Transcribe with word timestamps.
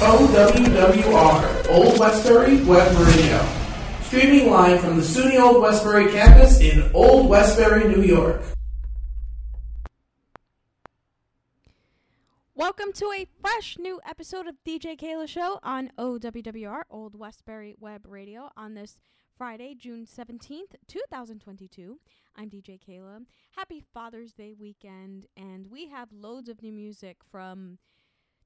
OWWR, 0.00 1.68
Old 1.68 1.98
Westbury 1.98 2.62
Web 2.64 2.96
Radio. 2.98 3.46
Streaming 4.02 4.50
live 4.50 4.80
from 4.80 4.96
the 4.96 5.02
SUNY 5.02 5.40
Old 5.40 5.62
Westbury 5.62 6.10
campus 6.10 6.60
in 6.60 6.90
Old 6.92 7.28
Westbury, 7.30 7.84
New 7.84 8.02
York. 8.02 8.42
Welcome 12.56 12.92
to 12.94 13.12
a 13.16 13.26
fresh 13.40 13.78
new 13.78 14.00
episode 14.06 14.46
of 14.48 14.56
DJ 14.66 14.98
Keila 14.98 15.28
Show 15.28 15.60
on 15.62 15.92
OWWR, 15.96 16.82
Old 16.90 17.18
Westbury 17.18 17.76
Web 17.78 18.04
Radio, 18.08 18.50
on 18.56 18.74
this 18.74 18.98
Friday, 19.38 19.74
June 19.74 20.06
17th, 20.06 20.74
2022. 20.88 22.00
I'm 22.36 22.50
DJ 22.50 22.80
Keila. 22.80 23.24
Happy 23.56 23.80
Father's 23.92 24.32
Day 24.32 24.54
weekend, 24.58 25.26
and 25.36 25.68
we 25.68 25.88
have 25.88 26.08
loads 26.12 26.48
of 26.48 26.62
new 26.62 26.72
music 26.72 27.18
from 27.30 27.78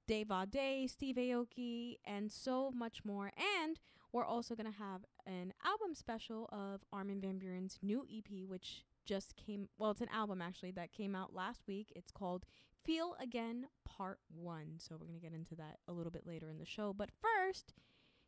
Dave 0.09 0.29
Audé, 0.29 0.89
Steve 0.89 1.17
Aoki, 1.17 1.99
and 2.07 2.33
so 2.33 2.73
much 2.75 3.05
more. 3.05 3.31
And 3.63 3.79
we're 4.11 4.25
also 4.25 4.55
going 4.55 4.73
to 4.73 4.79
have 4.79 5.03
an 5.27 5.53
album 5.63 5.95
special 5.95 6.49
of 6.51 6.81
Armin 6.93 7.21
Van 7.21 7.39
Buuren's 7.39 7.79
new 7.83 8.07
EP, 8.11 8.49
which 8.49 8.85
just 9.05 9.37
came, 9.37 9.69
well, 9.79 9.91
it's 9.91 10.01
an 10.01 10.09
album 10.11 10.41
actually 10.41 10.71
that 10.73 10.93
came 10.93 11.15
out 11.15 11.35
last 11.35 11.61
week. 11.69 11.93
It's 11.95 12.11
called 12.11 12.47
Feel 12.85 13.17
Again 13.23 13.67
Part 13.85 14.19
1. 14.35 14.77
So 14.79 14.97
we're 14.99 15.07
going 15.07 15.21
to 15.21 15.25
get 15.25 15.35
into 15.35 15.55
that 15.57 15.79
a 15.87 15.93
little 15.93 16.11
bit 16.11 16.27
later 16.27 16.49
in 16.49 16.59
the 16.59 16.65
show. 16.65 16.95
But 16.95 17.11
first, 17.21 17.75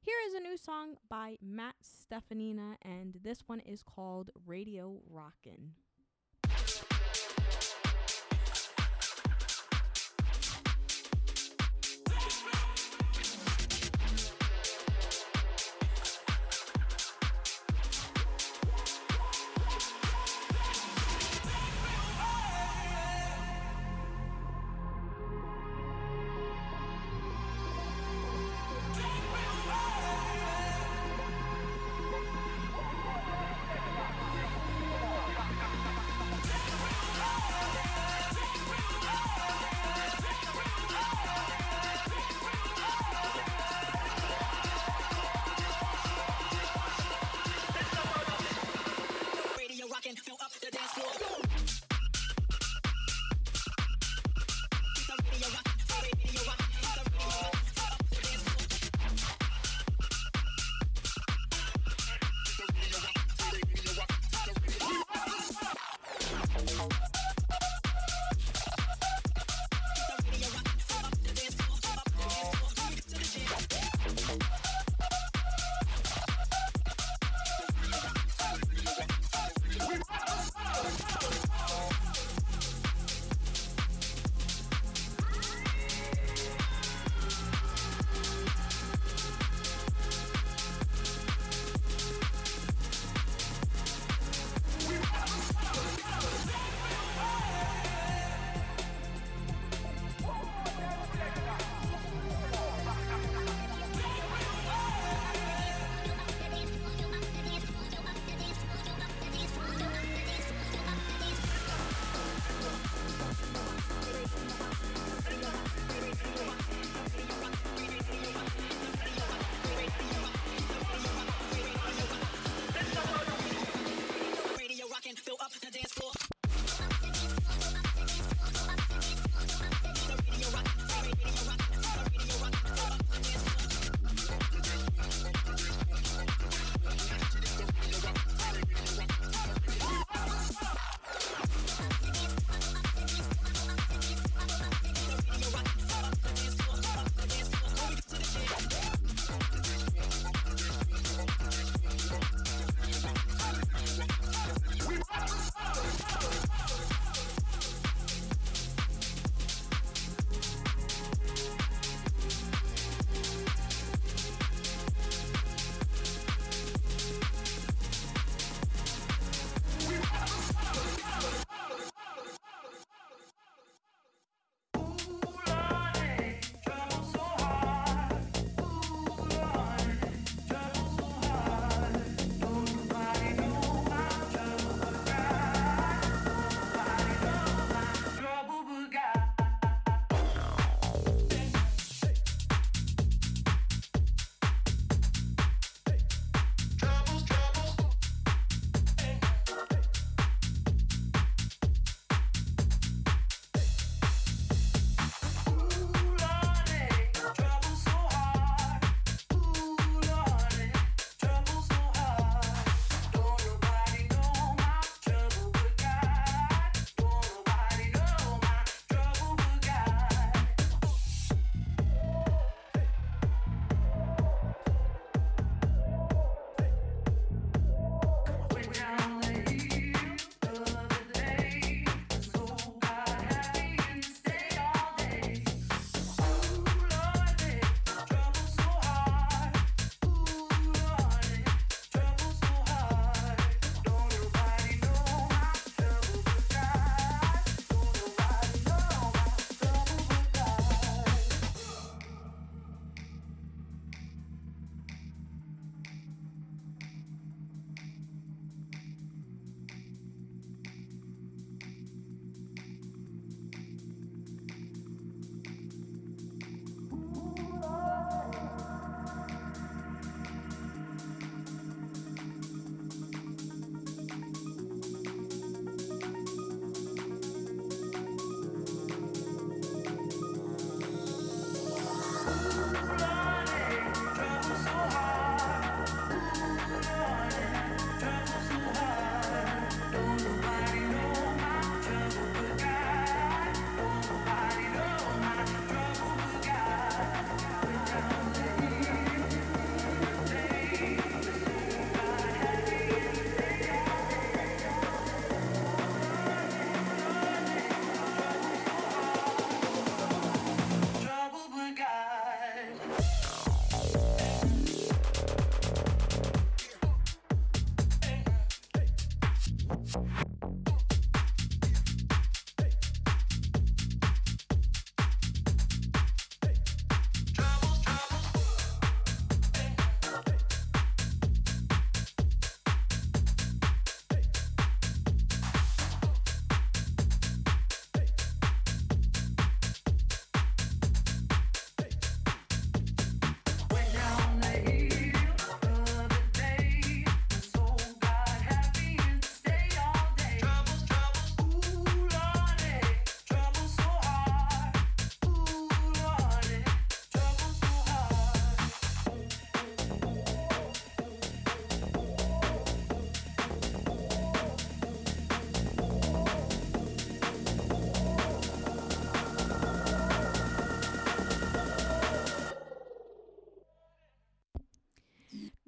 here 0.02 0.16
is 0.28 0.34
a 0.34 0.40
new 0.40 0.58
song 0.58 0.96
by 1.08 1.38
Matt 1.40 1.76
Stefanina, 1.82 2.76
and 2.82 3.16
this 3.22 3.44
one 3.46 3.60
is 3.60 3.82
called 3.82 4.30
Radio 4.46 5.00
Rockin'. 5.10 5.72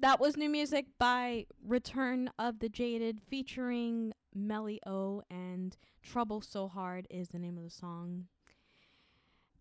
That 0.03 0.19
was 0.19 0.35
new 0.35 0.49
music 0.49 0.87
by 0.99 1.45
Return 1.65 2.29
of 2.37 2.59
the 2.59 2.67
Jaded 2.67 3.21
featuring 3.29 4.11
Melly 4.35 4.81
O 4.85 5.23
and 5.31 5.77
Trouble 6.01 6.41
So 6.41 6.67
Hard 6.67 7.07
is 7.09 7.29
the 7.29 7.39
name 7.39 7.57
of 7.57 7.63
the 7.63 7.69
song. 7.69 8.25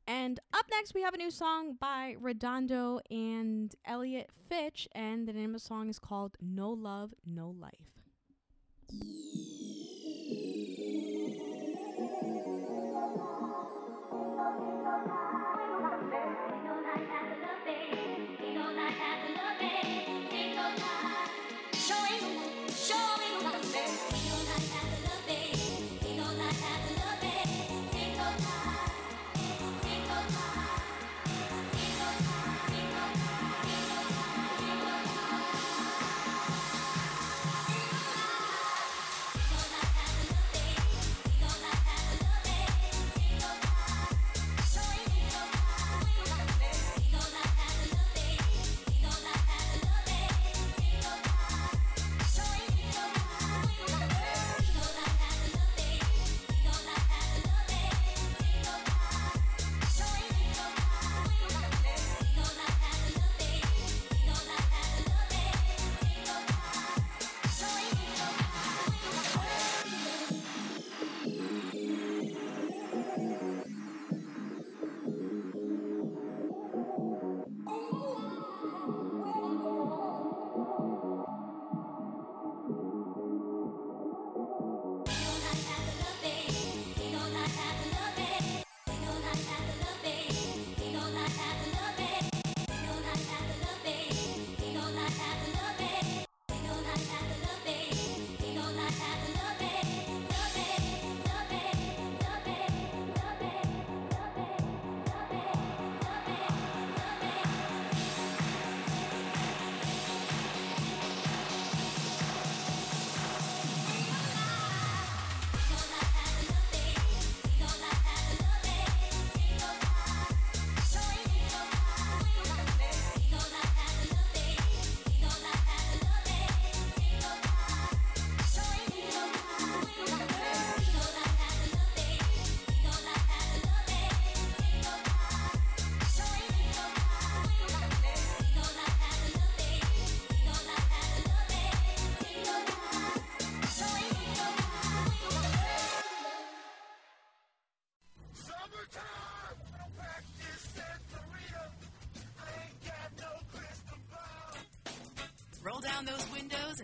And 0.04 0.40
up 0.52 0.66
next, 0.68 0.94
we 0.94 1.02
have 1.02 1.14
a 1.14 1.16
new 1.16 1.30
song 1.30 1.76
by 1.80 2.16
Redondo 2.18 2.98
and 3.08 3.72
Elliot 3.84 4.30
Fitch, 4.48 4.88
and 4.96 5.28
the 5.28 5.32
name 5.32 5.50
of 5.50 5.60
the 5.60 5.64
song 5.64 5.88
is 5.88 6.00
called 6.00 6.36
No 6.40 6.70
Love, 6.70 7.14
No 7.24 7.54
Life. 7.56 8.00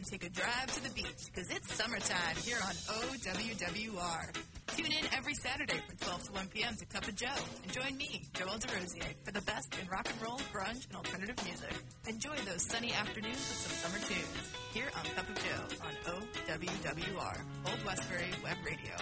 take 0.09 0.25
a 0.25 0.31
drive 0.31 0.73
to 0.73 0.83
the 0.83 0.91
beach 0.95 1.27
because 1.27 1.51
it's 1.51 1.75
summertime 1.75 2.37
here 2.43 2.57
on 2.65 2.73
OWWR. 2.73 4.37
Tune 4.69 4.87
in 4.87 5.05
every 5.15 5.35
Saturday 5.35 5.79
from 5.87 5.97
12 5.99 6.23
to 6.25 6.33
1 6.33 6.47
p.m. 6.49 6.75
to 6.77 6.87
Cup 6.87 7.07
of 7.07 7.15
Joe 7.15 7.27
and 7.63 7.73
join 7.73 7.97
me, 7.99 8.23
Joel 8.33 8.57
DeRosier, 8.57 9.13
for 9.25 9.33
the 9.33 9.43
best 9.43 9.77
in 9.81 9.87
rock 9.89 10.09
and 10.11 10.23
roll, 10.23 10.41
grunge, 10.53 10.87
and 10.89 10.97
alternative 10.97 11.37
music. 11.45 11.75
Enjoy 12.07 12.37
those 12.47 12.63
sunny 12.63 12.93
afternoons 12.95 13.37
with 13.37 13.59
some 13.59 13.91
summer 13.91 14.05
tunes 14.07 14.53
here 14.73 14.89
on 14.97 15.05
Cup 15.15 15.29
of 15.29 15.37
Joe 15.45 15.85
on 15.85 16.23
OWWR, 16.47 17.41
Old 17.67 17.85
Westbury 17.85 18.31
Web 18.43 18.57
Radio. 18.65 18.97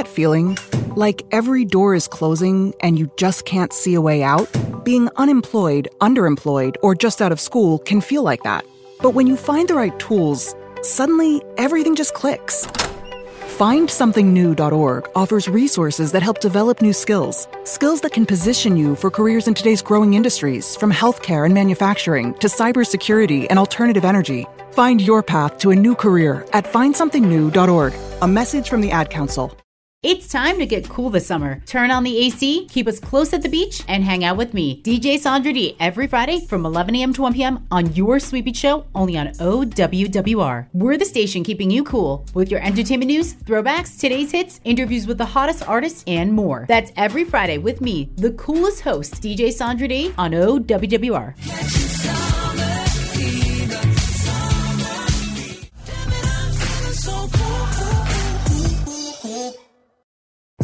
That 0.00 0.08
feeling? 0.08 0.56
Like 0.96 1.20
every 1.30 1.66
door 1.66 1.94
is 1.94 2.08
closing 2.08 2.72
and 2.80 2.98
you 2.98 3.10
just 3.18 3.44
can't 3.44 3.70
see 3.70 3.92
a 3.92 4.00
way 4.00 4.22
out? 4.22 4.48
Being 4.82 5.10
unemployed, 5.16 5.90
underemployed, 6.00 6.76
or 6.82 6.94
just 6.94 7.20
out 7.20 7.32
of 7.32 7.38
school 7.38 7.78
can 7.80 8.00
feel 8.00 8.22
like 8.22 8.42
that. 8.44 8.64
But 9.02 9.10
when 9.10 9.26
you 9.26 9.36
find 9.36 9.68
the 9.68 9.74
right 9.74 9.98
tools, 9.98 10.54
suddenly 10.80 11.42
everything 11.58 11.96
just 11.96 12.14
clicks. 12.14 12.64
FindSomethingNew.org 13.58 15.10
offers 15.14 15.48
resources 15.48 16.12
that 16.12 16.22
help 16.22 16.40
develop 16.40 16.80
new 16.80 16.94
skills, 16.94 17.46
skills 17.64 18.00
that 18.00 18.14
can 18.14 18.24
position 18.24 18.78
you 18.78 18.96
for 18.96 19.10
careers 19.10 19.46
in 19.48 19.52
today's 19.52 19.82
growing 19.82 20.14
industries, 20.14 20.76
from 20.76 20.90
healthcare 20.90 21.44
and 21.44 21.52
manufacturing 21.52 22.32
to 22.38 22.46
cybersecurity 22.46 23.46
and 23.50 23.58
alternative 23.58 24.06
energy. 24.06 24.46
Find 24.70 25.02
your 25.02 25.22
path 25.22 25.58
to 25.58 25.72
a 25.72 25.76
new 25.76 25.94
career 25.94 26.46
at 26.54 26.64
FindSomethingNew.org. 26.64 27.92
A 28.22 28.28
message 28.28 28.70
from 28.70 28.80
the 28.80 28.92
Ad 28.92 29.10
Council. 29.10 29.54
It's 30.02 30.28
time 30.28 30.58
to 30.58 30.64
get 30.64 30.88
cool 30.88 31.10
this 31.10 31.26
summer. 31.26 31.60
Turn 31.66 31.90
on 31.90 32.04
the 32.04 32.24
AC, 32.24 32.66
keep 32.70 32.88
us 32.88 32.98
close 32.98 33.34
at 33.34 33.42
the 33.42 33.50
beach, 33.50 33.84
and 33.86 34.02
hang 34.02 34.24
out 34.24 34.38
with 34.38 34.54
me, 34.54 34.80
DJ 34.80 35.18
Sandra 35.18 35.52
D, 35.52 35.76
every 35.78 36.06
Friday 36.06 36.46
from 36.46 36.64
11 36.64 36.96
a.m. 36.96 37.12
to 37.12 37.20
1 37.20 37.34
p.m. 37.34 37.66
on 37.70 37.94
your 37.94 38.18
Sweet 38.18 38.46
Beach 38.46 38.56
Show, 38.56 38.86
only 38.94 39.18
on 39.18 39.26
OWWR. 39.26 40.68
We're 40.72 40.96
the 40.96 41.04
station 41.04 41.44
keeping 41.44 41.70
you 41.70 41.84
cool 41.84 42.24
with 42.32 42.50
your 42.50 42.62
entertainment 42.62 43.10
news, 43.10 43.34
throwbacks, 43.34 44.00
today's 44.00 44.32
hits, 44.32 44.58
interviews 44.64 45.06
with 45.06 45.18
the 45.18 45.26
hottest 45.26 45.68
artists, 45.68 46.02
and 46.06 46.32
more. 46.32 46.64
That's 46.66 46.92
every 46.96 47.24
Friday 47.24 47.58
with 47.58 47.82
me, 47.82 48.08
the 48.16 48.32
coolest 48.32 48.80
host, 48.80 49.20
DJ 49.20 49.52
Sandra 49.52 49.86
D, 49.86 50.14
on 50.16 50.30
OWWR. 50.30 52.29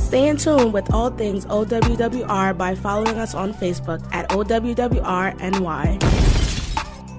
Stay 0.06 0.28
in 0.28 0.36
tune 0.36 0.70
with 0.70 0.94
all 0.94 1.10
things 1.10 1.46
OWWR 1.46 2.56
by 2.56 2.76
following 2.76 3.18
us 3.18 3.34
on 3.34 3.52
Facebook 3.52 4.00
at 4.12 4.28
OWWRNY. 4.28 6.00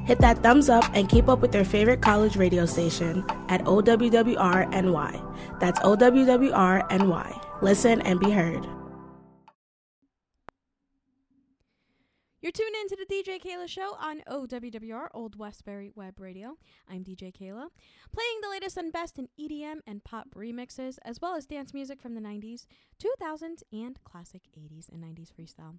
Hit 0.06 0.20
that 0.20 0.42
thumbs 0.42 0.70
up 0.70 0.86
and 0.94 1.10
keep 1.10 1.28
up 1.28 1.42
with 1.42 1.54
your 1.54 1.66
favorite 1.66 2.02
college 2.02 2.38
radio 2.38 2.66
station 2.66 3.26
at 3.50 3.62
OWWRNY. 3.66 5.60
That's 5.60 5.80
OWWRNY. 5.82 7.62
Listen 7.62 8.02
and 8.04 8.22
be 8.22 8.32
heard. 8.32 8.66
You're 12.48 12.54
tuned 12.54 12.76
in 12.82 12.88
to 12.88 12.96
the 12.96 13.14
DJ 13.14 13.42
Keila 13.42 13.68
Show 13.68 13.98
on 14.00 14.22
OWWR, 14.26 15.10
Old 15.14 15.38
Westbury 15.38 15.92
Web 15.96 16.18
Radio. 16.18 16.58
I'm 16.90 17.04
DJ 17.04 17.36
Keila, 17.36 17.68
playing 18.14 18.40
the 18.42 18.50
latest 18.50 18.78
and 18.78 18.90
best 18.90 19.20
in 19.20 19.28
EDM 19.38 19.80
and 19.86 20.02
pop 20.06 20.30
remixes, 20.34 20.98
as 21.04 21.20
well 21.20 21.36
as 21.36 21.46
dance 21.46 21.74
music 21.74 22.02
from 22.02 22.16
the 22.16 22.22
90s, 22.22 22.66
2000s, 23.04 23.64
and 23.74 24.02
classic 24.06 24.44
80s 24.58 24.88
and 24.88 25.04
90s 25.04 25.28
freestyle. 25.34 25.78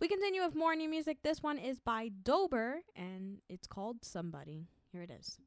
We 0.00 0.08
continue 0.08 0.42
with 0.42 0.54
more 0.54 0.74
new 0.74 0.88
music. 0.88 1.18
This 1.22 1.42
one 1.42 1.58
is 1.58 1.78
by 1.78 2.08
Dober, 2.22 2.78
and 2.96 3.42
it's 3.50 3.66
called 3.66 4.02
Somebody. 4.02 4.68
Here 4.92 5.02
it 5.02 5.10
is. 5.10 5.38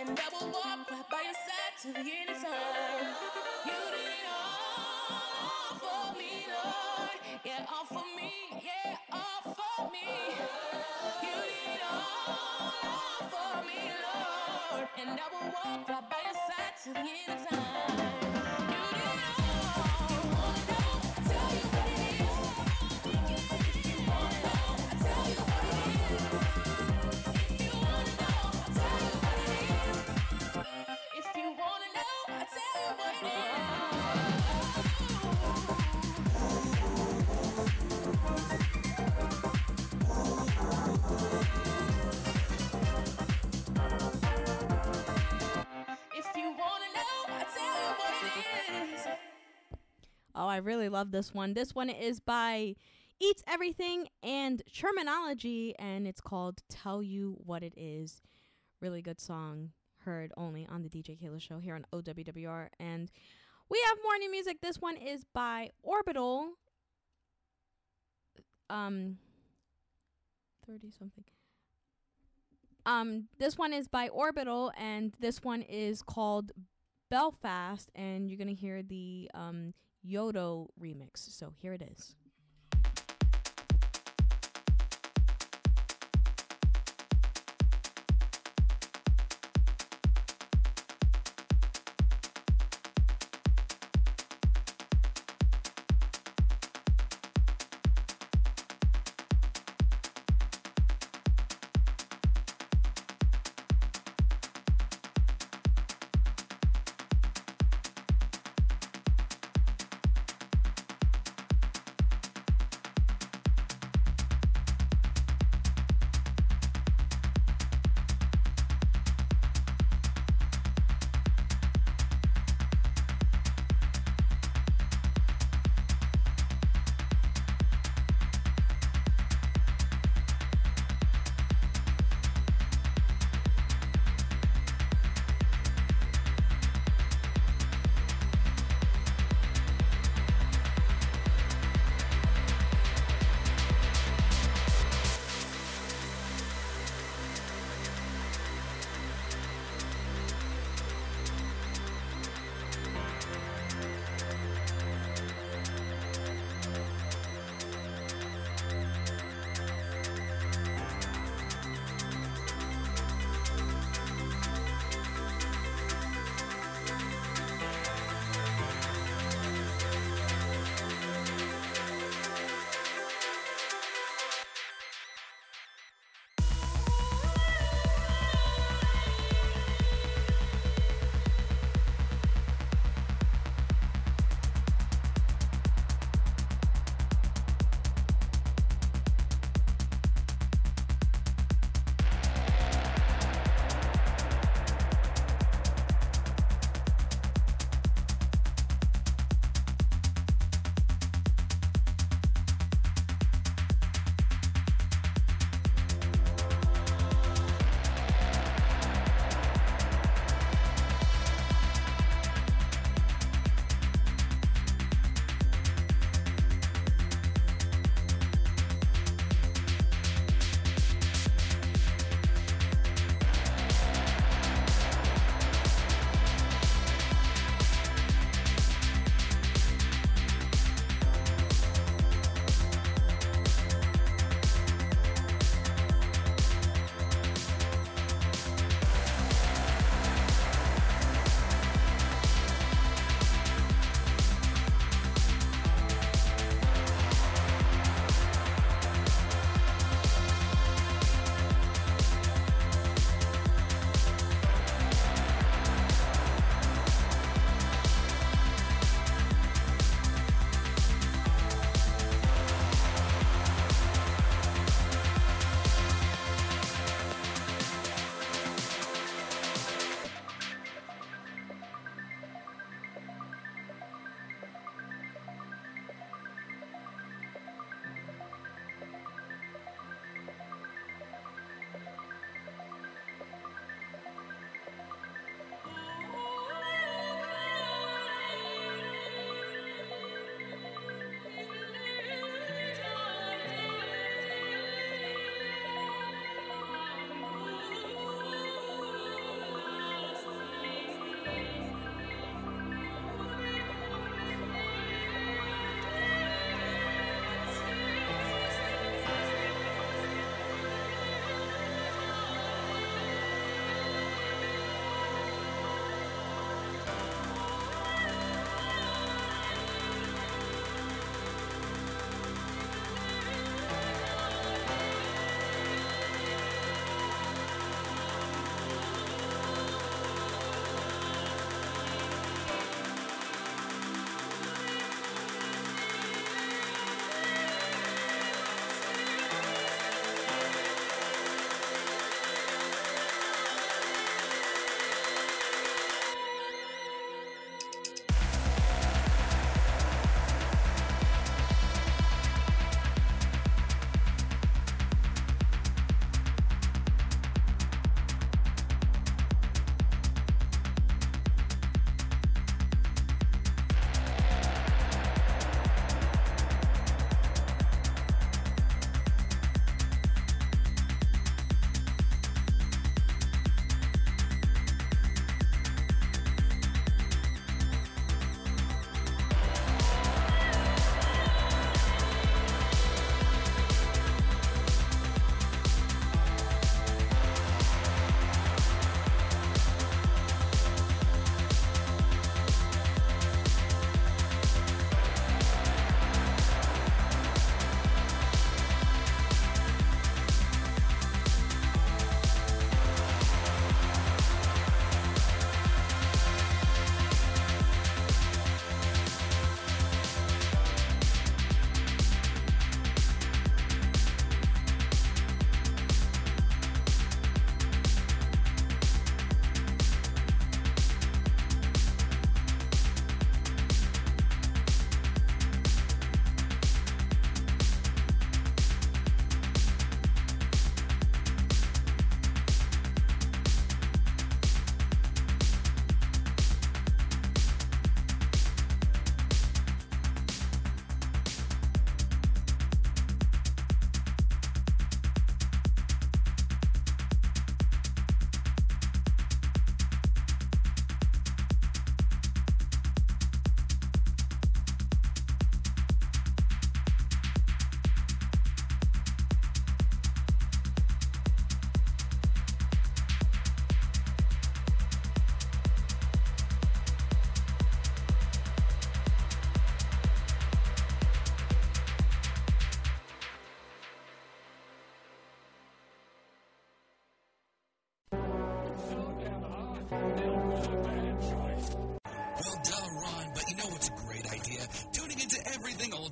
and 0.00 0.18
I 0.18 0.28
will 0.32 0.48
walk 0.48 0.90
right 0.90 1.10
by 1.10 1.20
your 1.24 1.34
side 1.34 1.74
till 1.80 1.92
the 1.92 2.00
end 2.00 2.30
of 2.30 2.36
time. 2.36 3.14
You 3.66 3.80
did 3.92 4.08
it 4.08 4.26
all, 4.32 5.16
all 5.44 5.74
for 5.76 6.18
me, 6.18 6.32
Lord. 6.48 7.18
Yeah, 7.44 7.66
all 7.68 7.84
for 7.84 8.06
me, 8.16 8.32
yeah, 8.64 8.96
all 9.12 9.54
for 9.54 9.92
me. 9.92 10.08
You 11.22 11.36
did 11.44 11.76
it 11.76 11.82
all, 11.84 12.72
all 12.88 13.28
for 13.28 13.66
me, 13.68 13.80
Lord. 14.04 14.88
And 15.00 15.20
I 15.20 15.26
will 15.32 15.52
walk 15.52 15.88
right 15.88 16.10
by 16.10 16.20
your 16.24 16.38
side 16.48 16.74
till 16.82 16.94
the 16.94 17.00
end 17.00 17.40
of 17.42 17.48
time. 17.48 17.59
Oh, 50.40 50.48
I 50.48 50.56
really 50.56 50.88
love 50.88 51.10
this 51.10 51.34
one. 51.34 51.52
This 51.52 51.74
one 51.74 51.90
is 51.90 52.18
by 52.18 52.74
Eats 53.20 53.42
Everything 53.46 54.08
and 54.22 54.62
Terminology, 54.74 55.74
and 55.78 56.06
it's 56.06 56.22
called 56.22 56.62
Tell 56.70 57.02
You 57.02 57.36
What 57.44 57.62
It 57.62 57.74
Is. 57.76 58.22
Really 58.80 59.02
good 59.02 59.20
song, 59.20 59.72
heard 59.98 60.32
only 60.38 60.66
on 60.66 60.82
the 60.82 60.88
DJ 60.88 61.22
Keila 61.22 61.42
Show 61.42 61.58
here 61.58 61.74
on 61.74 61.84
OWWR. 61.92 62.68
And 62.80 63.10
we 63.68 63.78
have 63.88 63.98
more 64.02 64.16
new 64.16 64.30
music. 64.30 64.62
This 64.62 64.80
one 64.80 64.96
is 64.96 65.26
by 65.34 65.72
Orbital. 65.82 66.52
Um, 68.70 69.18
30 70.66 70.90
something. 70.98 71.24
Um, 72.86 73.28
this 73.38 73.58
one 73.58 73.74
is 73.74 73.88
by 73.88 74.08
Orbital, 74.08 74.72
and 74.78 75.12
this 75.20 75.44
one 75.44 75.60
is 75.60 76.00
called 76.00 76.52
Belfast, 77.10 77.90
and 77.94 78.30
you're 78.30 78.38
gonna 78.38 78.52
hear 78.52 78.82
the 78.82 79.30
um, 79.34 79.74
Yodo 80.06 80.68
remix. 80.80 81.18
So 81.18 81.52
here 81.56 81.72
it 81.72 81.82
is. 81.82 82.14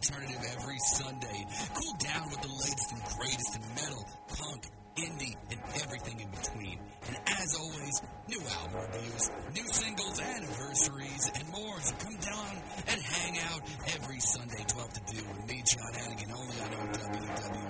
Alternative 0.08 0.42
every 0.56 0.78
Sunday. 0.78 1.46
Cool 1.74 1.96
down 1.98 2.30
with 2.30 2.40
the 2.40 2.48
latest 2.48 2.92
and 2.92 3.02
greatest 3.18 3.56
in 3.56 3.62
metal, 3.74 4.08
punk, 4.28 4.64
indie, 4.96 5.36
and 5.50 5.60
everything 5.82 6.20
in 6.20 6.30
between. 6.30 6.78
And 7.06 7.16
as 7.26 7.56
always, 7.58 8.02
new 8.28 8.40
album 8.40 8.80
reviews, 8.80 9.30
new 9.54 9.68
singles, 9.68 10.20
anniversaries, 10.20 11.30
and 11.38 11.48
more. 11.50 11.80
So 11.80 11.94
come 11.96 12.16
down 12.16 12.56
and 12.88 13.00
hang 13.00 13.38
out 13.52 13.60
every 13.94 14.20
Sunday, 14.20 14.64
12 14.66 14.92
to 14.92 15.00
2 15.16 15.24
with 15.28 15.46
me, 15.46 15.62
John 15.66 15.92
Hannigan, 15.94 16.32
only 16.32 16.60
on 16.60 16.70
OWWR. 16.70 17.68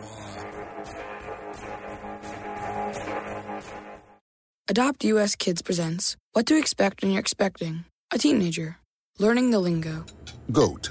Adopt 4.70 5.04
US 5.04 5.34
Kids 5.34 5.62
presents 5.62 6.16
What 6.32 6.46
to 6.46 6.58
Expect 6.58 7.02
When 7.02 7.12
You're 7.12 7.20
Expecting 7.20 7.84
a 8.12 8.18
Teenager. 8.18 8.76
Learning 9.18 9.50
the 9.50 9.58
Lingo. 9.58 10.04
GOAT, 10.52 10.90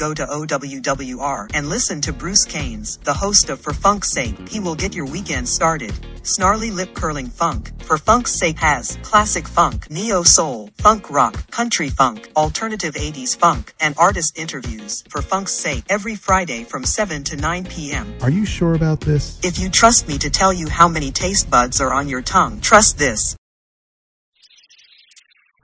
Go 0.00 0.14
to 0.14 0.24
OWWR 0.24 1.50
and 1.52 1.68
listen 1.68 2.00
to 2.00 2.10
Bruce 2.10 2.46
Canes, 2.46 2.96
the 3.04 3.12
host 3.12 3.50
of 3.50 3.60
For 3.60 3.74
Funk's 3.74 4.10
Sake. 4.10 4.48
He 4.48 4.58
will 4.58 4.74
get 4.74 4.94
your 4.94 5.04
weekend 5.04 5.46
started. 5.46 5.92
Snarly 6.22 6.70
lip 6.70 6.94
curling 6.94 7.26
funk. 7.26 7.70
For 7.82 7.98
Funk's 7.98 8.32
Sake 8.32 8.56
has 8.60 8.96
classic 9.02 9.46
funk, 9.46 9.90
neo 9.90 10.22
soul, 10.22 10.70
funk 10.78 11.10
rock, 11.10 11.50
country 11.50 11.90
funk, 11.90 12.30
alternative 12.34 12.94
80s 12.94 13.36
funk, 13.36 13.74
and 13.78 13.94
artist 13.98 14.38
interviews. 14.38 15.04
For 15.10 15.20
Funk's 15.20 15.52
Sake 15.52 15.84
every 15.90 16.16
Friday 16.16 16.64
from 16.64 16.82
7 16.82 17.22
to 17.24 17.36
9 17.36 17.66
p.m. 17.66 18.14
Are 18.22 18.30
you 18.30 18.46
sure 18.46 18.72
about 18.72 19.02
this? 19.02 19.38
If 19.44 19.58
you 19.58 19.68
trust 19.68 20.08
me 20.08 20.16
to 20.16 20.30
tell 20.30 20.54
you 20.54 20.66
how 20.70 20.88
many 20.88 21.10
taste 21.10 21.50
buds 21.50 21.78
are 21.78 21.92
on 21.92 22.08
your 22.08 22.22
tongue, 22.22 22.62
trust 22.62 22.96
this. 22.96 23.36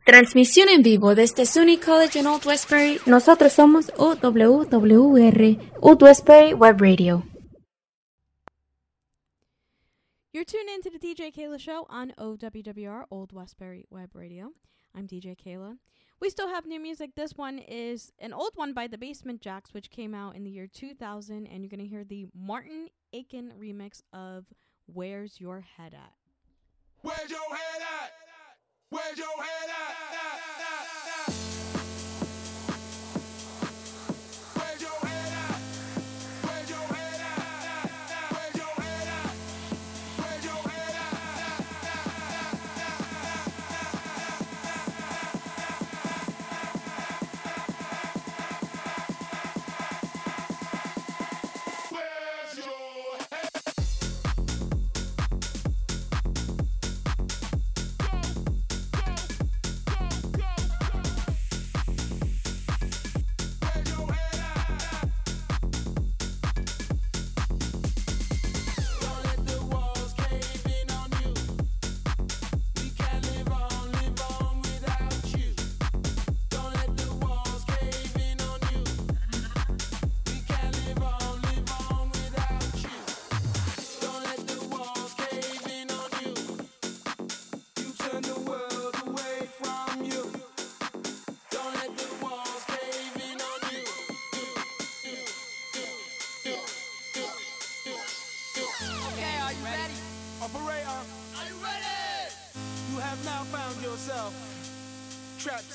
Transmisión 0.06 0.68
en 0.68 0.84
vivo 0.84 1.16
desde 1.16 1.44
SUNY 1.46 1.78
College 1.78 2.20
en 2.20 2.28
Old 2.28 2.46
Westbury. 2.46 3.00
Nosotros 3.06 3.52
somos 3.52 3.90
OWWR, 3.96 5.58
Old 5.80 6.00
Westbury 6.00 6.54
Web 6.54 6.80
Radio. 6.80 7.24
You're 10.32 10.44
tuned 10.44 10.68
in 10.72 10.80
to 10.82 10.90
the 10.90 11.00
DJ 11.00 11.34
Keila 11.34 11.58
Show 11.58 11.86
on 11.90 12.12
OWWR, 12.18 13.06
Old 13.10 13.32
Westbury 13.32 13.84
Web 13.90 14.14
Radio. 14.14 14.52
I'm 14.94 15.08
DJ 15.08 15.34
Keila. 15.36 15.76
We 16.20 16.30
still 16.30 16.50
have 16.50 16.66
new 16.66 16.78
music. 16.78 17.16
This 17.16 17.32
one 17.34 17.58
is 17.58 18.12
an 18.20 18.32
old 18.32 18.52
one 18.54 18.74
by 18.74 18.86
the 18.86 18.98
Basement 18.98 19.42
Jaxx, 19.42 19.74
which 19.74 19.90
came 19.90 20.14
out 20.14 20.36
in 20.36 20.44
the 20.44 20.50
year 20.50 20.68
2000, 20.72 21.48
and 21.48 21.64
you're 21.64 21.68
going 21.68 21.80
to 21.80 21.84
hear 21.84 22.04
the 22.04 22.26
Martin 22.32 22.90
Aiken 23.12 23.54
remix 23.60 24.02
of 24.12 24.44
Where's 24.86 25.40
Your 25.40 25.62
Head 25.62 25.94
At? 25.94 26.12
Where's 27.02 27.28
your 27.28 27.40
head 27.40 27.82
at? 28.02 28.25
Where's 28.90 29.18
your 29.18 29.26
head 29.26 29.68
at? 29.68 29.96
Where's 31.26 31.65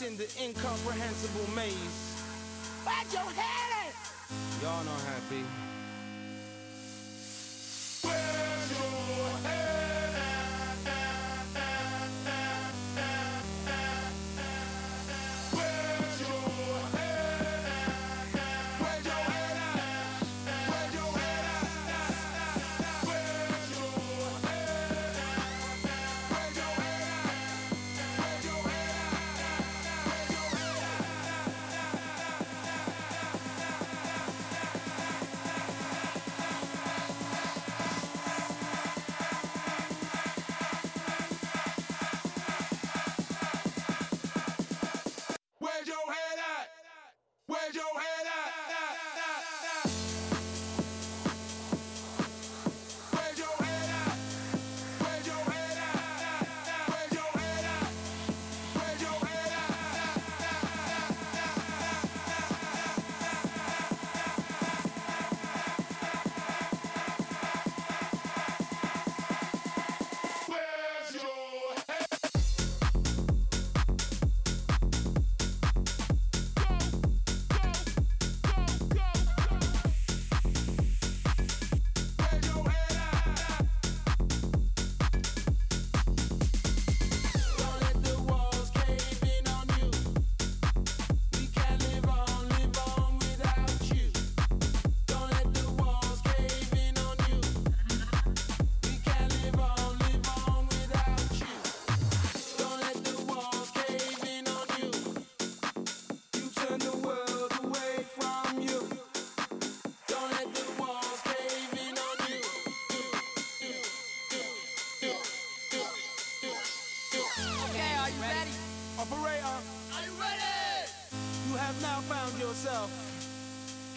in 0.04 0.18
the 0.18 0.28
incomprehensible 0.42 1.48
maze. 1.56 1.91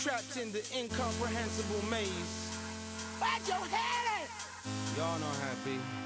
trapped 0.05 0.37
in 0.37 0.53
the 0.53 0.63
incomprehensible 0.77 1.83
maze. 1.89 2.11
Where'd 3.19 3.49
you 3.49 3.55
head 3.55 4.23
it? 4.23 4.99
Y'all 4.99 5.19
not 5.19 5.35
happy. 5.37 6.04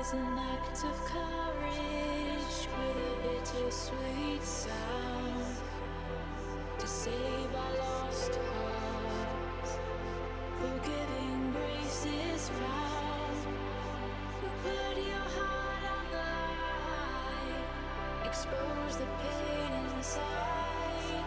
is 0.00 0.12
an 0.14 0.38
act 0.38 0.84
of 0.84 1.04
courage 1.04 2.58
with 2.78 2.96
a 2.96 3.12
bittersweet 3.22 4.42
sound 4.42 5.56
to 6.78 6.86
save 6.86 7.54
our 7.54 7.72
lost 7.78 8.34
hearts. 8.34 9.72
Forgiving 10.58 11.52
grace 11.52 12.06
is 12.06 12.48
found. 12.48 13.36
You 14.42 14.48
put 14.64 14.96
your 14.96 15.26
heart 15.36 15.84
on 15.96 16.04
the 16.16 16.30
line, 16.56 17.64
expose 18.24 18.96
the 18.96 19.08
pain 19.20 19.72
inside 19.96 21.24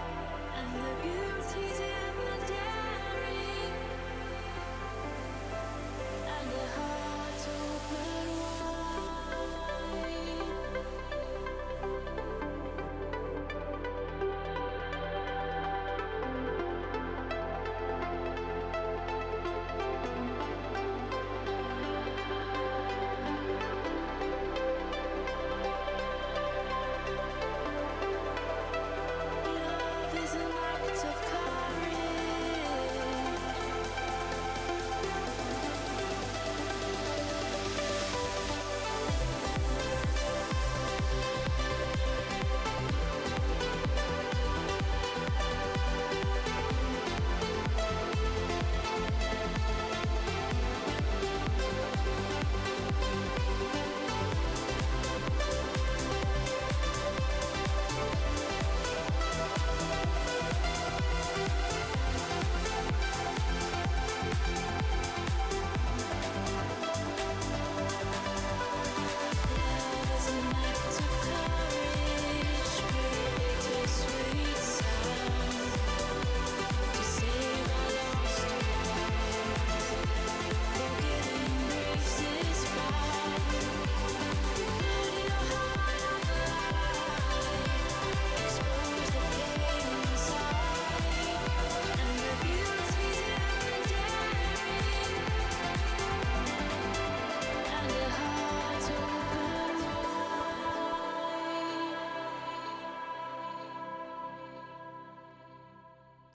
and 0.58 0.68
the 0.82 0.94
beauty's 1.04 1.80
in 1.80 2.16
the 2.26 2.38
daring 2.48 3.76
and 6.10 6.52
the 6.52 6.66
heart 6.76 7.48
open. 7.62 8.33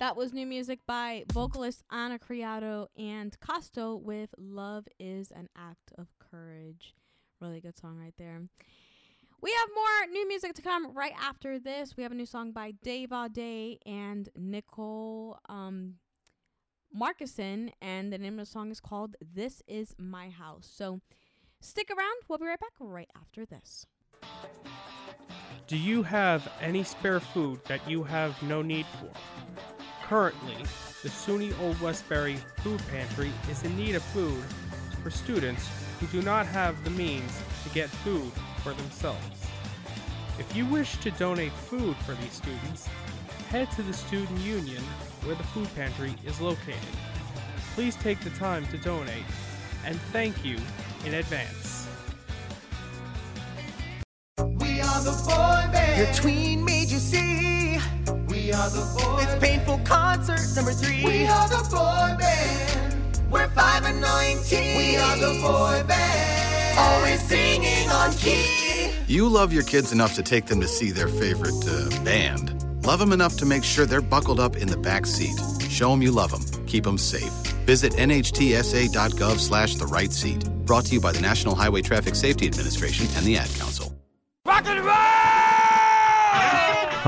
That 0.09 0.17
was 0.17 0.33
new 0.33 0.47
music 0.47 0.79
by 0.87 1.25
vocalist 1.35 1.85
Ana 1.91 2.19
Criado 2.19 2.89
and 2.97 3.39
Costo 3.41 4.01
with 4.01 4.31
Love 4.39 4.89
is 4.99 5.31
an 5.31 5.51
Act 5.55 5.93
of 5.99 6.07
Courage. 6.19 6.95
Really 7.43 7.61
good 7.61 7.77
song 7.77 7.99
right 7.99 8.15
there. 8.17 8.41
We 9.43 9.53
have 9.53 9.69
more 9.75 10.11
new 10.11 10.27
music 10.27 10.55
to 10.55 10.63
come 10.63 10.97
right 10.97 11.13
after 11.21 11.59
this. 11.59 11.95
We 11.95 12.05
have 12.05 12.13
a 12.13 12.15
new 12.15 12.25
song 12.25 12.53
by 12.53 12.71
Dave 12.83 13.11
Audé 13.11 13.77
and 13.85 14.31
Nicole 14.35 15.39
um, 15.51 15.97
Markison, 16.99 17.71
and 17.83 18.11
the 18.11 18.17
name 18.17 18.39
of 18.39 18.47
the 18.47 18.51
song 18.51 18.71
is 18.71 18.81
called 18.81 19.15
This 19.21 19.63
Is 19.69 19.95
My 19.99 20.31
House. 20.31 20.67
So 20.75 21.03
stick 21.61 21.91
around. 21.91 22.17
We'll 22.29 22.39
be 22.39 22.47
right 22.47 22.59
back 22.59 22.73
right 22.81 23.11
after 23.15 23.45
this. 23.45 23.85
Do 25.67 25.77
you 25.77 26.03
have 26.03 26.51
any 26.63 26.83
spare 26.83 27.21
food 27.21 27.63
that 27.67 27.87
you 27.91 28.05
have 28.05 28.43
no 28.43 28.63
need 28.63 28.87
for? 28.99 29.11
Currently, 30.09 30.57
the 31.03 31.11
SUNY 31.11 31.53
Old 31.61 31.79
Westbury 31.83 32.39
Food 32.63 32.81
Pantry 32.91 33.31
is 33.51 33.63
in 33.63 33.77
need 33.77 33.95
of 33.95 34.03
food 34.05 34.43
for 35.03 35.11
students 35.11 35.69
who 36.01 36.07
do 36.07 36.23
not 36.23 36.47
have 36.47 36.83
the 36.83 36.89
means 36.91 37.31
to 37.63 37.69
get 37.75 37.91
food 37.91 38.33
for 38.63 38.73
themselves. 38.73 39.47
If 40.39 40.57
you 40.57 40.65
wish 40.65 40.97
to 41.01 41.11
donate 41.11 41.53
food 41.53 41.95
for 42.07 42.15
these 42.15 42.33
students, 42.33 42.89
head 43.51 43.71
to 43.73 43.83
the 43.83 43.93
Student 43.93 44.41
Union 44.41 44.83
where 45.25 45.35
the 45.35 45.45
food 45.45 45.69
pantry 45.75 46.15
is 46.25 46.41
located. 46.41 46.79
Please 47.75 47.95
take 47.97 48.21
the 48.21 48.31
time 48.31 48.67
to 48.69 48.79
donate, 48.79 49.27
and 49.85 50.01
thank 50.11 50.43
you 50.43 50.57
in 51.05 51.15
advance. 51.15 51.87
We 54.39 54.81
are 54.81 55.03
the 55.03 55.23
boy 55.27 55.71
band. 55.71 55.99
Your 55.99 56.15
tween 56.15 56.65
made 56.65 56.89
you 56.89 56.99
see. 56.99 57.79
We 58.49 58.55
are 58.55 58.71
the 58.71 58.99
boy 58.99 59.19
It's 59.21 59.45
painful 59.45 59.79
concert 59.85 60.41
number 60.57 60.73
three. 60.73 61.05
We 61.05 61.27
are 61.27 61.49
the 61.51 61.69
boy 61.69 62.17
band. 62.19 63.21
We're 63.31 63.47
five 63.51 63.85
and 63.85 64.01
nineteen. 64.01 64.79
We 64.79 64.97
are 64.97 65.17
the 65.19 65.39
boy 65.43 65.87
band. 65.87 66.79
Always 66.79 67.21
singing 67.29 67.91
on 67.91 68.11
key. 68.13 68.91
You 69.07 69.29
love 69.29 69.53
your 69.53 69.65
kids 69.65 69.93
enough 69.93 70.15
to 70.15 70.23
take 70.23 70.47
them 70.47 70.63
to 70.63 70.67
see 70.67 70.93
their 70.93 71.09
favorite 71.09 71.63
uh, 71.69 71.91
band. 72.05 72.65
Love 72.87 73.01
them 73.01 73.13
enough 73.13 73.37
to 73.37 73.45
make 73.45 73.65
sure 73.65 73.85
they're 73.85 74.01
buckled 74.01 74.41
up 74.41 74.57
in 74.57 74.67
the 74.67 74.79
back 74.79 75.05
seat. 75.05 75.39
Show 75.69 75.91
them 75.91 76.01
you 76.01 76.11
love 76.11 76.31
them. 76.31 76.65
Keep 76.65 76.85
them 76.85 76.97
safe. 76.97 77.35
Visit 77.67 77.93
nhtsa.gov 77.97 79.39
slash 79.41 79.75
the 79.75 79.87
right 79.87 80.11
seat. 80.11 80.49
Brought 80.65 80.87
to 80.87 80.95
you 80.95 81.03
by 81.03 81.13
the 81.13 81.21
National 81.21 81.55
Highway 81.55 81.83
Traffic 81.83 82.15
Safety 82.15 82.47
Administration 82.47 83.09
and 83.15 83.27
the 83.27 83.37
Ad 83.37 83.51
Council. 83.59 83.93
Rock 84.47 84.65
and 84.65 84.83
roll! 84.87 85.18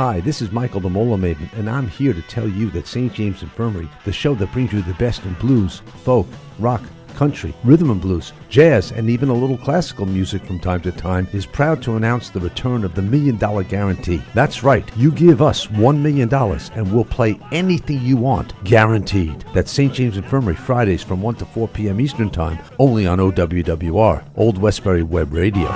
Hi, 0.02 0.18
this 0.20 0.40
is 0.40 0.50
Michael 0.50 0.80
the 0.80 0.88
Mola 0.88 1.18
Maiden, 1.18 1.50
and 1.56 1.68
I'm 1.68 1.86
here 1.86 2.14
to 2.14 2.22
tell 2.22 2.48
you 2.48 2.70
that 2.70 2.86
St. 2.86 3.12
James 3.12 3.42
Infirmary, 3.42 3.86
the 4.06 4.12
show 4.14 4.34
that 4.36 4.50
brings 4.50 4.72
you 4.72 4.80
the 4.80 4.94
best 4.94 5.22
in 5.24 5.34
blues, 5.34 5.82
folk, 6.04 6.26
rock, 6.58 6.82
country, 7.16 7.52
rhythm 7.64 7.90
and 7.90 8.00
blues, 8.00 8.32
jazz, 8.48 8.92
and 8.92 9.10
even 9.10 9.28
a 9.28 9.34
little 9.34 9.58
classical 9.58 10.06
music 10.06 10.42
from 10.42 10.58
time 10.58 10.80
to 10.80 10.90
time, 10.90 11.28
is 11.34 11.44
proud 11.44 11.82
to 11.82 11.96
announce 11.96 12.30
the 12.30 12.40
return 12.40 12.82
of 12.82 12.94
the 12.94 13.02
Million 13.02 13.36
Dollar 13.36 13.62
Guarantee. 13.62 14.22
That's 14.32 14.62
right, 14.62 14.90
you 14.96 15.12
give 15.12 15.42
us 15.42 15.66
$1 15.66 16.00
million 16.00 16.32
and 16.32 16.90
we'll 16.90 17.04
play 17.04 17.38
anything 17.52 18.00
you 18.00 18.16
want, 18.16 18.54
guaranteed. 18.64 19.44
That's 19.52 19.70
St. 19.70 19.92
James 19.92 20.16
Infirmary, 20.16 20.56
Fridays 20.56 21.02
from 21.02 21.20
1 21.20 21.34
to 21.34 21.44
4 21.44 21.68
p.m. 21.68 22.00
Eastern 22.00 22.30
Time, 22.30 22.58
only 22.78 23.06
on 23.06 23.18
OWWR, 23.18 24.24
Old 24.34 24.56
Westbury 24.56 25.02
Web 25.02 25.34
Radio. 25.34 25.68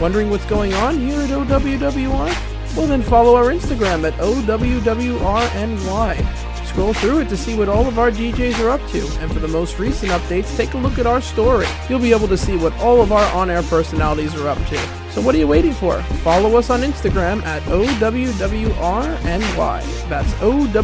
Wondering 0.00 0.28
what's 0.28 0.44
going 0.44 0.74
on 0.74 0.98
here 0.98 1.20
at 1.20 1.30
OWWR? 1.30 2.76
Well, 2.76 2.86
then 2.86 3.02
follow 3.02 3.34
our 3.34 3.46
Instagram 3.46 4.06
at 4.06 4.12
OWWRNY. 4.20 4.66
Scroll 6.66 6.92
through 6.92 7.20
it 7.20 7.30
to 7.30 7.36
see 7.36 7.56
what 7.56 7.70
all 7.70 7.86
of 7.86 7.98
our 7.98 8.10
DJs 8.10 8.62
are 8.62 8.68
up 8.68 8.86
to, 8.90 8.98
and 9.20 9.32
for 9.32 9.38
the 9.38 9.48
most 9.48 9.78
recent 9.78 10.12
updates, 10.12 10.54
take 10.58 10.74
a 10.74 10.76
look 10.76 10.98
at 10.98 11.06
our 11.06 11.22
story. 11.22 11.66
You'll 11.88 12.00
be 12.00 12.12
able 12.12 12.28
to 12.28 12.36
see 12.36 12.58
what 12.58 12.74
all 12.74 13.00
of 13.00 13.12
our 13.12 13.24
on 13.34 13.48
air 13.48 13.62
personalities 13.62 14.34
are 14.34 14.48
up 14.48 14.58
to. 14.66 14.76
So, 15.10 15.22
what 15.22 15.34
are 15.34 15.38
you 15.38 15.48
waiting 15.48 15.72
for? 15.72 16.02
Follow 16.22 16.56
us 16.56 16.68
on 16.68 16.82
Instagram 16.82 17.42
at 17.44 17.62
OWWRNY. 17.62 18.78
That's 20.10 20.32
OWWRNY. 20.34 20.76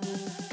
Bodies 0.00 0.38
move 0.38 0.47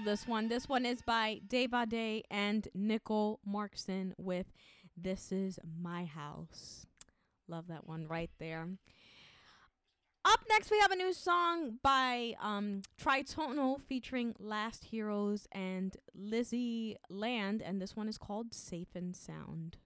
love 0.00 0.06
this 0.06 0.26
one. 0.26 0.48
This 0.48 0.66
one 0.66 0.86
is 0.86 1.02
by 1.02 1.40
Dave 1.46 1.70
Audé 1.70 2.22
and 2.30 2.66
Nicole 2.74 3.38
Markson 3.46 4.12
with 4.16 4.46
This 4.96 5.30
Is 5.30 5.58
My 5.78 6.06
House. 6.06 6.86
Love 7.48 7.66
that 7.68 7.86
one 7.86 8.06
right 8.08 8.30
there. 8.38 8.66
Up 10.24 10.40
next, 10.48 10.70
we 10.70 10.78
have 10.78 10.90
a 10.90 10.96
new 10.96 11.12
song 11.12 11.78
by 11.82 12.34
um, 12.40 12.80
Tritonal 12.98 13.78
featuring 13.82 14.34
Last 14.38 14.84
Heroes 14.84 15.46
and 15.52 15.94
Lizzie 16.14 16.96
Land, 17.10 17.60
and 17.60 17.80
this 17.80 17.94
one 17.94 18.08
is 18.08 18.16
called 18.16 18.54
Safe 18.54 18.94
and 18.94 19.14
Sound. 19.14 19.76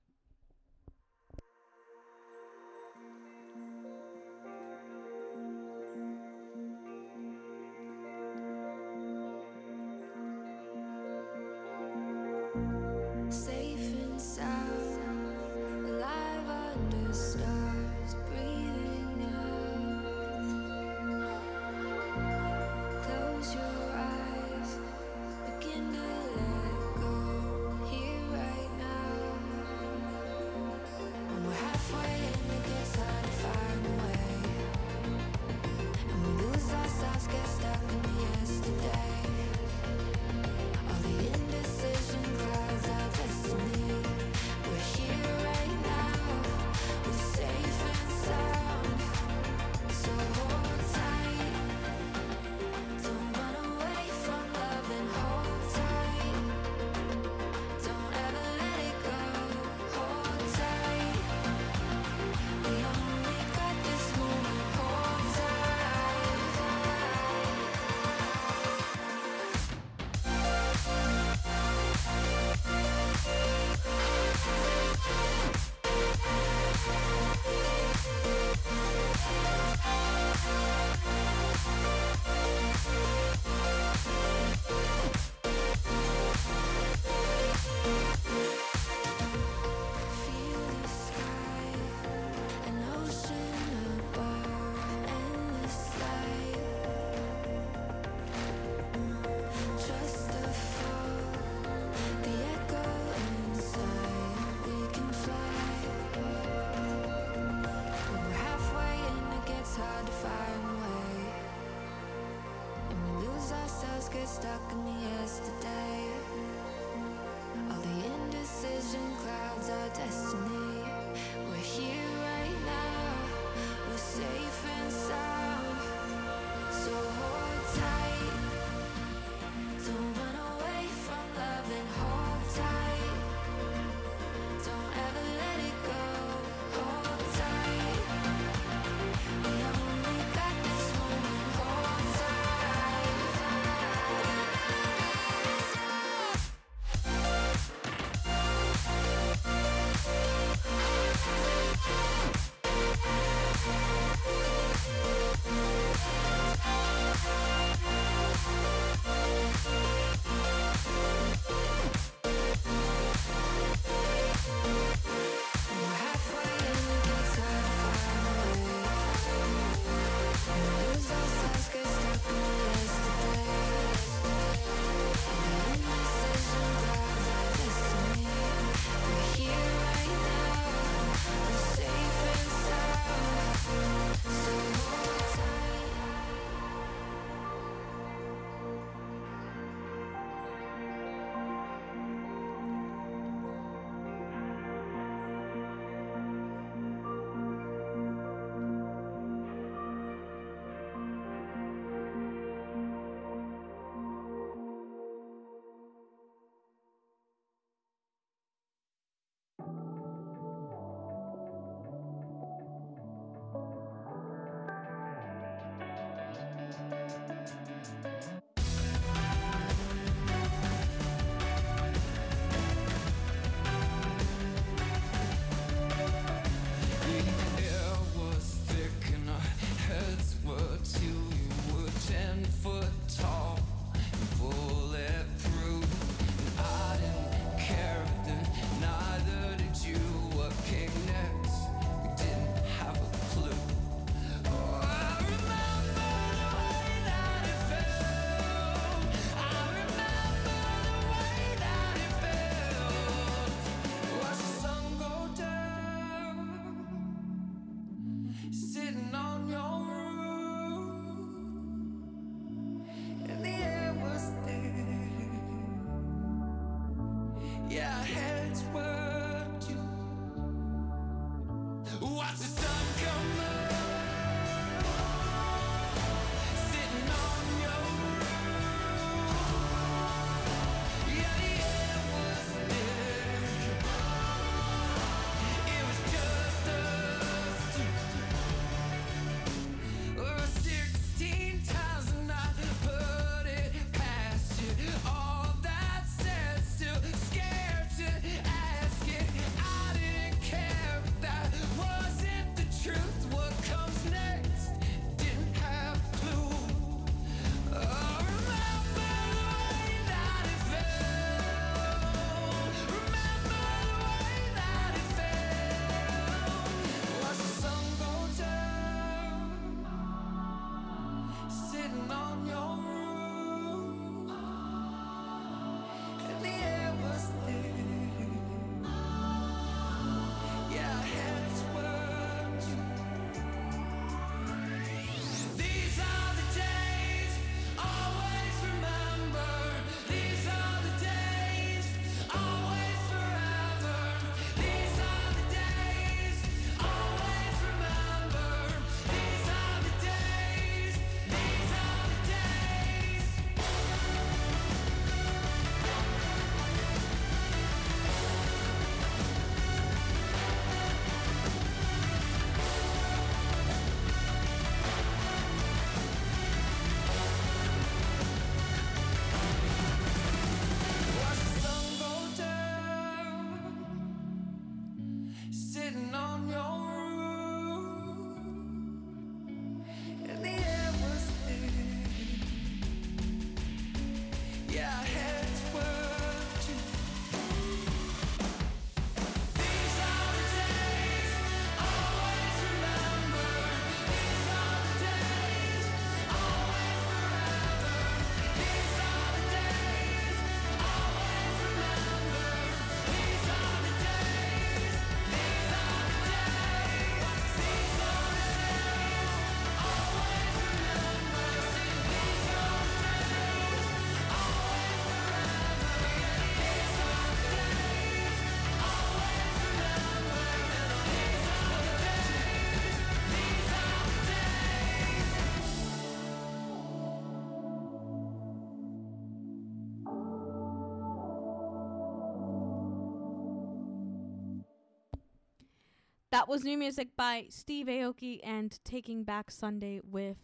Was 436.55 436.62
new 436.62 436.78
music 436.78 437.09
by 437.16 437.46
Steve 437.48 437.86
Aoki 437.86 438.38
and 438.44 438.78
Taking 438.84 439.24
Back 439.24 439.50
Sunday 439.50 440.00
with 440.09 440.36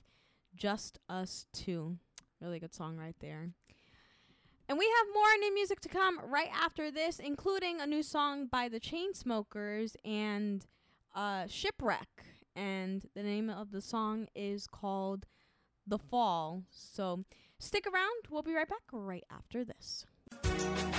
Just 0.57 0.99
Us 1.09 1.47
Two. 1.53 1.99
Really 2.41 2.59
good 2.59 2.75
song 2.75 2.97
right 2.97 3.15
there. 3.21 3.51
And 4.69 4.77
we 4.77 4.87
have 4.87 5.15
more 5.15 5.37
new 5.39 5.55
music 5.55 5.79
to 5.83 5.89
come 5.89 6.21
right 6.25 6.51
after 6.53 6.91
this, 6.91 7.21
including 7.21 7.81
a 7.81 7.87
new 7.87 8.03
song 8.03 8.49
by 8.51 8.69
the 8.69 8.81
Chainsmokers 8.81 9.95
and 10.05 10.67
uh, 11.15 11.47
Shipwreck. 11.47 12.25
And 12.57 13.07
the 13.15 13.23
name 13.23 13.49
of 13.49 13.71
the 13.71 13.81
song 13.81 14.27
is 14.35 14.67
called 14.67 15.27
The 15.87 15.99
Fall. 15.99 16.65
So 16.71 17.25
stick 17.61 17.87
around. 17.87 18.25
We'll 18.29 18.43
be 18.43 18.55
right 18.55 18.69
back 18.69 18.83
right 18.91 19.25
after 19.31 19.65
this. 19.65 20.07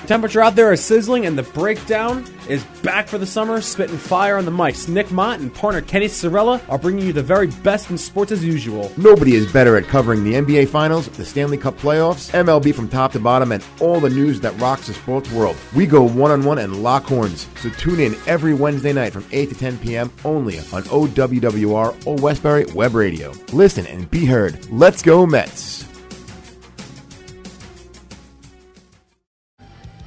Temperature 0.07 0.41
out 0.41 0.55
there 0.55 0.73
is 0.73 0.83
sizzling, 0.83 1.25
and 1.27 1.37
the 1.37 1.43
breakdown 1.43 2.25
is 2.49 2.63
back 2.83 3.07
for 3.07 3.17
the 3.19 3.25
summer, 3.25 3.61
spitting 3.61 3.97
fire 3.97 4.35
on 4.35 4.45
the 4.45 4.51
mics. 4.51 4.89
Nick 4.89 5.11
Mott 5.11 5.39
and 5.39 5.53
partner 5.53 5.79
Kenny 5.79 6.07
Sorella 6.07 6.59
are 6.69 6.79
bringing 6.79 7.05
you 7.05 7.13
the 7.13 7.21
very 7.21 7.47
best 7.47 7.91
in 7.91 7.97
sports 7.97 8.31
as 8.31 8.43
usual. 8.43 8.91
Nobody 8.97 9.35
is 9.35 9.51
better 9.53 9.77
at 9.77 9.85
covering 9.85 10.23
the 10.23 10.33
NBA 10.33 10.69
Finals, 10.69 11.07
the 11.07 11.23
Stanley 11.23 11.57
Cup 11.57 11.77
playoffs, 11.77 12.31
MLB 12.31 12.73
from 12.73 12.89
top 12.89 13.11
to 13.11 13.19
bottom, 13.19 13.51
and 13.51 13.63
all 13.79 13.99
the 13.99 14.09
news 14.09 14.41
that 14.41 14.59
rocks 14.59 14.87
the 14.87 14.93
sports 14.93 15.31
world. 15.31 15.55
We 15.75 15.85
go 15.85 16.03
one 16.03 16.31
on 16.31 16.43
one 16.43 16.57
and 16.57 16.81
lock 16.81 17.05
horns. 17.05 17.47
So 17.57 17.69
tune 17.69 17.99
in 17.99 18.15
every 18.25 18.55
Wednesday 18.55 18.93
night 18.93 19.13
from 19.13 19.25
8 19.31 19.49
to 19.49 19.55
10 19.55 19.77
p.m. 19.77 20.11
only 20.25 20.57
on 20.57 20.83
OWWR 20.83 22.07
or 22.07 22.15
Westbury 22.15 22.65
Web 22.73 22.95
Radio. 22.95 23.31
Listen 23.53 23.85
and 23.85 24.09
be 24.09 24.25
heard. 24.25 24.69
Let's 24.71 25.03
go, 25.03 25.27
Mets. 25.27 25.90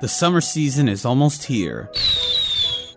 The 0.00 0.08
summer 0.08 0.40
season 0.40 0.88
is 0.88 1.04
almost 1.04 1.44
here. 1.44 1.90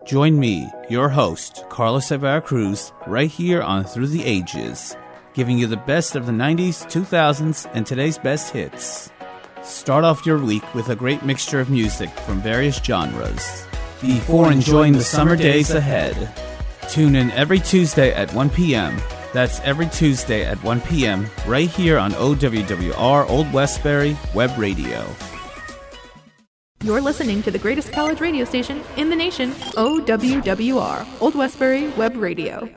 Join 0.05 0.39
me, 0.39 0.71
your 0.89 1.09
host, 1.09 1.65
Carlos 1.67 2.07
Severa 2.07 2.39
Cruz, 2.39 2.93
right 3.07 3.29
here 3.29 3.61
on 3.61 3.83
Through 3.83 4.07
the 4.07 4.23
Ages, 4.23 4.95
giving 5.33 5.57
you 5.57 5.67
the 5.67 5.75
best 5.75 6.15
of 6.15 6.25
the 6.25 6.31
90s, 6.31 6.85
2000s, 6.89 7.69
and 7.73 7.85
today's 7.85 8.17
best 8.17 8.53
hits. 8.53 9.11
Start 9.63 10.05
off 10.05 10.25
your 10.25 10.37
week 10.39 10.63
with 10.73 10.87
a 10.87 10.95
great 10.95 11.23
mixture 11.23 11.59
of 11.59 11.69
music 11.69 12.09
from 12.21 12.41
various 12.41 12.77
genres. 12.77 13.67
Before 13.99 14.49
enjoying 14.49 14.93
the 14.93 15.03
summer 15.03 15.35
days 15.35 15.71
ahead, 15.71 16.31
tune 16.87 17.17
in 17.17 17.31
every 17.31 17.59
Tuesday 17.59 18.13
at 18.13 18.33
1 18.33 18.49
p.m. 18.51 18.97
That's 19.33 19.59
every 19.61 19.87
Tuesday 19.87 20.45
at 20.45 20.63
1 20.63 20.79
p.m. 20.79 21.29
right 21.47 21.69
here 21.69 21.97
on 21.97 22.13
OWWR 22.13 23.29
Old 23.29 23.51
Westbury 23.51 24.15
Web 24.33 24.57
Radio. 24.57 25.05
You're 26.83 26.99
listening 26.99 27.41
to 27.43 27.49
the 27.49 27.57
greatest 27.57 27.93
college 27.93 28.19
radio 28.19 28.43
station 28.43 28.83
in 28.97 29.09
the 29.09 29.15
nation, 29.15 29.51
OWWR, 29.51 31.21
Old 31.21 31.33
Westbury 31.33 31.87
Web 31.91 32.17
Radio. 32.17 32.67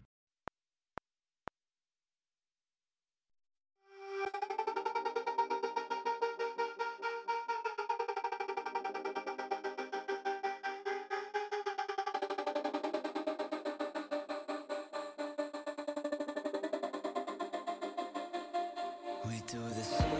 We 19.26 19.42
do 19.48 19.59
the 19.59 19.82
same 19.82 20.16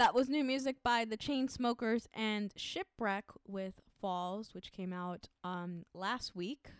That 0.00 0.14
was 0.14 0.30
new 0.30 0.44
music 0.44 0.76
by 0.82 1.04
the 1.04 1.18
Chainsmokers 1.18 2.06
and 2.14 2.54
Shipwreck 2.56 3.24
with 3.46 3.74
Falls, 4.00 4.54
which 4.54 4.72
came 4.72 4.94
out 4.94 5.28
um, 5.44 5.84
last 5.92 6.34
week. 6.34 6.70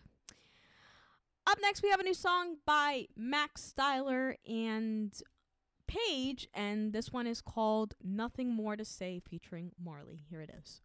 Up 1.45 1.59
next, 1.61 1.83
we 1.83 1.91
have 1.91 1.99
a 1.99 2.03
new 2.03 2.15
song 2.15 2.55
by 2.65 3.05
Max 3.15 3.75
Styler 3.77 4.37
and 4.49 5.13
Paige, 5.85 6.49
and 6.55 6.93
this 6.93 7.11
one 7.11 7.27
is 7.27 7.41
called 7.41 7.93
Nothing 8.03 8.55
More 8.55 8.75
to 8.75 8.83
Say 8.83 9.21
featuring 9.29 9.71
Marley. 9.79 10.23
Here 10.27 10.41
it 10.41 10.49
is. 10.59 10.81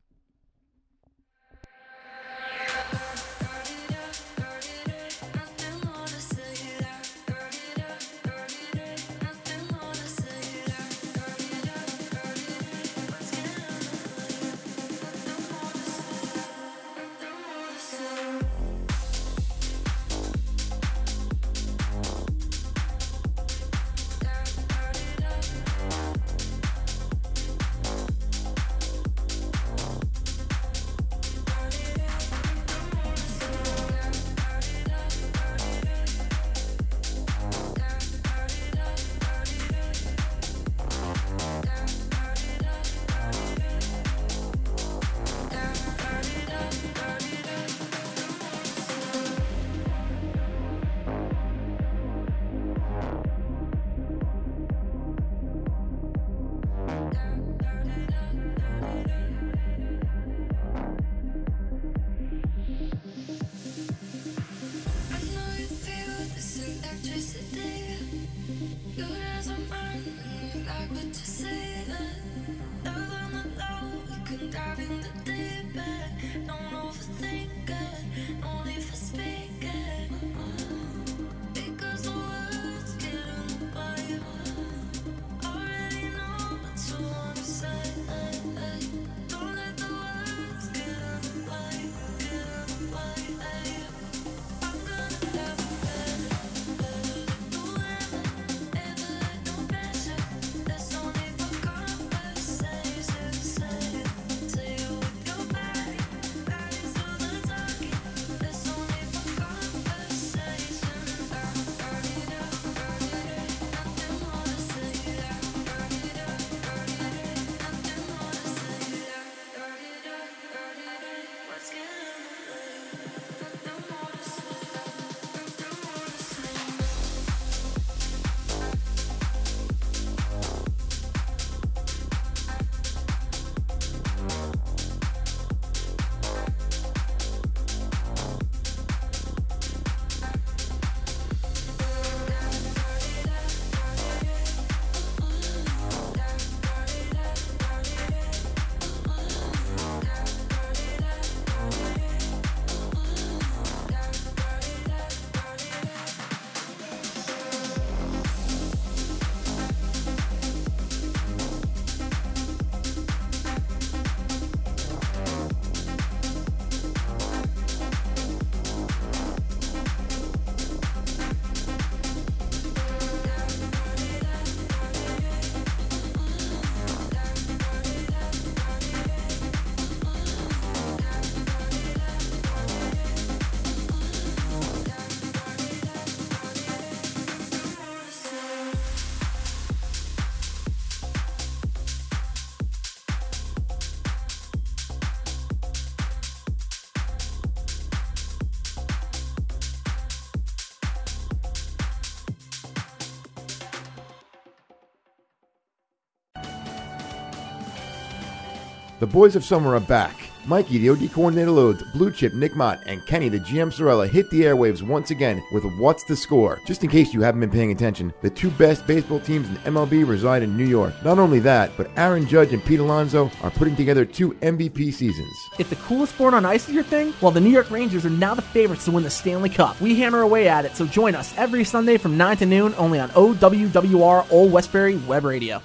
Boys 209.06 209.36
of 209.36 209.44
summer 209.44 209.74
are 209.74 209.80
back. 209.80 210.14
Mikey, 210.46 210.78
the 210.78 210.90
OD 210.90 211.12
coordinator 211.12 211.50
loads, 211.50 211.82
Blue 211.92 212.12
Chip, 212.12 212.32
Nick 212.32 212.54
Mott, 212.54 212.78
and 212.86 213.04
Kenny, 213.06 213.28
the 213.28 213.40
GM 213.40 213.72
Sorella, 213.72 214.06
hit 214.06 214.30
the 214.30 214.42
airwaves 214.42 214.80
once 214.80 215.10
again 215.10 215.42
with 215.50 215.64
What's 215.76 216.04
the 216.04 216.14
Score? 216.14 216.60
Just 216.64 216.84
in 216.84 216.90
case 216.90 217.12
you 217.12 217.20
haven't 217.20 217.40
been 217.40 217.50
paying 217.50 217.72
attention, 217.72 218.14
the 218.22 218.30
two 218.30 218.52
best 218.52 218.86
baseball 218.86 219.18
teams 219.18 219.48
in 219.48 219.56
MLB 219.56 220.08
reside 220.08 220.44
in 220.44 220.56
New 220.56 220.66
York. 220.66 220.94
Not 221.04 221.18
only 221.18 221.40
that, 221.40 221.72
but 221.76 221.90
Aaron 221.96 222.28
Judge 222.28 222.52
and 222.52 222.64
Pete 222.64 222.78
Alonso 222.78 223.28
are 223.42 223.50
putting 223.50 223.74
together 223.74 224.04
two 224.04 224.34
MVP 224.34 224.94
seasons. 224.94 225.36
If 225.58 225.68
the 225.68 225.76
coolest 225.76 226.14
sport 226.14 226.32
on 226.32 226.46
ice 226.46 226.68
is 226.68 226.74
your 226.76 226.84
thing, 226.84 227.12
well, 227.20 227.32
the 227.32 227.40
New 227.40 227.50
York 227.50 227.70
Rangers 227.72 228.06
are 228.06 228.10
now 228.10 228.34
the 228.34 228.42
favorites 228.42 228.84
to 228.84 228.92
win 228.92 229.02
the 229.02 229.10
Stanley 229.10 229.50
Cup. 229.50 229.80
We 229.80 229.98
hammer 229.98 230.20
away 230.20 230.46
at 230.46 230.64
it, 230.64 230.76
so 230.76 230.86
join 230.86 231.16
us 231.16 231.36
every 231.36 231.64
Sunday 231.64 231.96
from 231.96 232.16
9 232.16 232.36
to 232.36 232.46
noon 232.46 232.72
only 232.78 233.00
on 233.00 233.08
OWWR 233.10 234.30
Old 234.30 234.52
Westbury 234.52 234.96
Web 234.98 235.24
Radio. 235.24 235.60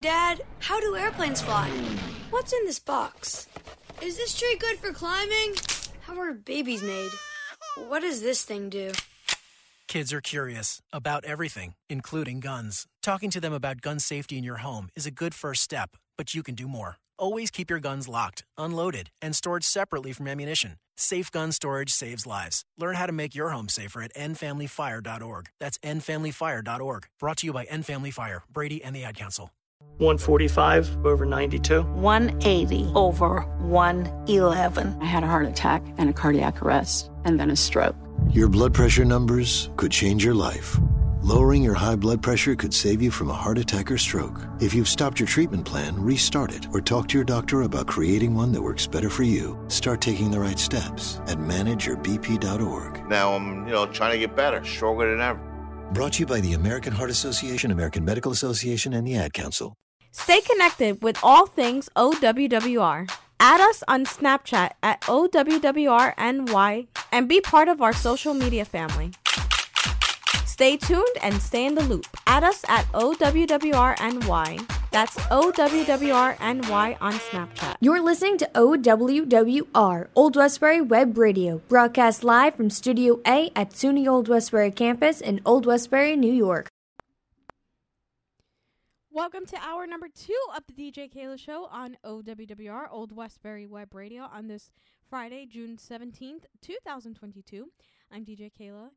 Dad, 0.00 0.42
how 0.58 0.80
do 0.80 0.96
airplanes 0.96 1.40
fly? 1.40 1.70
What's 2.30 2.52
in 2.52 2.66
this 2.66 2.78
box? 2.78 3.48
Is 4.02 4.18
this 4.18 4.38
tree 4.38 4.56
good 4.60 4.78
for 4.78 4.92
climbing? 4.92 5.54
How 6.02 6.20
are 6.20 6.34
babies 6.34 6.82
made? 6.82 7.10
What 7.88 8.00
does 8.00 8.20
this 8.20 8.44
thing 8.44 8.68
do? 8.68 8.92
Kids 9.86 10.12
are 10.12 10.20
curious 10.20 10.82
about 10.92 11.24
everything, 11.24 11.72
including 11.88 12.40
guns. 12.40 12.86
Talking 13.02 13.30
to 13.30 13.40
them 13.40 13.54
about 13.54 13.80
gun 13.80 13.98
safety 13.98 14.36
in 14.36 14.44
your 14.44 14.58
home 14.58 14.90
is 14.94 15.06
a 15.06 15.10
good 15.10 15.34
first 15.34 15.62
step, 15.62 15.90
but 16.18 16.34
you 16.34 16.42
can 16.42 16.54
do 16.54 16.68
more. 16.68 16.96
Always 17.18 17.50
keep 17.50 17.70
your 17.70 17.80
guns 17.80 18.08
locked, 18.08 18.44
unloaded, 18.58 19.08
and 19.22 19.34
stored 19.34 19.64
separately 19.64 20.12
from 20.12 20.28
ammunition. 20.28 20.76
Safe 20.98 21.30
gun 21.30 21.52
storage 21.52 21.90
saves 21.90 22.26
lives. 22.26 22.62
Learn 22.76 22.96
how 22.96 23.06
to 23.06 23.12
make 23.12 23.34
your 23.34 23.50
home 23.50 23.70
safer 23.70 24.02
at 24.02 24.14
endfamilyfire.org. 24.14 25.46
That's 25.58 25.78
endfamilyfire.org. 25.78 27.06
Brought 27.18 27.36
to 27.38 27.46
you 27.46 27.52
by 27.54 27.64
End 27.64 27.86
Family 27.86 28.10
Fire, 28.10 28.42
Brady, 28.52 28.84
and 28.84 28.94
the 28.94 29.04
Ad 29.04 29.16
Council. 29.16 29.50
145 29.98 31.04
over 31.04 31.26
92. 31.26 31.82
180 31.82 32.92
over 32.94 33.40
111. 33.60 34.98
I 35.00 35.04
had 35.04 35.22
a 35.24 35.26
heart 35.26 35.46
attack 35.46 35.82
and 35.98 36.08
a 36.08 36.12
cardiac 36.12 36.62
arrest, 36.62 37.10
and 37.24 37.38
then 37.38 37.50
a 37.50 37.56
stroke. 37.56 37.96
Your 38.30 38.48
blood 38.48 38.74
pressure 38.74 39.04
numbers 39.04 39.70
could 39.76 39.92
change 39.92 40.24
your 40.24 40.34
life. 40.34 40.78
Lowering 41.22 41.64
your 41.64 41.74
high 41.74 41.96
blood 41.96 42.22
pressure 42.22 42.54
could 42.54 42.72
save 42.72 43.02
you 43.02 43.10
from 43.10 43.28
a 43.28 43.34
heart 43.34 43.58
attack 43.58 43.90
or 43.90 43.98
stroke. 43.98 44.40
If 44.60 44.72
you've 44.72 44.88
stopped 44.88 45.18
your 45.18 45.26
treatment 45.26 45.64
plan, 45.64 46.00
restart 46.00 46.52
it 46.52 46.68
or 46.72 46.80
talk 46.80 47.08
to 47.08 47.18
your 47.18 47.24
doctor 47.24 47.62
about 47.62 47.88
creating 47.88 48.34
one 48.34 48.52
that 48.52 48.62
works 48.62 48.86
better 48.86 49.10
for 49.10 49.24
you. 49.24 49.58
Start 49.68 50.00
taking 50.00 50.30
the 50.30 50.38
right 50.38 50.58
steps 50.58 51.20
at 51.26 51.38
manageyourbp.org. 51.38 53.08
Now 53.08 53.34
I'm, 53.34 53.66
you 53.66 53.72
know, 53.72 53.86
trying 53.86 54.12
to 54.12 54.18
get 54.18 54.36
better, 54.36 54.64
stronger 54.64 55.10
than 55.10 55.20
ever. 55.20 55.40
Brought 55.92 56.14
to 56.14 56.20
you 56.20 56.26
by 56.26 56.40
the 56.40 56.52
American 56.52 56.92
Heart 56.92 57.10
Association, 57.10 57.72
American 57.72 58.04
Medical 58.04 58.30
Association, 58.30 58.94
and 58.94 59.06
the 59.06 59.16
Ad 59.16 59.32
Council. 59.32 59.74
Stay 60.18 60.40
connected 60.42 61.00
with 61.02 61.16
all 61.22 61.46
things 61.46 61.88
OWWR. 61.96 63.10
Add 63.40 63.60
us 63.60 63.82
on 63.88 64.04
Snapchat 64.04 64.72
at 64.82 65.00
OWWRNY 65.02 66.86
and 67.12 67.28
be 67.28 67.40
part 67.40 67.68
of 67.68 67.80
our 67.80 67.92
social 67.94 68.34
media 68.34 68.64
family. 68.64 69.12
Stay 70.44 70.76
tuned 70.76 71.16
and 71.22 71.40
stay 71.40 71.64
in 71.64 71.76
the 71.76 71.84
loop. 71.84 72.04
Add 72.26 72.44
us 72.44 72.64
at 72.68 72.84
OWWRNY. 72.92 74.68
That's 74.90 75.16
OWWRNY 75.16 76.96
on 77.00 77.12
Snapchat. 77.12 77.76
You're 77.80 78.02
listening 78.02 78.38
to 78.38 78.50
OWWR, 78.54 80.08
Old 80.16 80.36
Westbury 80.36 80.80
Web 80.80 81.16
Radio, 81.16 81.62
broadcast 81.68 82.24
live 82.24 82.56
from 82.56 82.70
Studio 82.70 83.20
A 83.26 83.50
at 83.54 83.70
SUNY 83.70 84.08
Old 84.08 84.28
Westbury 84.28 84.72
campus 84.72 85.20
in 85.20 85.40
Old 85.46 85.64
Westbury, 85.64 86.16
New 86.16 86.32
York. 86.32 86.68
Welcome 89.18 89.46
to 89.46 89.56
hour 89.56 89.84
number 89.84 90.06
two 90.06 90.38
of 90.56 90.62
the 90.68 90.72
DJ 90.72 91.12
Keila 91.12 91.40
Show 91.40 91.66
on 91.72 91.96
OWWR, 92.06 92.86
Old 92.88 93.10
Westbury 93.10 93.66
Web 93.66 93.92
Radio, 93.92 94.22
on 94.32 94.46
this 94.46 94.70
Friday, 95.10 95.44
June 95.44 95.76
17th, 95.76 96.44
2022. 96.62 97.66
I'm 98.12 98.24
DJ 98.24 98.52
Keila. 98.56 98.90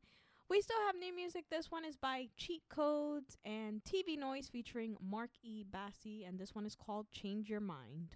We 0.48 0.60
still 0.60 0.76
have 0.86 0.94
new 0.94 1.12
music. 1.12 1.46
This 1.50 1.72
one 1.72 1.84
is 1.84 1.96
by 1.96 2.28
Cheat 2.36 2.62
Codes 2.68 3.36
and 3.44 3.82
TV 3.82 4.16
Noise 4.16 4.48
featuring 4.48 4.96
Mark 5.04 5.30
E. 5.42 5.64
Bassey, 5.68 6.24
and 6.28 6.38
this 6.38 6.54
one 6.54 6.66
is 6.66 6.76
called 6.76 7.10
Change 7.10 7.50
Your 7.50 7.58
Mind. 7.58 8.14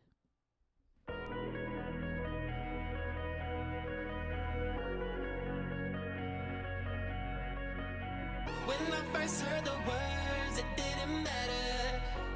When 8.65 8.79
I 8.93 9.03
first 9.13 9.43
heard 9.43 9.65
the 9.65 9.73
words, 9.73 10.59
it 10.59 10.67
didn't 10.77 11.25
matter. 11.25 11.86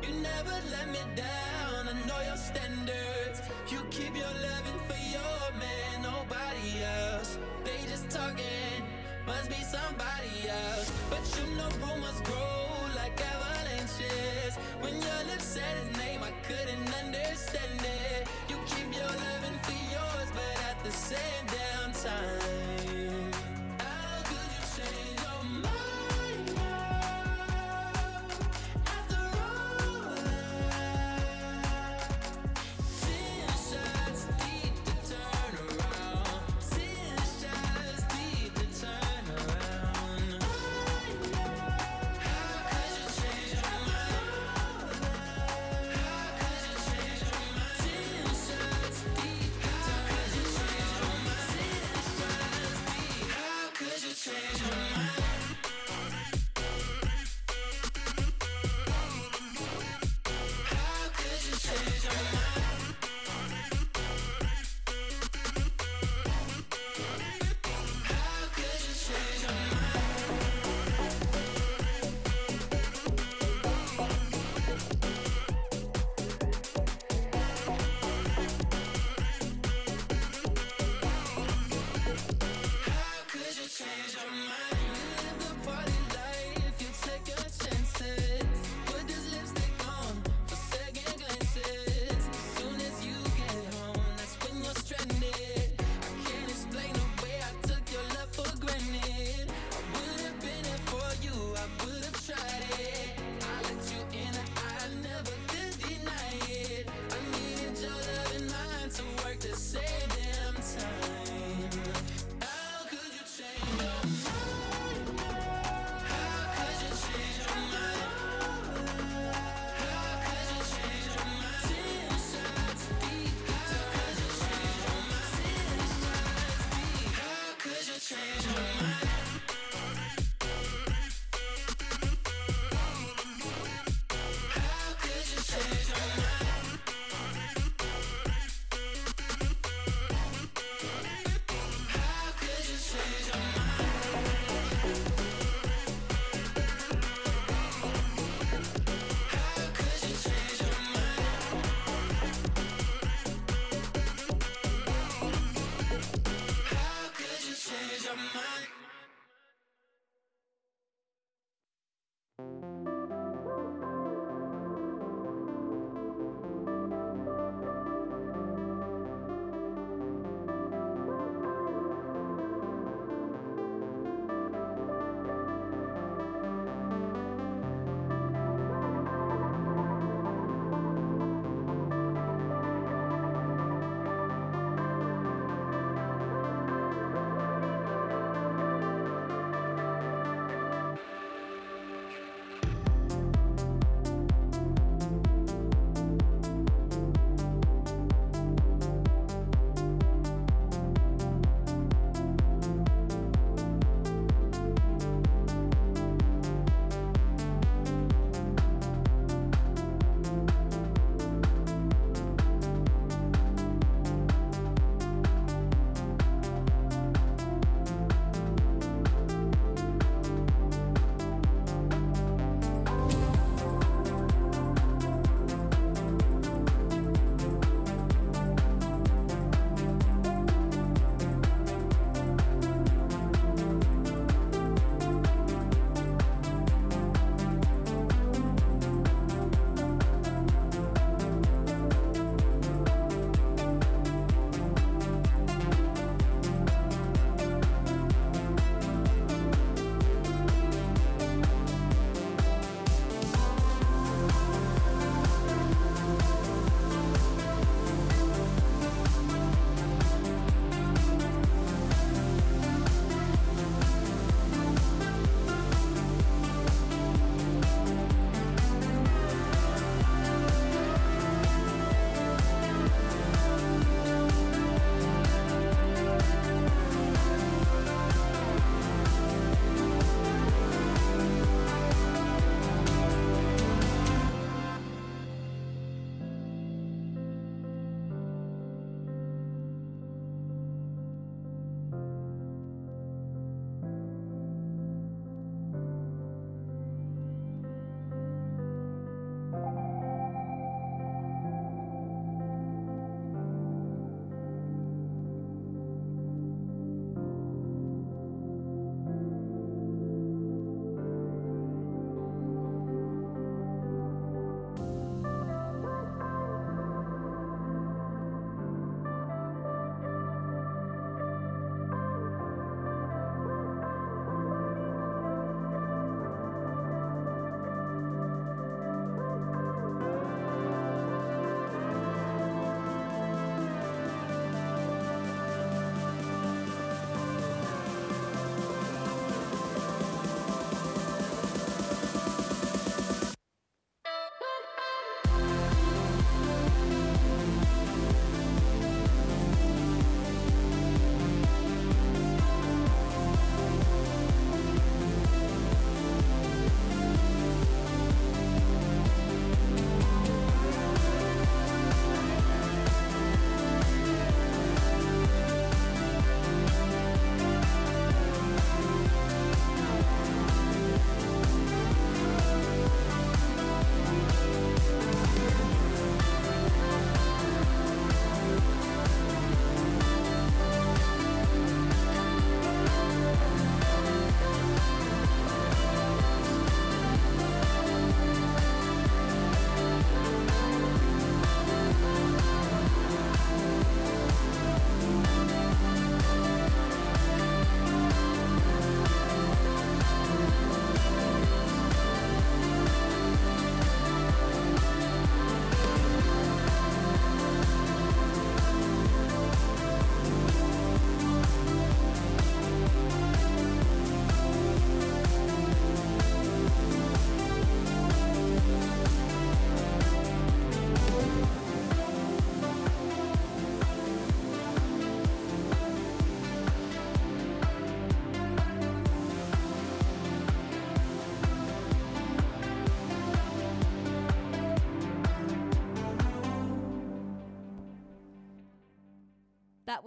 You 0.02 0.12
never 0.22 0.56
let 0.70 0.88
me 0.88 1.00
down. 1.16 1.88
I 1.88 1.94
know 2.06 2.20
your 2.26 2.36
standards. 2.36 3.42
You 3.70 3.80
keep 3.90 4.16
your 4.16 4.34
loving 4.48 4.80
for 4.88 5.00
your 5.16 5.42
man, 5.58 6.02
nobody 6.02 6.82
else. 6.82 7.38
They 7.64 7.78
just 7.88 8.08
talking, 8.10 8.82
must 9.26 9.48
be 9.48 9.62
somebody 9.62 10.48
else. 10.48 10.90
But 11.10 11.22
you 11.36 11.44
know 11.56 11.68
rumors 11.84 12.20
grow 12.22 12.66
like 12.96 13.20
avalanches. 13.20 14.56
When 14.80 14.94
your 14.94 15.22
lips 15.30 15.44
said 15.44 15.76
his 15.84 15.96
name, 15.98 16.20
I 16.22 16.32
couldn't 16.48 16.88
understand 17.04 17.80
it. 17.82 18.28
You 18.48 18.56
keep 18.66 18.88
your 18.94 19.12
loving 19.26 19.58
for 19.62 19.78
yours, 19.94 20.30
but 20.34 20.56
at 20.70 20.82
the 20.84 20.92
same 20.92 21.44
damn 21.46 21.92
time. 21.92 22.59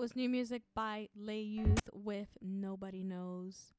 Was 0.04 0.18
new 0.18 0.28
music 0.28 0.64
by 0.76 1.08
Le 1.16 1.38
Youth 1.38 1.90
with 1.94 2.28
Nobody 2.42 3.04
Knows. 3.04 3.72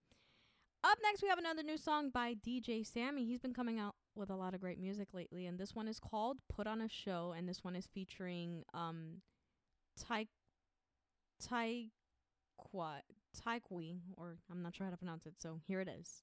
Up 0.82 0.96
next, 1.02 1.20
we 1.22 1.28
have 1.28 1.36
another 1.36 1.62
new 1.62 1.76
song 1.76 2.08
by 2.08 2.32
DJ 2.32 2.82
Sammy. 2.86 3.26
He's 3.26 3.40
been 3.40 3.52
coming 3.52 3.78
out 3.78 3.94
with 4.14 4.30
a 4.30 4.34
lot 4.34 4.54
of 4.54 4.62
great 4.62 4.80
music 4.80 5.08
lately, 5.12 5.44
and 5.44 5.58
this 5.58 5.74
one 5.74 5.86
is 5.86 6.00
called 6.00 6.38
"Put 6.50 6.66
on 6.66 6.80
a 6.80 6.88
Show," 6.88 7.34
and 7.36 7.46
this 7.46 7.62
one 7.62 7.76
is 7.76 7.86
featuring 7.92 8.64
um, 8.72 9.20
Tai 10.00 10.26
Tai 11.46 11.90
Qua 12.56 13.00
Taikwi, 13.38 13.98
or 14.16 14.38
I'm 14.50 14.62
not 14.62 14.74
sure 14.74 14.86
how 14.86 14.92
to 14.92 14.96
pronounce 14.96 15.26
it, 15.26 15.34
so 15.38 15.60
here 15.68 15.82
it 15.82 15.88
is. 15.90 16.22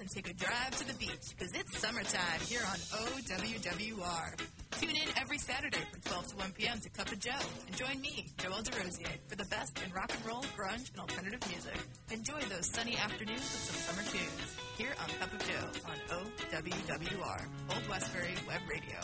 And 0.00 0.08
take 0.10 0.30
a 0.30 0.34
drive 0.34 0.70
to 0.76 0.86
the 0.86 0.94
beach 0.94 1.34
because 1.36 1.52
it's 1.54 1.78
summertime 1.78 2.40
here 2.46 2.60
on 2.66 2.76
OWWR. 2.76 4.40
Tune 4.80 4.96
in 4.96 5.08
every 5.20 5.38
Saturday 5.38 5.82
from 5.90 6.00
12 6.02 6.26
to 6.28 6.36
1 6.36 6.52
p.m. 6.52 6.78
to 6.80 6.90
Cup 6.90 7.10
of 7.10 7.18
Joe 7.18 7.32
and 7.66 7.76
join 7.76 8.00
me, 8.00 8.26
Joel 8.38 8.62
DeRosier, 8.62 9.08
for 9.28 9.36
the 9.36 9.44
best 9.46 9.80
in 9.84 9.92
rock 9.92 10.12
and 10.14 10.26
roll, 10.26 10.42
grunge, 10.56 10.90
and 10.90 11.00
alternative 11.00 11.40
music. 11.48 11.76
Enjoy 12.12 12.40
those 12.48 12.66
sunny 12.66 12.96
afternoons 12.96 13.40
with 13.40 13.64
some 13.64 13.96
summer 13.96 14.08
tunes 14.08 14.56
here 14.76 14.94
on 15.02 15.08
Cup 15.18 15.32
of 15.32 15.46
Joe 15.46 15.66
on 15.90 15.96
OWWR, 16.18 17.48
Old 17.74 17.88
Westbury 17.88 18.34
Web 18.46 18.60
Radio. 18.68 19.00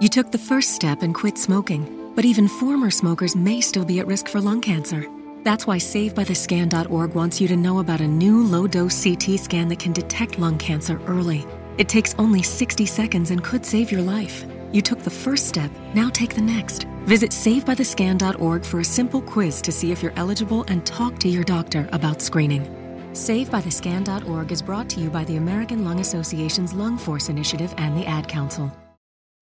You 0.00 0.08
took 0.08 0.30
the 0.30 0.38
first 0.38 0.70
step 0.74 1.02
and 1.02 1.14
quit 1.14 1.38
smoking, 1.38 2.12
but 2.14 2.24
even 2.24 2.46
former 2.48 2.90
smokers 2.90 3.34
may 3.34 3.60
still 3.60 3.84
be 3.84 3.98
at 3.98 4.06
risk 4.06 4.28
for 4.28 4.40
lung 4.40 4.60
cancer. 4.60 5.08
That's 5.44 5.66
why 5.66 5.76
SaveByTheScan.org 5.76 7.14
wants 7.14 7.38
you 7.38 7.48
to 7.48 7.56
know 7.56 7.78
about 7.80 8.00
a 8.00 8.08
new 8.08 8.42
low 8.42 8.66
dose 8.66 9.04
CT 9.04 9.38
scan 9.38 9.68
that 9.68 9.78
can 9.78 9.92
detect 9.92 10.38
lung 10.38 10.56
cancer 10.56 10.98
early. 11.06 11.46
It 11.76 11.88
takes 11.88 12.14
only 12.18 12.42
60 12.42 12.86
seconds 12.86 13.30
and 13.30 13.44
could 13.44 13.64
save 13.66 13.92
your 13.92 14.00
life. 14.00 14.46
You 14.72 14.80
took 14.80 15.00
the 15.00 15.10
first 15.10 15.46
step, 15.46 15.70
now 15.94 16.08
take 16.08 16.34
the 16.34 16.40
next. 16.40 16.84
Visit 17.04 17.30
SaveByTheScan.org 17.30 18.64
for 18.64 18.80
a 18.80 18.84
simple 18.84 19.20
quiz 19.20 19.60
to 19.62 19.70
see 19.70 19.92
if 19.92 20.02
you're 20.02 20.16
eligible 20.16 20.64
and 20.68 20.84
talk 20.86 21.18
to 21.18 21.28
your 21.28 21.44
doctor 21.44 21.90
about 21.92 22.22
screening. 22.22 22.64
SaveByTheScan.org 23.12 24.50
is 24.50 24.62
brought 24.62 24.88
to 24.88 25.00
you 25.00 25.10
by 25.10 25.24
the 25.24 25.36
American 25.36 25.84
Lung 25.84 26.00
Association's 26.00 26.72
Lung 26.72 26.96
Force 26.96 27.28
Initiative 27.28 27.74
and 27.76 27.94
the 27.96 28.06
Ad 28.06 28.26
Council. 28.28 28.72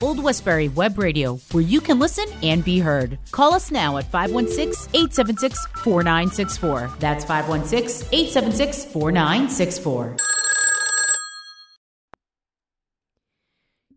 Old 0.02 0.20
Westbury 0.20 0.68
Web 0.68 0.98
Radio, 0.98 1.36
where 1.52 1.62
you 1.62 1.80
can 1.80 2.00
listen 2.00 2.26
and 2.42 2.64
be 2.64 2.80
heard. 2.80 3.18
Call 3.30 3.54
us 3.54 3.70
now 3.70 3.98
at 3.98 4.04
516 4.10 4.90
876 4.92 5.66
4964. 5.84 6.90
That's 6.98 7.24
516 7.24 8.08
876 8.12 8.84
4964. 8.86 10.16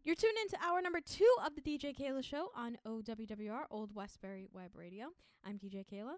You're 0.04 0.16
tuned 0.16 0.38
into 0.44 0.64
hour 0.64 0.80
number 0.84 1.00
two 1.02 1.28
of 1.44 1.56
the 1.56 1.62
DJ 1.62 1.98
Keila 1.98 2.24
Show 2.24 2.52
on 2.56 2.78
OWWR, 2.86 3.64
Old 3.72 3.96
Westbury 3.96 4.48
Web 4.54 4.70
Radio. 4.76 5.08
I'm 5.44 5.58
DJ 5.58 5.84
Keila 5.92 6.18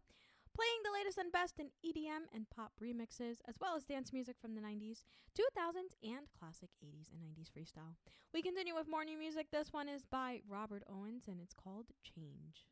playing 0.58 0.82
the 0.84 0.98
latest 0.98 1.20
and 1.20 1.32
best 1.32 1.60
in 1.60 1.70
EDM 1.86 2.26
and 2.34 2.50
pop 2.50 2.72
remixes, 2.82 3.38
as 3.48 3.62
well 3.62 3.76
as 3.78 3.86
dance 3.86 4.12
music 4.12 4.38
from 4.42 4.56
the 4.56 4.62
90s, 4.62 5.06
2000s, 5.38 5.94
and 6.02 6.26
classic 6.34 6.70
80s 6.84 7.14
and 7.14 7.22
90s 7.22 7.54
freestyle. 7.54 7.94
We 8.34 8.42
continue 8.42 8.74
with 8.74 8.90
more 8.90 9.06
new 9.06 9.20
music. 9.20 9.52
This 9.52 9.72
one 9.72 9.88
is 9.88 10.04
by 10.04 10.42
Robert 10.50 10.82
Owens 10.90 11.28
and 11.28 11.40
it's 11.40 11.54
called 11.54 11.86
Change. 12.04 12.66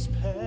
despair. 0.00 0.39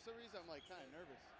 Some 0.00 0.16
reason, 0.16 0.40
I'm 0.40 0.48
like 0.48 0.64
kind 0.68 0.80
of 0.80 0.90
nervous. 0.96 1.31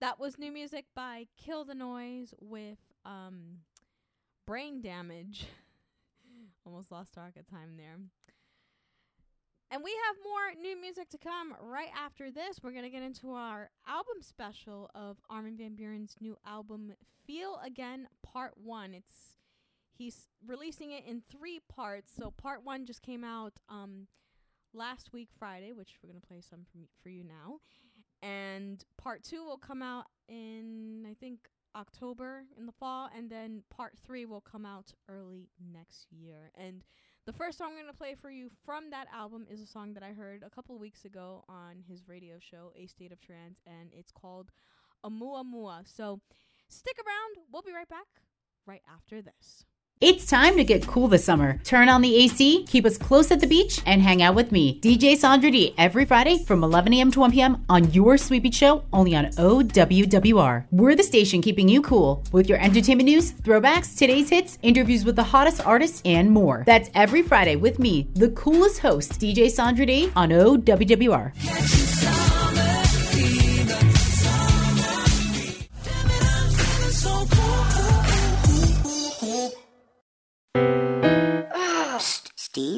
That 0.00 0.20
was 0.20 0.38
new 0.38 0.52
music 0.52 0.84
by 0.94 1.26
Kill 1.36 1.64
the 1.64 1.74
Noise 1.74 2.32
with 2.40 2.78
um 3.04 3.62
Brain 4.46 4.80
Damage. 4.80 5.46
Almost 6.66 6.92
lost 6.92 7.14
track 7.14 7.36
of 7.36 7.48
time 7.48 7.76
there. 7.76 7.96
And 9.72 9.82
we 9.82 9.90
have 10.06 10.16
more 10.22 10.62
new 10.62 10.80
music 10.80 11.10
to 11.10 11.18
come 11.18 11.54
right 11.60 11.90
after 11.96 12.30
this. 12.30 12.60
We're 12.62 12.70
going 12.70 12.84
to 12.84 12.90
get 12.90 13.02
into 13.02 13.32
our 13.32 13.70
album 13.86 14.22
special 14.22 14.88
of 14.94 15.18
Armin 15.28 15.56
van 15.58 15.76
Buuren's 15.76 16.16
new 16.20 16.38
album 16.46 16.92
Feel 17.26 17.60
Again 17.64 18.06
Part 18.22 18.52
1. 18.56 18.94
It's 18.94 19.36
he's 19.92 20.28
releasing 20.46 20.92
it 20.92 21.04
in 21.06 21.22
3 21.28 21.60
parts. 21.68 22.12
So 22.16 22.30
part 22.30 22.64
1 22.64 22.86
just 22.86 23.02
came 23.02 23.24
out 23.24 23.54
um 23.68 24.06
last 24.72 25.12
week 25.12 25.28
Friday, 25.36 25.72
which 25.72 25.96
we're 26.00 26.10
going 26.10 26.20
to 26.20 26.26
play 26.26 26.40
some 26.40 26.60
for, 26.70 26.78
me, 26.78 26.88
for 27.02 27.08
you 27.08 27.24
now. 27.24 27.58
And 28.22 28.84
part 28.96 29.22
2 29.22 29.44
will 29.44 29.58
come 29.58 29.82
out 29.82 30.06
in 30.28 31.06
I 31.08 31.14
think 31.14 31.48
October 31.76 32.44
in 32.58 32.66
the 32.66 32.72
fall 32.72 33.08
and 33.16 33.30
then 33.30 33.62
part 33.70 33.92
3 34.04 34.26
will 34.26 34.40
come 34.40 34.66
out 34.66 34.92
early 35.08 35.48
next 35.72 36.08
year. 36.12 36.50
And 36.56 36.82
the 37.26 37.32
first 37.32 37.58
song 37.58 37.74
I'm 37.78 37.86
to 37.86 37.92
play 37.92 38.14
for 38.14 38.30
you 38.30 38.50
from 38.64 38.90
that 38.90 39.06
album 39.14 39.46
is 39.50 39.60
a 39.60 39.66
song 39.66 39.92
that 39.94 40.02
I 40.02 40.12
heard 40.12 40.42
a 40.42 40.50
couple 40.50 40.74
of 40.74 40.80
weeks 40.80 41.04
ago 41.04 41.44
on 41.48 41.84
his 41.86 42.08
radio 42.08 42.36
show, 42.40 42.72
A 42.74 42.86
State 42.86 43.12
of 43.12 43.20
Trance, 43.20 43.60
and 43.66 43.90
it's 43.92 44.10
called 44.10 44.50
Amua 45.04 45.44
Mua. 45.44 45.82
So 45.84 46.20
stick 46.68 46.96
around. 46.98 47.44
We'll 47.52 47.62
be 47.62 47.72
right 47.72 47.88
back 47.88 48.06
right 48.66 48.82
after 48.90 49.20
this. 49.20 49.66
It's 50.00 50.26
time 50.26 50.56
to 50.56 50.62
get 50.62 50.86
cool 50.86 51.08
this 51.08 51.24
summer. 51.24 51.58
Turn 51.64 51.88
on 51.88 52.02
the 52.02 52.14
AC, 52.22 52.64
keep 52.68 52.86
us 52.86 52.96
close 52.96 53.32
at 53.32 53.40
the 53.40 53.48
beach, 53.48 53.82
and 53.84 54.00
hang 54.00 54.22
out 54.22 54.36
with 54.36 54.52
me, 54.52 54.78
DJ 54.80 55.16
Sandra 55.16 55.50
D, 55.50 55.74
every 55.76 56.04
Friday 56.04 56.38
from 56.44 56.62
11 56.62 56.94
a.m. 56.94 57.10
to 57.10 57.18
1 57.18 57.32
p.m. 57.32 57.64
on 57.68 57.92
your 57.92 58.16
Sweet 58.16 58.44
Beach 58.44 58.54
Show, 58.54 58.84
only 58.92 59.16
on 59.16 59.24
OWWR. 59.24 60.66
We're 60.70 60.94
the 60.94 61.02
station 61.02 61.42
keeping 61.42 61.68
you 61.68 61.82
cool 61.82 62.22
with 62.30 62.48
your 62.48 62.58
entertainment 62.58 63.08
news, 63.08 63.32
throwbacks, 63.32 63.98
today's 63.98 64.30
hits, 64.30 64.56
interviews 64.62 65.04
with 65.04 65.16
the 65.16 65.24
hottest 65.24 65.66
artists, 65.66 66.00
and 66.04 66.30
more. 66.30 66.62
That's 66.64 66.90
every 66.94 67.22
Friday 67.22 67.56
with 67.56 67.80
me, 67.80 68.06
the 68.14 68.30
coolest 68.30 68.78
host, 68.78 69.18
DJ 69.18 69.50
Sandra 69.50 69.84
D, 69.84 70.12
on 70.14 70.28
OWWR. 70.28 71.97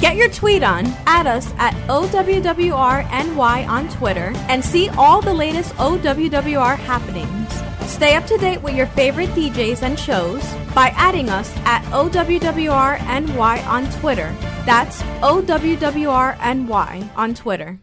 Get 0.00 0.14
your 0.14 0.28
tweet 0.28 0.62
on, 0.62 0.86
add 1.06 1.26
us 1.26 1.52
at 1.58 1.74
OWWRNY 1.88 3.68
on 3.68 3.88
Twitter, 3.88 4.32
and 4.48 4.64
see 4.64 4.88
all 4.90 5.20
the 5.20 5.34
latest 5.34 5.74
OWWR 5.74 6.76
happenings. 6.76 7.52
Stay 7.90 8.14
up 8.14 8.24
to 8.26 8.38
date 8.38 8.62
with 8.62 8.76
your 8.76 8.86
favorite 8.86 9.30
DJs 9.30 9.82
and 9.82 9.98
shows 9.98 10.44
by 10.72 10.92
adding 10.94 11.28
us 11.28 11.52
at 11.64 11.82
OWWRNY 11.86 13.66
on 13.66 13.90
Twitter. 13.98 14.32
That's 14.64 15.02
OWWRNY 15.02 17.10
on 17.16 17.34
Twitter. 17.34 17.80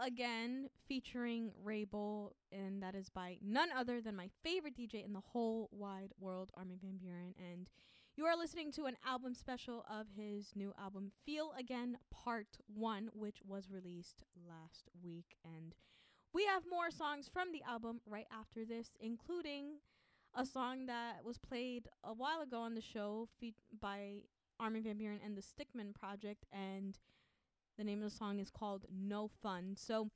Again 0.00 0.68
featuring 0.88 1.52
Rabel, 1.62 2.32
and 2.50 2.82
that 2.82 2.94
is 2.94 3.10
by 3.10 3.36
none 3.42 3.68
other 3.76 4.00
than 4.00 4.16
my 4.16 4.30
favorite 4.42 4.76
DJ 4.76 5.04
in 5.04 5.12
the 5.12 5.20
whole 5.20 5.68
wide 5.72 6.12
world, 6.18 6.50
Armin 6.56 6.78
Van 6.80 6.98
Buuren. 6.98 7.34
And 7.38 7.68
you 8.16 8.24
are 8.24 8.36
listening 8.36 8.72
to 8.72 8.86
an 8.86 8.96
album 9.06 9.34
special 9.34 9.84
of 9.90 10.06
his 10.16 10.52
new 10.54 10.72
album, 10.78 11.12
Feel 11.26 11.52
Again 11.58 11.98
Part 12.10 12.58
1, 12.74 13.10
which 13.12 13.40
was 13.46 13.70
released 13.70 14.22
last 14.48 14.88
week. 15.02 15.36
And 15.44 15.74
we 16.32 16.46
have 16.46 16.62
more 16.70 16.90
songs 16.90 17.28
from 17.30 17.52
the 17.52 17.62
album 17.68 18.00
right 18.06 18.26
after 18.32 18.64
this, 18.64 18.90
including 19.00 19.80
a 20.34 20.46
song 20.46 20.86
that 20.86 21.24
was 21.24 21.38
played 21.38 21.88
a 22.04 22.14
while 22.14 22.40
ago 22.40 22.60
on 22.60 22.74
the 22.74 22.80
show 22.80 23.28
fe- 23.38 23.54
by 23.80 24.20
Armin 24.58 24.82
Van 24.82 24.96
Buuren 24.96 25.20
and 25.24 25.36
the 25.36 25.42
Stickmen 25.42 25.94
Project. 25.94 26.46
And 26.52 26.98
the 27.80 27.84
name 27.84 28.02
of 28.02 28.12
the 28.12 28.16
song 28.16 28.38
is 28.38 28.50
called 28.50 28.84
No 28.94 29.30
Fun. 29.42 29.74
So 29.74 30.10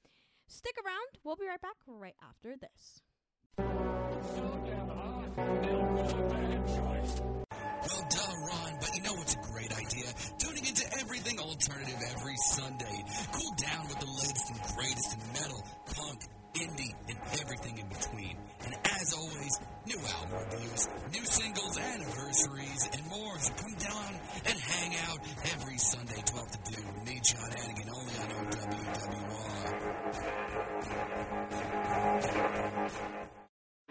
stick 0.46 0.74
around. 0.84 1.18
We'll 1.24 1.36
be 1.36 1.46
right 1.48 1.62
back 1.62 1.76
right 1.86 2.14
after 2.22 2.56
this. 2.60 3.00
Well, 7.86 8.06
duh, 8.10 8.34
Ron, 8.48 8.76
but 8.80 8.94
you 8.94 9.02
know 9.02 9.14
it's 9.22 9.34
a 9.34 9.38
great 9.50 9.72
idea. 9.72 10.04
Tuning 10.38 10.66
into 10.66 10.84
everything 11.00 11.38
alternative 11.40 12.02
every 12.14 12.36
Sunday. 12.36 13.02
Cool 13.32 13.54
down 13.56 13.88
with 13.88 13.98
the 13.98 14.10
latest 14.12 14.50
and 14.50 14.60
greatest 14.76 15.14
in 15.14 15.20
metal, 15.32 15.64
punk, 15.86 16.20
indie, 16.54 16.94
and 17.08 17.18
everything 17.40 17.78
in 17.78 17.86
between. 17.88 18.36
And 18.64 18.74
as 18.84 19.12
always, 19.14 19.60
new 19.86 19.98
album 19.98 20.38
reviews, 20.50 20.88
new 21.12 21.24
singles, 21.24 21.78
anniversaries, 21.78 22.88
and 22.92 23.06
more. 23.08 23.38
So 23.38 23.52
come 23.54 23.74
down 23.74 24.20
and 24.46 24.58
hang 24.58 24.96
out 25.08 25.18
every 25.52 25.78
Sunday, 25.78 26.22
12 26.24 26.50
to 26.50 26.58
2 26.72 26.82
with 26.86 27.04
me, 27.06 27.20
John 27.24 27.50
Hannigan, 27.50 27.90
only 27.94 28.14
on 28.18 28.28
OWWR. 32.84 33.23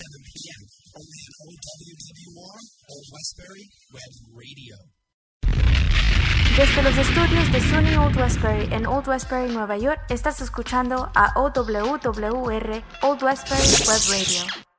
7 0.00 0.08
p.m. 0.32 0.60
only 0.96 1.22
on 1.28 1.52
OWWR, 1.60 2.58
Old 2.88 3.06
Westbury 3.12 3.68
Web 3.92 4.12
Radio. 4.32 4.76
Desde 6.56 6.82
los 6.82 6.96
estudios 6.96 7.52
de 7.52 7.60
SUNY 7.60 7.96
Old 7.96 8.16
Westbury 8.16 8.68
en 8.72 8.86
Old 8.86 9.06
Westbury, 9.06 9.52
Nueva 9.52 9.76
York, 9.76 10.00
estás 10.08 10.40
escuchando 10.40 11.10
a 11.14 11.34
OWWR 11.36 12.82
Old 13.02 13.22
Westbury 13.22 13.68
Web 13.86 14.00
Radio. 14.08 14.69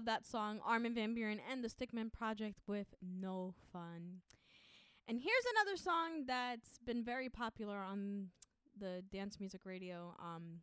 Love 0.00 0.06
that 0.06 0.24
song, 0.24 0.60
Armin 0.64 0.94
Van 0.94 1.14
Buuren 1.14 1.40
and 1.52 1.62
the 1.62 1.68
Stickmen 1.68 2.10
Project 2.10 2.58
with 2.66 2.86
No 3.02 3.52
Fun. 3.70 4.22
And 5.06 5.20
here's 5.20 5.44
another 5.54 5.76
song 5.76 6.24
that's 6.26 6.78
been 6.86 7.04
very 7.04 7.28
popular 7.28 7.76
on 7.76 8.28
the 8.78 9.02
dance 9.12 9.38
music 9.38 9.60
radio, 9.66 10.14
um, 10.18 10.60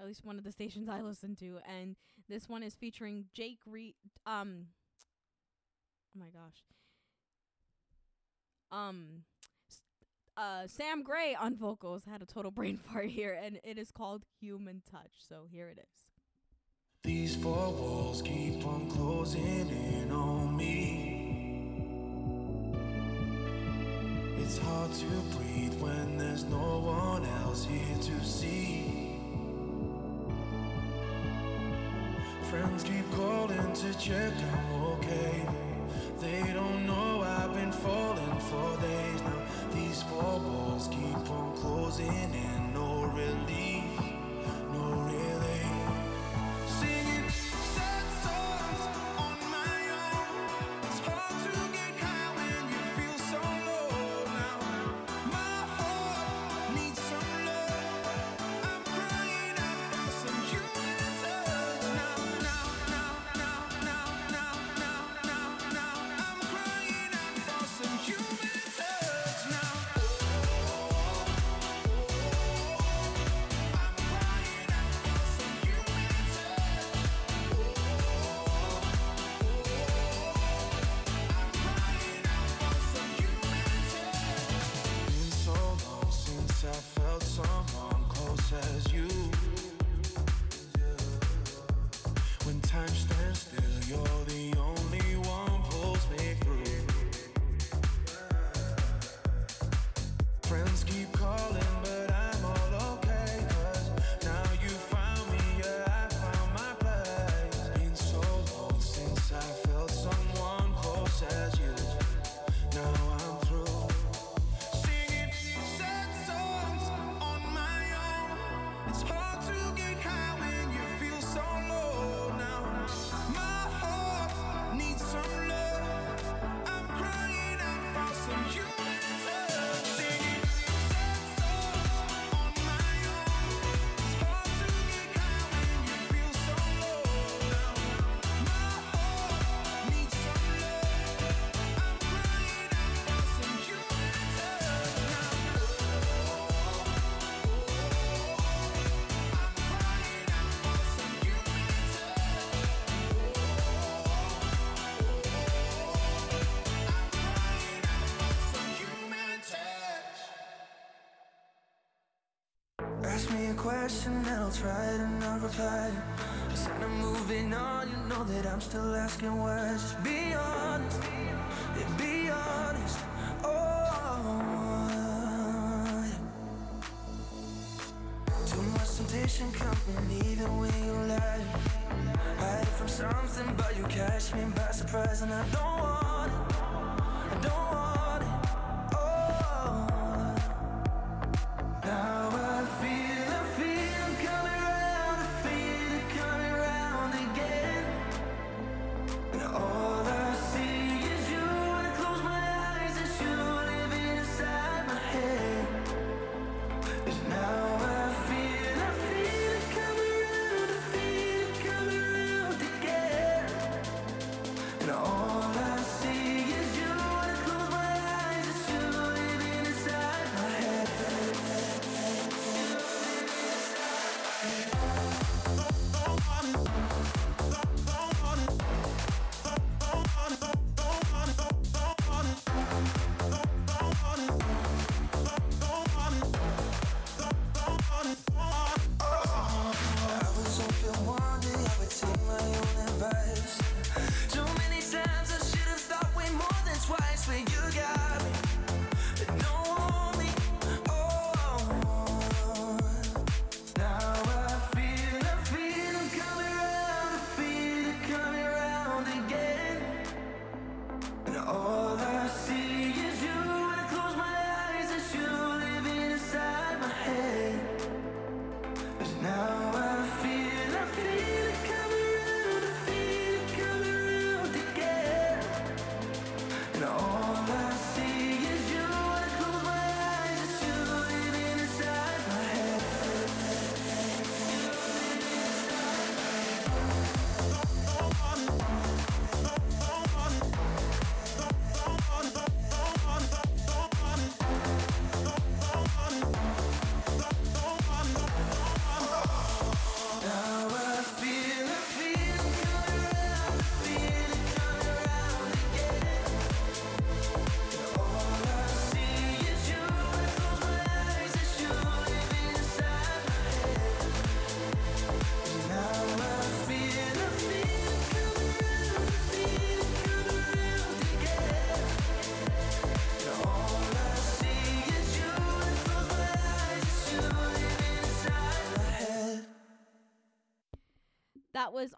at 0.00 0.06
least 0.08 0.24
one 0.24 0.36
of 0.36 0.42
the 0.42 0.50
stations 0.58 0.88
I 0.88 1.00
listen 1.00 1.36
to. 1.36 1.60
And 1.64 1.94
this 2.28 2.48
one 2.48 2.64
is 2.64 2.74
featuring 2.74 3.26
Jake 3.34 3.60
Reed. 3.64 3.94
Um, 4.26 4.66
oh 6.16 6.18
my 6.18 6.26
gosh. 6.26 6.64
Um, 8.72 9.22
uh, 10.36 10.66
Sam 10.66 11.04
Gray 11.04 11.36
on 11.36 11.54
vocals 11.54 12.02
had 12.04 12.20
a 12.20 12.26
total 12.26 12.50
brain 12.50 12.78
fart 12.92 13.10
here, 13.10 13.38
and 13.40 13.60
it 13.62 13.78
is 13.78 13.92
called 13.92 14.24
Human 14.40 14.82
Touch. 14.90 15.12
So 15.28 15.46
here 15.48 15.68
it 15.68 15.78
is. 15.78 16.03
These 17.04 17.36
four 17.36 17.70
walls 17.70 18.22
keep 18.22 18.66
on 18.66 18.88
closing 18.88 19.68
in 19.68 20.10
on 20.10 20.56
me. 20.56 21.70
It's 24.38 24.56
hard 24.56 24.90
to 24.90 25.06
breathe 25.36 25.74
when 25.82 26.16
there's 26.16 26.44
no 26.44 26.78
one 26.78 27.26
else 27.42 27.66
here 27.66 27.98
to 28.00 28.24
see. 28.24 29.18
Friends 32.44 32.82
keep 32.84 33.10
calling 33.12 33.72
to 33.74 33.98
check 33.98 34.32
I'm 34.54 34.82
okay. 34.94 35.46
They 36.22 36.54
don't 36.54 36.86
know 36.86 37.20
I've 37.20 37.52
been 37.52 37.72
falling 37.72 38.40
for 38.48 38.80
days 38.80 39.20
now. 39.20 39.42
These 39.74 40.02
four 40.04 40.40
walls 40.40 40.88
keep 40.88 41.30
on 41.30 41.54
closing 41.54 42.32
in, 42.32 42.72
no 42.72 43.02
relief, 43.12 43.84
no 44.72 44.84
relief. 45.04 45.73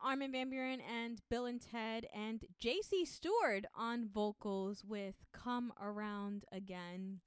Armin 0.06 0.30
Van 0.30 0.48
Buuren 0.48 0.78
and 0.88 1.20
Billen 1.32 1.58
Ted 1.58 2.06
and 2.14 2.44
JC 2.62 3.04
Stewart 3.04 3.64
on 3.74 4.06
vocals 4.06 4.84
with 4.86 5.16
Come 5.32 5.72
Around 5.82 6.44
Again. 6.52 7.18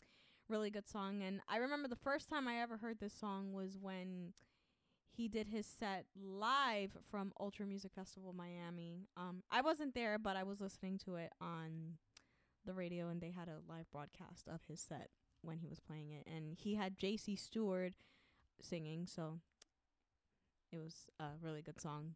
Really 0.47 0.69
good 0.69 0.88
song. 0.88 1.22
And 1.22 1.41
I 1.49 1.57
remember 1.57 1.89
the 1.89 1.97
first 1.97 2.30
time 2.30 2.47
I 2.47 2.61
ever 2.61 2.77
heard 2.77 3.01
this 3.01 3.14
song 3.14 3.51
was 3.51 3.77
when 3.77 4.31
he 5.11 5.27
did 5.27 5.49
his 5.49 5.65
set 5.65 6.06
live 6.15 6.91
from 7.11 7.34
Ultra 7.38 7.65
Music 7.65 7.91
Festival 7.93 8.31
Miami. 8.31 9.10
Um, 9.18 9.43
I 9.51 9.60
wasn't 9.60 9.93
there, 9.93 10.18
but 10.18 10.38
I 10.38 10.43
was 10.43 10.61
listening 10.61 10.97
to 10.99 11.15
it 11.15 11.34
on 11.41 11.97
the 12.65 12.73
radio, 12.73 13.10
and 13.10 13.19
they 13.19 13.31
had 13.31 13.49
a 13.49 13.60
live 13.69 13.91
broadcast 13.91 14.47
of 14.47 14.61
his 14.69 14.80
set 14.80 15.10
when 15.41 15.57
he 15.57 15.68
was 15.68 15.81
playing 15.81 16.11
it. 16.11 16.26
And 16.34 16.56
he 16.57 16.76
had 16.76 16.97
JC 16.97 17.38
Stewart 17.38 17.91
singing, 18.61 19.06
so 19.06 19.41
it 20.72 20.77
was 20.77 21.07
a 21.19 21.31
really 21.41 21.61
good 21.61 21.81
song. 21.81 22.15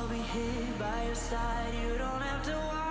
I'll 0.00 0.08
be 0.08 0.16
here 0.16 0.74
by 0.78 1.04
your 1.04 1.14
side. 1.14 1.74
You 1.74 1.98
don't 1.98 2.22
have 2.22 2.42
to 2.44 2.52
worry. 2.52 2.89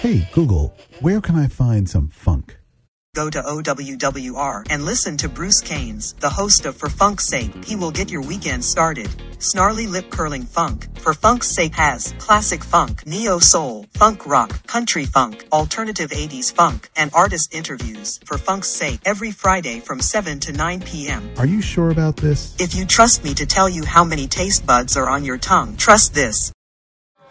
Hey, 0.00 0.28
Google, 0.32 0.74
where 1.00 1.20
can 1.20 1.36
I 1.36 1.46
find 1.46 1.88
some 1.88 2.08
funk? 2.08 2.56
Go 3.14 3.28
to 3.28 3.42
OWWR 3.42 4.66
and 4.70 4.84
listen 4.84 5.16
to 5.18 5.28
Bruce 5.28 5.60
Caines, 5.60 6.14
the 6.14 6.30
host 6.30 6.64
of 6.64 6.74
For 6.76 6.88
Funk's 6.88 7.26
Sake. 7.26 7.64
He 7.64 7.76
will 7.76 7.90
get 7.90 8.10
your 8.10 8.22
weekend 8.22 8.64
started. 8.64 9.10
Snarly 9.38 9.86
lip 9.86 10.10
curling 10.10 10.44
funk. 10.44 10.88
For 10.98 11.12
Funk's 11.12 11.46
Sake 11.46 11.74
has 11.74 12.14
classic 12.18 12.64
funk, 12.64 13.06
neo 13.06 13.38
soul, 13.38 13.86
funk 13.92 14.26
rock, 14.26 14.66
country 14.66 15.04
funk, 15.04 15.44
alternative 15.52 16.10
80s 16.10 16.52
funk, 16.52 16.88
and 16.96 17.10
artist 17.14 17.54
interviews. 17.54 18.18
For 18.24 18.38
Funk's 18.38 18.68
Sake 18.68 19.00
every 19.04 19.30
Friday 19.30 19.80
from 19.80 20.00
7 20.00 20.40
to 20.40 20.52
9 20.52 20.80
p.m. 20.80 21.30
Are 21.36 21.46
you 21.46 21.60
sure 21.60 21.90
about 21.90 22.16
this? 22.16 22.56
If 22.58 22.74
you 22.74 22.86
trust 22.86 23.22
me 23.22 23.34
to 23.34 23.46
tell 23.46 23.68
you 23.68 23.84
how 23.84 24.04
many 24.04 24.26
taste 24.26 24.66
buds 24.66 24.96
are 24.96 25.08
on 25.08 25.24
your 25.24 25.38
tongue, 25.38 25.76
trust 25.76 26.14
this. 26.14 26.50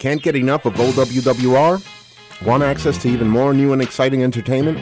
Can't 0.00 0.22
get 0.22 0.34
enough 0.34 0.64
of 0.64 0.72
OWWR? 0.76 2.46
Want 2.46 2.62
access 2.62 2.96
to 3.02 3.08
even 3.08 3.28
more 3.28 3.52
new 3.52 3.74
and 3.74 3.82
exciting 3.82 4.22
entertainment? 4.22 4.78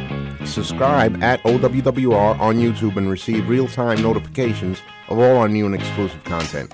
Subscribe 0.47 1.21
at 1.25 1.43
OWWR 1.43 2.39
on 2.39 2.59
YouTube 2.59 2.97
and 2.97 3.11
receive 3.11 3.49
real 3.49 3.67
time 3.67 4.01
notifications 4.01 4.81
of 5.09 5.19
all 5.19 5.39
our 5.39 5.49
new 5.49 5.67
and 5.67 5.75
exclusive 5.75 6.23
content. 6.23 6.73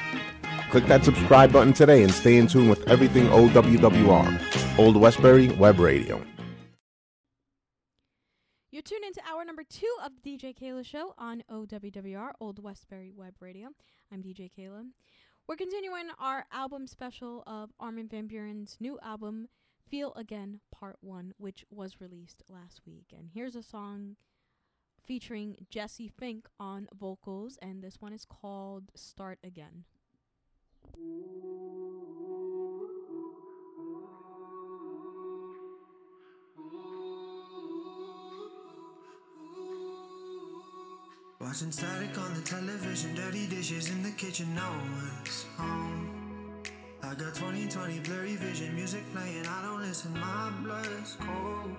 Click 0.69 0.85
that 0.89 1.07
subscribe 1.07 1.53
button 1.53 1.73
today 1.73 2.03
and 2.03 2.13
stay 2.13 2.37
in 2.37 2.47
tune 2.47 2.69
with 2.69 2.87
everything 2.87 3.29
OWWR, 3.29 4.79
Old 4.79 4.99
Westbury 4.99 5.49
Web 5.49 5.81
Radio. 5.81 6.23
You're 8.71 8.83
tuned 8.83 9.05
into 9.07 9.23
hour 9.27 9.43
number 9.47 9.63
two 9.63 9.97
of 10.05 10.13
the 10.23 10.37
DJ 10.37 10.55
Keila 10.55 10.85
Show 10.85 11.15
on 11.17 11.43
OWWR, 11.51 12.33
Old 12.41 12.63
Westbury 12.63 13.11
Web 13.17 13.37
Radio. 13.41 13.69
I'm 14.13 14.23
DJ 14.23 14.51
Keila. 14.53 14.85
We're 15.47 15.57
continuing 15.57 16.07
our 16.19 16.47
album 16.53 16.87
special 16.87 17.43
of 17.47 17.71
Armin 17.79 18.09
Van 18.09 18.27
Buuren's 18.27 18.79
new 18.81 18.99
album, 19.03 19.49
Feel 19.87 20.15
Again 20.15 20.61
Part 20.73 20.97
1, 21.03 21.35
which 21.37 21.67
was 21.71 22.01
released 22.01 22.43
last 22.49 22.81
week. 22.87 23.09
And 23.15 23.29
here's 23.29 23.55
a 23.55 23.63
song 23.63 24.17
featuring 25.07 25.57
Jesse 25.69 26.09
Fink 26.09 26.47
on 26.59 26.89
vocals, 26.99 27.59
and 27.61 27.83
this 27.83 28.01
one 28.01 28.15
is 28.15 28.25
called 28.25 28.85
Start 28.95 29.39
Again. 29.45 29.85
Watching 41.41 41.73
static 41.73 42.17
on 42.17 42.33
the 42.35 42.41
television, 42.43 43.15
dirty 43.17 43.47
dishes 43.49 43.91
in 43.91 44.05
the 44.05 44.11
kitchen, 44.13 44.55
no 44.55 44.71
one's 45.03 45.47
home. 45.57 46.09
I 47.03 47.15
got 47.15 47.35
20/20 47.35 47.99
blurry 48.05 48.37
vision, 48.37 48.75
music 48.77 49.03
playing, 49.13 49.45
I 49.47 49.63
don't 49.63 49.83
listen, 49.83 50.13
my 50.13 50.51
blood's 50.63 51.17
cold. 51.19 51.75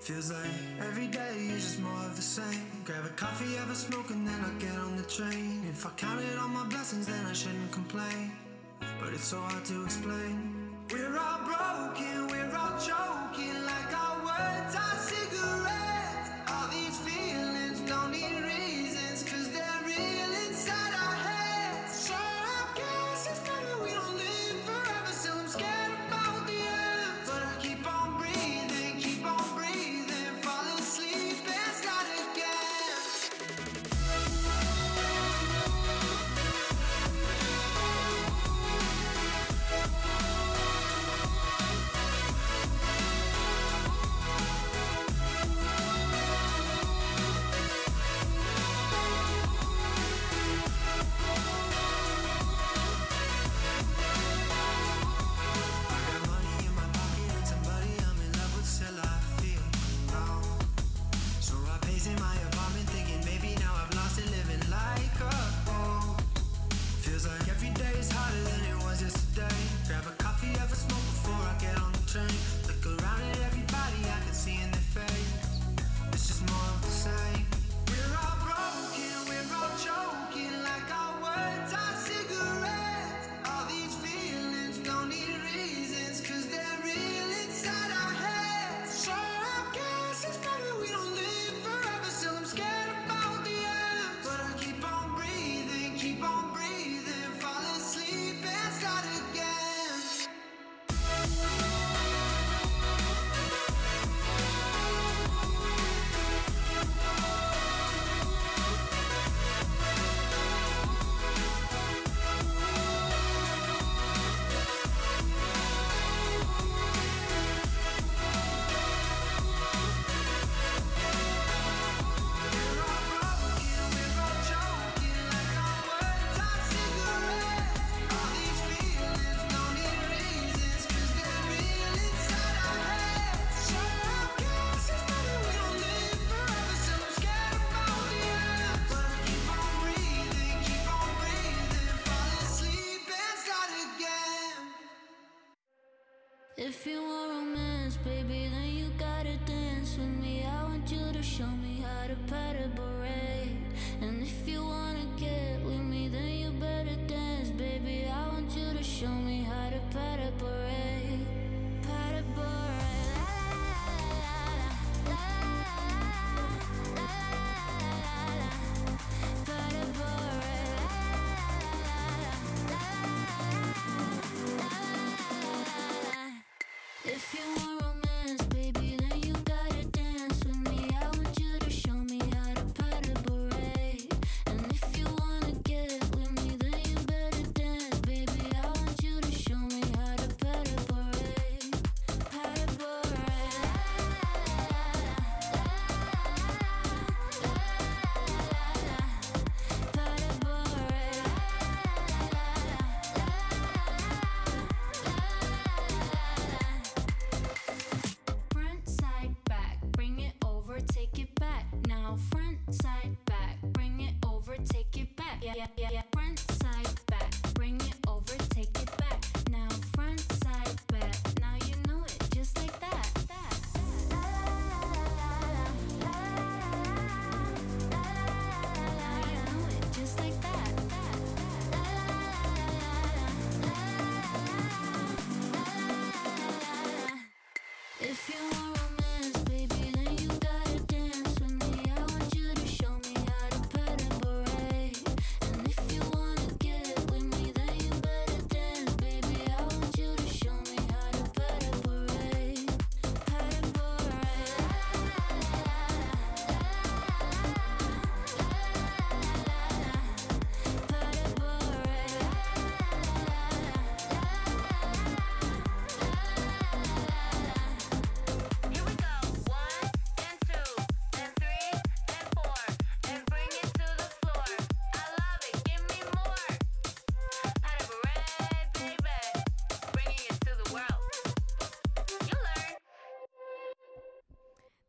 Feels 0.00 0.30
like 0.30 0.50
every 0.80 1.06
day 1.06 1.34
is 1.54 1.64
just 1.64 1.80
more 1.80 2.04
of 2.04 2.14
the 2.14 2.22
same. 2.22 2.60
Grab 2.84 3.06
a 3.06 3.08
coffee, 3.08 3.54
have 3.56 3.70
a 3.70 3.74
smoke, 3.74 4.10
and 4.10 4.28
then 4.28 4.38
I 4.44 4.50
get 4.60 4.76
on 4.76 4.96
the 4.96 5.04
train. 5.04 5.64
If 5.66 5.86
I 5.86 5.90
counted 5.96 6.36
all 6.38 6.48
my 6.48 6.66
blessings, 6.66 7.06
then 7.06 7.24
I 7.24 7.32
shouldn't 7.32 7.72
complain. 7.72 8.32
But 9.00 9.14
it's 9.14 9.24
so 9.24 9.40
hard 9.40 9.64
to 9.64 9.82
explain. 9.82 10.36
We're 10.92 11.18
all 11.18 11.40
broken, 11.48 12.28
we're 12.28 12.54
all 12.54 12.78
choking 12.78 13.63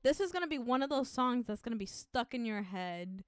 This 0.05 0.19
is 0.19 0.31
going 0.31 0.43
to 0.43 0.47
be 0.47 0.59
one 0.59 0.83
of 0.83 0.91
those 0.91 1.09
songs 1.09 1.47
that's 1.47 1.63
going 1.63 1.71
to 1.71 1.79
be 1.79 1.87
stuck 1.87 2.35
in 2.35 2.45
your 2.45 2.61
head 2.61 3.23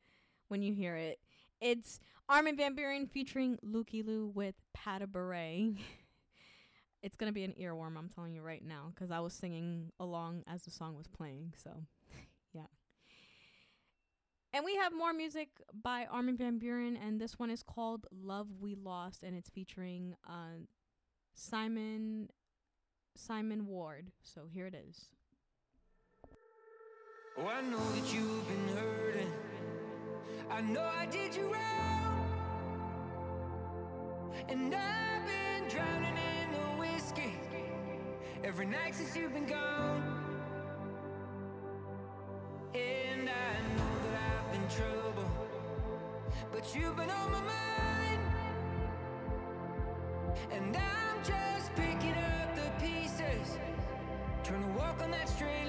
when 0.48 0.62
you 0.62 0.76
hear 0.76 0.96
it. 0.96 1.18
It's 1.60 2.00
Armin 2.30 2.56
Van 2.56 2.76
Buuren 2.76 3.10
featuring 3.10 3.58
Lukey 3.66 4.06
Lou 4.06 4.28
with 4.28 4.54
Pata 4.76 5.08
Beret. 5.08 5.74
it's 7.02 7.16
going 7.16 7.32
to 7.32 7.34
be 7.34 7.44
an 7.44 7.56
earworm, 7.60 7.98
I'm 7.98 8.10
telling 8.14 8.36
you 8.36 8.44
right 8.44 8.64
now, 8.64 8.92
because 8.94 9.10
I 9.10 9.22
was 9.22 9.34
singing 9.34 9.92
along 10.00 10.44
as 10.46 10.66
the 10.66 10.70
song 10.70 10.96
was 10.96 11.08
playing. 11.08 11.56
So, 11.58 11.72
yeah. 12.54 12.68
And 14.54 14.64
we 14.64 14.76
have 14.76 14.94
more 14.94 15.14
music 15.14 15.50
by 15.82 16.06
Armin 16.06 16.38
Van 16.38 16.60
Buuren, 16.60 16.96
and 17.04 17.20
this 17.20 17.40
one 17.40 17.50
is 17.50 17.64
called 17.64 18.06
Love 18.12 18.50
We 18.62 18.76
Lost, 18.76 19.24
and 19.24 19.36
it's 19.36 19.50
featuring 19.50 20.16
uh, 20.30 20.62
Simon 21.34 22.30
Simon 23.16 23.66
Ward. 23.66 24.12
So 24.22 24.42
here 24.54 24.68
it 24.68 24.76
is. 24.76 25.10
Oh, 27.40 27.48
I 27.48 27.62
know 27.62 27.92
that 27.92 28.12
you've 28.12 28.48
been 28.48 28.76
hurting. 28.76 29.32
I 30.50 30.62
know 30.62 30.82
I 30.82 31.06
did 31.06 31.36
you 31.36 31.54
wrong. 31.54 32.26
And 34.50 34.74
I've 34.74 35.26
been 35.28 35.70
drowning 35.70 36.18
in 36.18 36.52
the 36.52 36.82
whiskey 36.82 37.36
every 38.44 38.66
night 38.66 38.96
since 38.96 39.16
you've 39.16 39.34
been 39.36 39.46
gone. 39.46 40.02
And 42.74 43.30
I 43.30 43.54
know 43.78 43.94
that 44.04 44.16
I've 44.26 44.52
been 44.52 44.68
trouble, 44.76 45.30
but 46.52 46.76
you've 46.76 46.96
been 46.96 47.10
on 47.10 47.32
my 47.32 47.42
mind. 47.42 48.22
And 50.52 50.76
I'm 50.76 51.24
just 51.24 51.76
picking 51.76 52.16
up 52.16 52.56
the 52.56 52.72
pieces, 52.84 53.58
trying 54.44 54.64
to 54.64 54.80
walk 54.80 55.04
on 55.04 55.12
that 55.12 55.30
straight 55.30 55.67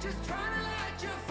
just 0.00 0.24
trying 0.24 0.54
to 0.54 0.62
let 0.62 1.02
you 1.02 1.27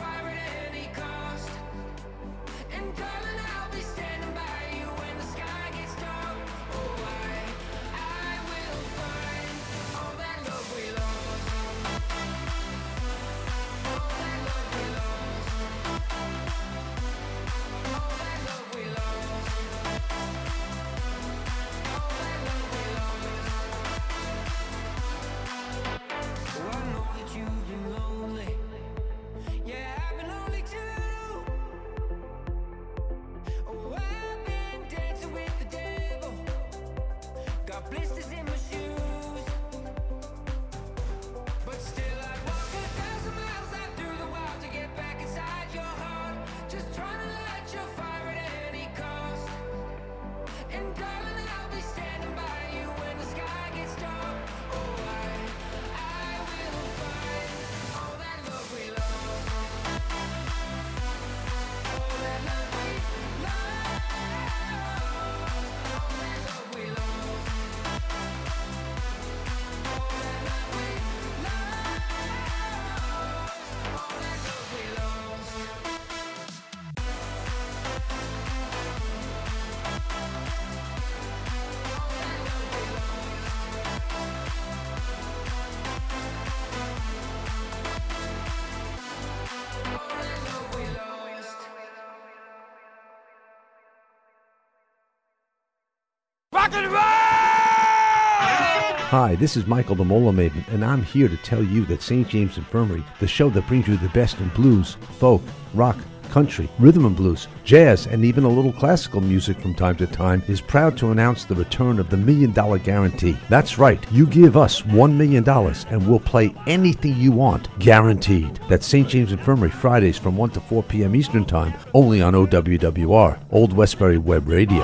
Hi, 99.20 99.34
this 99.34 99.58
is 99.58 99.66
Michael 99.66 99.96
the 99.96 100.06
Mola 100.06 100.32
Maiden, 100.32 100.64
and 100.70 100.86
I'm 100.86 101.02
here 101.02 101.28
to 101.28 101.38
tell 101.38 101.64
you 101.64 101.86
that 101.86 102.04
St. 102.04 102.28
James 102.28 102.56
Infirmary, 102.60 103.04
the 103.20 103.28
show 103.28 103.50
that 103.50 103.66
brings 103.66 103.88
you 103.88 103.98
the 103.98 104.10
best 104.10 104.40
in 104.40 104.50
blues, 104.50 104.96
folk, 105.18 105.42
rock, 105.74 105.98
country, 106.30 106.70
rhythm 106.78 107.04
and 107.08 107.16
blues, 107.16 107.48
jazz, 107.64 108.06
and 108.06 108.24
even 108.24 108.44
a 108.44 108.48
little 108.48 108.72
classical 108.72 109.20
music 109.20 109.60
from 109.60 109.74
time 109.74 109.96
to 109.96 110.06
time, 110.06 110.44
is 110.48 110.62
proud 110.62 110.96
to 111.00 111.10
announce 111.10 111.46
the 111.46 111.56
return 111.56 111.98
of 111.98 112.12
the 112.12 112.16
Million 112.16 112.52
Dollar 112.52 112.78
Guarantee. 112.78 113.36
That's 113.50 113.80
right, 113.80 114.00
you 114.12 114.28
give 114.28 114.56
us 114.56 114.84
$1 114.84 115.16
million 115.16 115.44
and 115.50 116.08
we'll 116.08 116.20
play 116.20 116.54
anything 116.68 117.16
you 117.16 117.32
want, 117.32 117.76
guaranteed. 117.80 118.60
That's 118.70 118.86
St. 118.86 119.10
James 119.10 119.32
Infirmary, 119.32 119.72
Fridays 119.72 120.20
from 120.20 120.38
1 120.38 120.52
to 120.52 120.60
4 120.60 120.84
p.m. 120.84 121.16
Eastern 121.16 121.44
Time, 121.46 121.74
only 121.96 122.22
on 122.22 122.34
OWWR, 122.34 123.40
Old 123.50 123.74
Westbury 123.74 124.20
Web 124.20 124.48
Radio. 124.48 124.84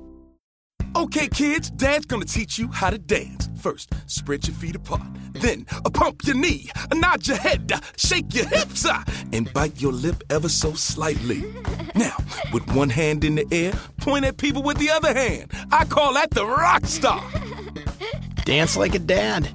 Okay, 0.95 1.27
kids, 1.27 1.69
Dad's 1.71 2.05
gonna 2.05 2.25
teach 2.25 2.59
you 2.59 2.67
how 2.67 2.89
to 2.89 2.97
dance. 2.97 3.49
First, 3.59 3.93
spread 4.07 4.45
your 4.47 4.55
feet 4.55 4.75
apart. 4.75 5.07
Then, 5.33 5.65
uh, 5.71 5.89
pump 5.89 6.25
your 6.25 6.35
knee, 6.35 6.69
uh, 6.75 6.95
nod 6.95 7.25
your 7.25 7.37
head, 7.37 7.71
uh, 7.71 7.79
shake 7.95 8.33
your 8.33 8.47
hips, 8.47 8.85
uh, 8.85 9.03
and 9.31 9.51
bite 9.53 9.81
your 9.81 9.93
lip 9.93 10.23
ever 10.29 10.49
so 10.49 10.73
slightly. 10.73 11.43
Now, 11.95 12.15
with 12.51 12.69
one 12.73 12.89
hand 12.89 13.23
in 13.23 13.35
the 13.35 13.47
air, 13.51 13.73
point 13.97 14.25
at 14.25 14.37
people 14.37 14.63
with 14.63 14.77
the 14.77 14.89
other 14.89 15.13
hand. 15.13 15.51
I 15.71 15.85
call 15.85 16.13
that 16.15 16.31
the 16.31 16.45
rock 16.45 16.85
star. 16.85 17.23
Dance 18.45 18.75
like 18.75 18.95
a 18.95 18.99
dad. 18.99 19.49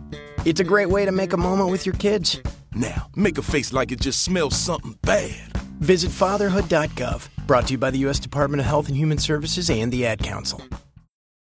It's 0.44 0.60
a 0.60 0.64
great 0.64 0.88
way 0.88 1.04
to 1.04 1.12
make 1.12 1.32
a 1.32 1.36
moment 1.36 1.70
with 1.70 1.84
your 1.84 1.96
kids. 1.96 2.40
Now, 2.74 3.08
make 3.14 3.36
a 3.36 3.42
face 3.42 3.72
like 3.72 3.92
it 3.92 4.00
just 4.00 4.22
smells 4.22 4.56
something 4.56 4.96
bad. 5.02 5.52
Visit 5.80 6.10
fatherhood.gov. 6.10 7.28
Brought 7.46 7.66
to 7.66 7.72
you 7.72 7.78
by 7.78 7.90
the 7.90 7.98
U.S. 7.98 8.18
Department 8.18 8.60
of 8.60 8.66
Health 8.66 8.88
and 8.88 8.96
Human 8.96 9.18
Services 9.18 9.68
and 9.68 9.92
the 9.92 10.06
Ad 10.06 10.20
Council. 10.20 10.62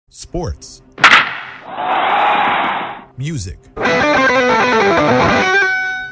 Sports. 0.08 0.82
Music. 3.18 3.58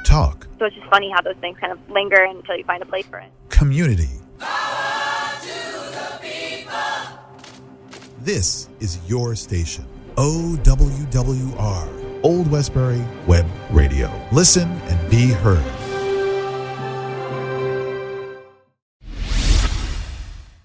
Talk. 0.05 0.49
So 0.59 0.67
it's 0.67 0.75
just 0.75 0.89
funny 0.91 1.13
how 1.15 1.23
those 1.23 1.37
things 1.41 1.57
kind 1.61 1.73
of 1.73 1.79
linger 1.89 2.25
until 2.25 2.57
you 2.57 2.65
find 2.65 2.83
a 2.83 2.87
place 2.87 3.07
for 3.07 3.19
it. 3.19 3.31
Community. 3.51 4.09
This 8.19 8.69
is 8.81 8.99
your 9.09 9.37
station. 9.37 9.87
OWWR. 10.17 11.89
Old 12.25 12.51
Westbury 12.51 13.05
Web 13.29 13.47
Radio. 13.71 14.11
Listen 14.33 14.69
and 14.69 15.11
be 15.11 15.29
heard. 15.29 15.63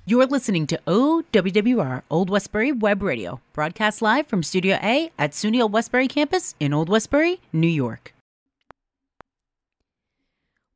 You're 0.09 0.25
listening 0.25 0.65
to 0.65 0.79
OWWR 0.87 2.01
Old 2.09 2.31
Westbury 2.31 2.71
Web 2.71 3.03
Radio, 3.03 3.41
broadcast 3.53 4.01
live 4.01 4.25
from 4.25 4.41
Studio 4.41 4.79
A 4.81 5.11
at 5.19 5.33
SUNY 5.33 5.61
Old 5.61 5.71
Westbury 5.71 6.07
campus 6.07 6.55
in 6.59 6.73
Old 6.73 6.89
Westbury, 6.89 7.39
New 7.53 7.67
York. 7.67 8.15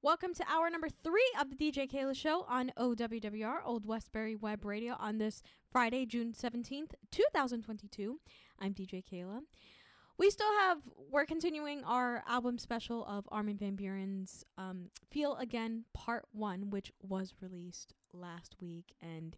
Welcome 0.04 0.36
to 0.36 0.44
hour 0.48 0.70
number 0.70 0.88
three 0.88 1.28
of 1.42 1.50
the 1.50 1.56
DJ 1.56 1.92
Keila 1.92 2.16
Show 2.16 2.46
on 2.48 2.72
OWWR, 2.78 3.62
Old 3.66 3.88
Westbury 3.88 4.36
Web 4.36 4.64
Radio, 4.66 4.96
on 5.00 5.18
this 5.18 5.42
Friday, 5.72 6.06
June 6.06 6.34
17th, 6.34 6.92
2022. 7.10 8.20
I'm 8.62 8.76
DJ 8.76 9.04
Keila. 9.04 9.40
We 10.18 10.30
still 10.30 10.52
have, 10.60 10.78
we're 11.12 11.26
continuing 11.26 11.84
our 11.84 12.24
album 12.28 12.60
special 12.60 13.04
of 13.06 13.28
Armin 13.32 13.58
Van 13.58 13.76
Buuren's 13.76 14.46
um, 14.58 14.90
Feel 15.10 15.36
Again 15.38 15.86
Part 15.94 16.26
1, 16.34 16.70
which 16.70 16.92
was 17.02 17.34
released 17.42 17.96
last 18.14 18.56
week. 18.62 18.94
And 19.02 19.36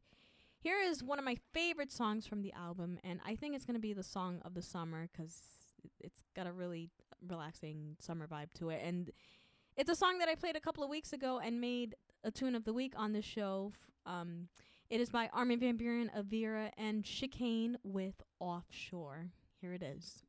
here 0.57 0.77
is 0.81 1.01
one 1.01 1.17
of 1.17 1.23
my 1.23 1.37
favorite 1.53 1.93
songs 1.93 2.27
from 2.27 2.41
the 2.41 2.51
album, 2.53 2.99
and 3.05 3.21
I 3.25 3.35
think 3.35 3.55
it's 3.55 3.65
to 3.65 3.79
be 3.79 3.93
the 3.93 4.03
song 4.03 4.41
of 4.43 4.53
the 4.53 4.61
summer 4.61 5.07
because 5.11 5.39
it's 6.01 6.23
got 6.35 6.45
a 6.45 6.51
really 6.51 6.89
relaxing 7.25 7.95
summer 7.99 8.27
vibe 8.27 8.51
to 8.55 8.69
it. 8.69 8.81
And 8.83 9.11
it's 9.77 9.89
a 9.89 9.95
song 9.95 10.19
that 10.19 10.27
I 10.27 10.35
played 10.35 10.57
a 10.57 10.61
couple 10.61 10.83
of 10.83 10.89
weeks 10.89 11.13
ago 11.13 11.39
and 11.43 11.61
made 11.61 11.95
a 12.23 12.31
tune 12.31 12.53
of 12.53 12.65
the 12.65 12.73
week 12.73 12.93
on 12.97 13.13
this 13.13 13.25
show. 13.25 13.71
Um, 14.05 14.49
it 14.89 14.99
is 14.99 15.09
by 15.09 15.29
Armin 15.33 15.59
Van 15.59 15.77
Buren, 15.77 16.11
Avira, 16.17 16.71
and 16.77 17.03
Chicane 17.05 17.77
with 17.83 18.21
Offshore. 18.39 19.27
Here 19.61 19.73
it 19.73 19.81
is. 19.81 20.25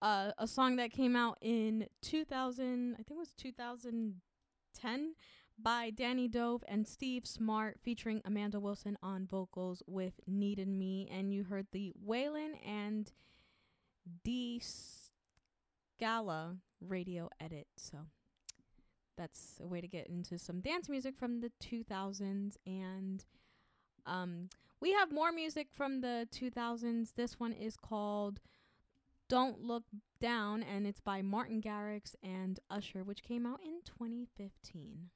Uh, 0.00 0.32
a 0.38 0.46
song 0.46 0.76
that 0.76 0.92
came 0.92 1.16
out 1.16 1.38
in 1.40 1.86
2000, 2.02 2.94
I 2.94 2.96
think 2.96 3.10
it 3.10 3.16
was 3.16 3.32
2010 3.32 5.14
by 5.60 5.90
Danny 5.90 6.28
Dove 6.28 6.62
and 6.68 6.86
Steve 6.86 7.26
Smart 7.26 7.78
featuring 7.82 8.22
Amanda 8.24 8.60
Wilson 8.60 8.96
on 9.02 9.26
vocals 9.26 9.82
with 9.86 10.20
Needed 10.26 10.68
Me 10.68 11.08
and 11.12 11.32
you 11.32 11.42
heard 11.44 11.66
the 11.72 11.92
Waylon 12.06 12.52
and 12.64 13.10
D 14.22 14.62
Scala 15.98 16.58
radio 16.80 17.28
edit. 17.40 17.66
So 17.76 17.98
that's 19.16 19.58
a 19.60 19.66
way 19.66 19.80
to 19.80 19.88
get 19.88 20.06
into 20.06 20.38
some 20.38 20.60
dance 20.60 20.88
music 20.88 21.16
from 21.18 21.40
the 21.40 21.50
2000s 21.60 22.56
and 22.66 23.24
um 24.06 24.48
we 24.80 24.92
have 24.92 25.10
more 25.10 25.32
music 25.32 25.66
from 25.72 26.02
the 26.02 26.28
2000s. 26.32 27.14
This 27.16 27.40
one 27.40 27.52
is 27.52 27.76
called 27.76 28.38
Don't 29.28 29.62
Look 29.62 29.84
Down 30.20 30.62
and 30.62 30.86
it's 30.86 31.00
by 31.00 31.20
Martin 31.20 31.60
Garrix 31.60 32.14
and 32.22 32.58
Usher 32.70 33.04
which 33.04 33.22
came 33.22 33.44
out 33.44 33.60
in 33.62 33.82
2015. 33.84 35.10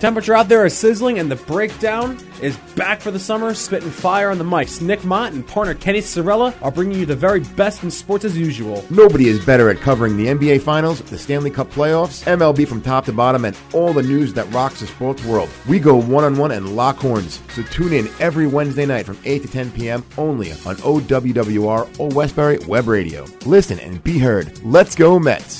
Temperature 0.00 0.34
out 0.34 0.48
there 0.48 0.64
is 0.64 0.74
sizzling, 0.74 1.18
and 1.18 1.30
the 1.30 1.36
breakdown 1.36 2.16
is 2.40 2.56
back 2.74 3.02
for 3.02 3.10
the 3.10 3.18
summer, 3.18 3.52
spitting 3.52 3.90
fire 3.90 4.30
on 4.30 4.38
the 4.38 4.44
mics. 4.44 4.80
Nick 4.80 5.04
Mott 5.04 5.34
and 5.34 5.46
partner 5.46 5.74
Kenny 5.74 6.00
Sorella 6.00 6.54
are 6.62 6.70
bringing 6.70 6.98
you 6.98 7.04
the 7.04 7.14
very 7.14 7.40
best 7.40 7.82
in 7.82 7.90
sports 7.90 8.24
as 8.24 8.34
usual. 8.34 8.82
Nobody 8.88 9.28
is 9.28 9.44
better 9.44 9.68
at 9.68 9.76
covering 9.80 10.16
the 10.16 10.28
NBA 10.28 10.62
Finals, 10.62 11.02
the 11.02 11.18
Stanley 11.18 11.50
Cup 11.50 11.70
playoffs, 11.70 12.24
MLB 12.24 12.66
from 12.66 12.80
top 12.80 13.04
to 13.04 13.12
bottom, 13.12 13.44
and 13.44 13.54
all 13.74 13.92
the 13.92 14.02
news 14.02 14.32
that 14.32 14.50
rocks 14.54 14.80
the 14.80 14.86
sports 14.86 15.22
world. 15.22 15.50
We 15.68 15.78
go 15.78 15.96
one 15.96 16.24
on 16.24 16.38
one 16.38 16.52
and 16.52 16.74
lock 16.74 16.96
horns. 16.96 17.42
So 17.50 17.62
tune 17.64 17.92
in 17.92 18.08
every 18.20 18.46
Wednesday 18.46 18.86
night 18.86 19.04
from 19.04 19.18
8 19.26 19.42
to 19.42 19.48
10 19.48 19.70
p.m. 19.72 20.02
only 20.16 20.52
on 20.52 20.76
OWWR 20.76 22.00
Old 22.00 22.14
Westbury 22.14 22.58
Web 22.66 22.88
Radio. 22.88 23.26
Listen 23.44 23.78
and 23.78 24.02
be 24.02 24.18
heard. 24.18 24.64
Let's 24.64 24.94
go, 24.94 25.18
Mets. 25.18 25.59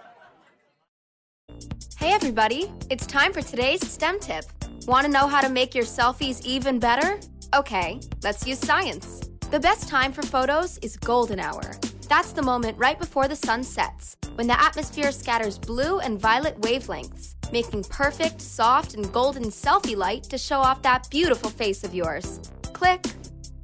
Hey 2.01 2.13
everybody, 2.13 2.71
it's 2.89 3.05
time 3.05 3.31
for 3.31 3.43
today's 3.43 3.87
STEM 3.87 4.19
tip. 4.19 4.43
Want 4.87 5.05
to 5.05 5.11
know 5.11 5.27
how 5.27 5.39
to 5.39 5.49
make 5.49 5.75
your 5.75 5.83
selfies 5.83 6.43
even 6.43 6.79
better? 6.79 7.19
Okay, 7.55 7.99
let's 8.23 8.47
use 8.47 8.57
science. 8.57 9.29
The 9.51 9.59
best 9.59 9.87
time 9.87 10.11
for 10.11 10.23
photos 10.23 10.79
is 10.79 10.97
golden 10.97 11.39
hour. 11.39 11.61
That's 12.09 12.33
the 12.33 12.41
moment 12.41 12.75
right 12.79 12.97
before 12.97 13.27
the 13.27 13.35
sun 13.35 13.63
sets, 13.63 14.17
when 14.33 14.47
the 14.47 14.59
atmosphere 14.59 15.11
scatters 15.11 15.59
blue 15.59 15.99
and 15.99 16.19
violet 16.19 16.59
wavelengths, 16.61 17.35
making 17.51 17.83
perfect, 17.83 18.41
soft, 18.41 18.95
and 18.95 19.13
golden 19.13 19.51
selfie 19.51 19.95
light 19.95 20.23
to 20.23 20.39
show 20.39 20.57
off 20.57 20.81
that 20.81 21.07
beautiful 21.11 21.51
face 21.51 21.83
of 21.83 21.93
yours. 21.93 22.39
Click. 22.73 23.05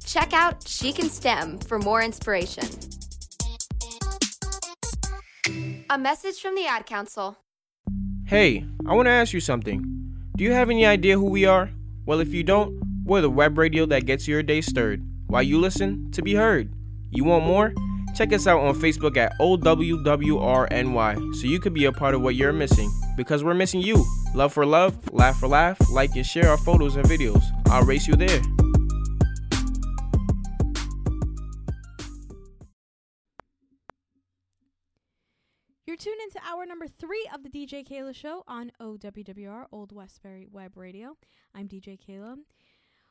Check 0.06 0.32
out 0.32 0.64
She 0.64 0.92
Can 0.92 1.10
STEM 1.10 1.58
for 1.58 1.80
more 1.80 2.02
inspiration. 2.02 2.68
A 5.90 5.98
message 5.98 6.40
from 6.40 6.54
the 6.54 6.66
Ad 6.66 6.86
Council. 6.86 7.36
Hey, 8.28 8.66
I 8.86 8.92
want 8.92 9.06
to 9.06 9.10
ask 9.10 9.32
you 9.32 9.40
something. 9.40 9.80
Do 10.36 10.44
you 10.44 10.52
have 10.52 10.68
any 10.68 10.84
idea 10.84 11.16
who 11.16 11.30
we 11.30 11.46
are? 11.46 11.70
Well, 12.04 12.20
if 12.20 12.34
you 12.34 12.42
don't, 12.42 12.78
we're 13.06 13.22
the 13.22 13.30
web 13.30 13.56
radio 13.56 13.86
that 13.86 14.04
gets 14.04 14.28
your 14.28 14.42
day 14.42 14.60
stirred 14.60 15.02
while 15.28 15.42
you 15.42 15.58
listen 15.58 16.10
to 16.10 16.20
be 16.20 16.34
heard. 16.34 16.70
You 17.10 17.24
want 17.24 17.46
more? 17.46 17.72
Check 18.14 18.34
us 18.34 18.46
out 18.46 18.60
on 18.60 18.74
Facebook 18.74 19.16
at 19.16 19.32
OWWRNY 19.40 21.34
so 21.36 21.46
you 21.46 21.58
could 21.58 21.72
be 21.72 21.86
a 21.86 21.92
part 21.92 22.14
of 22.14 22.20
what 22.20 22.34
you're 22.34 22.52
missing. 22.52 22.92
Because 23.16 23.42
we're 23.42 23.54
missing 23.54 23.80
you. 23.80 24.04
Love 24.34 24.52
for 24.52 24.66
love, 24.66 25.10
laugh 25.10 25.40
for 25.40 25.48
laugh, 25.48 25.78
like 25.90 26.14
and 26.14 26.26
share 26.26 26.50
our 26.50 26.58
photos 26.58 26.96
and 26.96 27.06
videos. 27.06 27.44
I'll 27.68 27.84
race 27.84 28.06
you 28.06 28.14
there. 28.14 28.42
Tuned 35.98 36.20
into 36.22 36.38
hour 36.48 36.64
number 36.64 36.86
three 36.86 37.28
of 37.34 37.42
the 37.42 37.48
DJ 37.48 37.84
Keila 37.84 38.14
Show 38.14 38.44
on 38.46 38.70
OWWR, 38.80 39.64
Old 39.72 39.90
Westbury 39.90 40.46
Web 40.48 40.76
Radio. 40.76 41.16
I'm 41.56 41.66
DJ 41.66 41.98
Keila. 41.98 42.36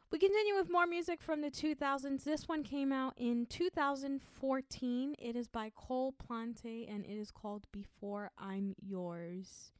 We 0.10 0.18
continue 0.18 0.56
with 0.56 0.72
more 0.72 0.88
music 0.88 1.22
from 1.22 1.42
the 1.42 1.52
2000s. 1.52 2.24
This 2.24 2.48
one 2.48 2.64
came 2.64 2.94
out 2.94 3.14
in 3.18 3.46
2014. 3.48 5.16
It 5.20 5.36
is 5.36 5.50
by 5.50 5.70
Cole 5.76 6.14
Plante 6.14 6.88
and 6.88 7.04
it 7.04 7.18
is 7.18 7.30
called 7.30 7.66
Before 7.74 8.32
I'm 8.38 8.74
Yours. 8.80 9.74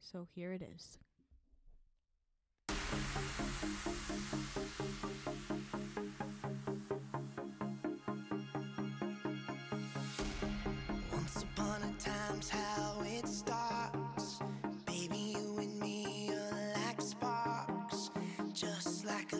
So 0.00 0.26
here 0.34 0.52
it 0.52 0.62
is. 0.62 0.98
Time's 12.02 12.48
how 12.48 13.00
it 13.04 13.28
starts. 13.28 14.40
Baby, 14.86 15.36
you 15.36 15.56
and 15.58 15.78
me 15.78 16.30
are 16.32 16.74
like 16.86 17.00
sparks. 17.00 18.10
Just 18.52 19.04
like 19.06 19.32
a 19.32 19.36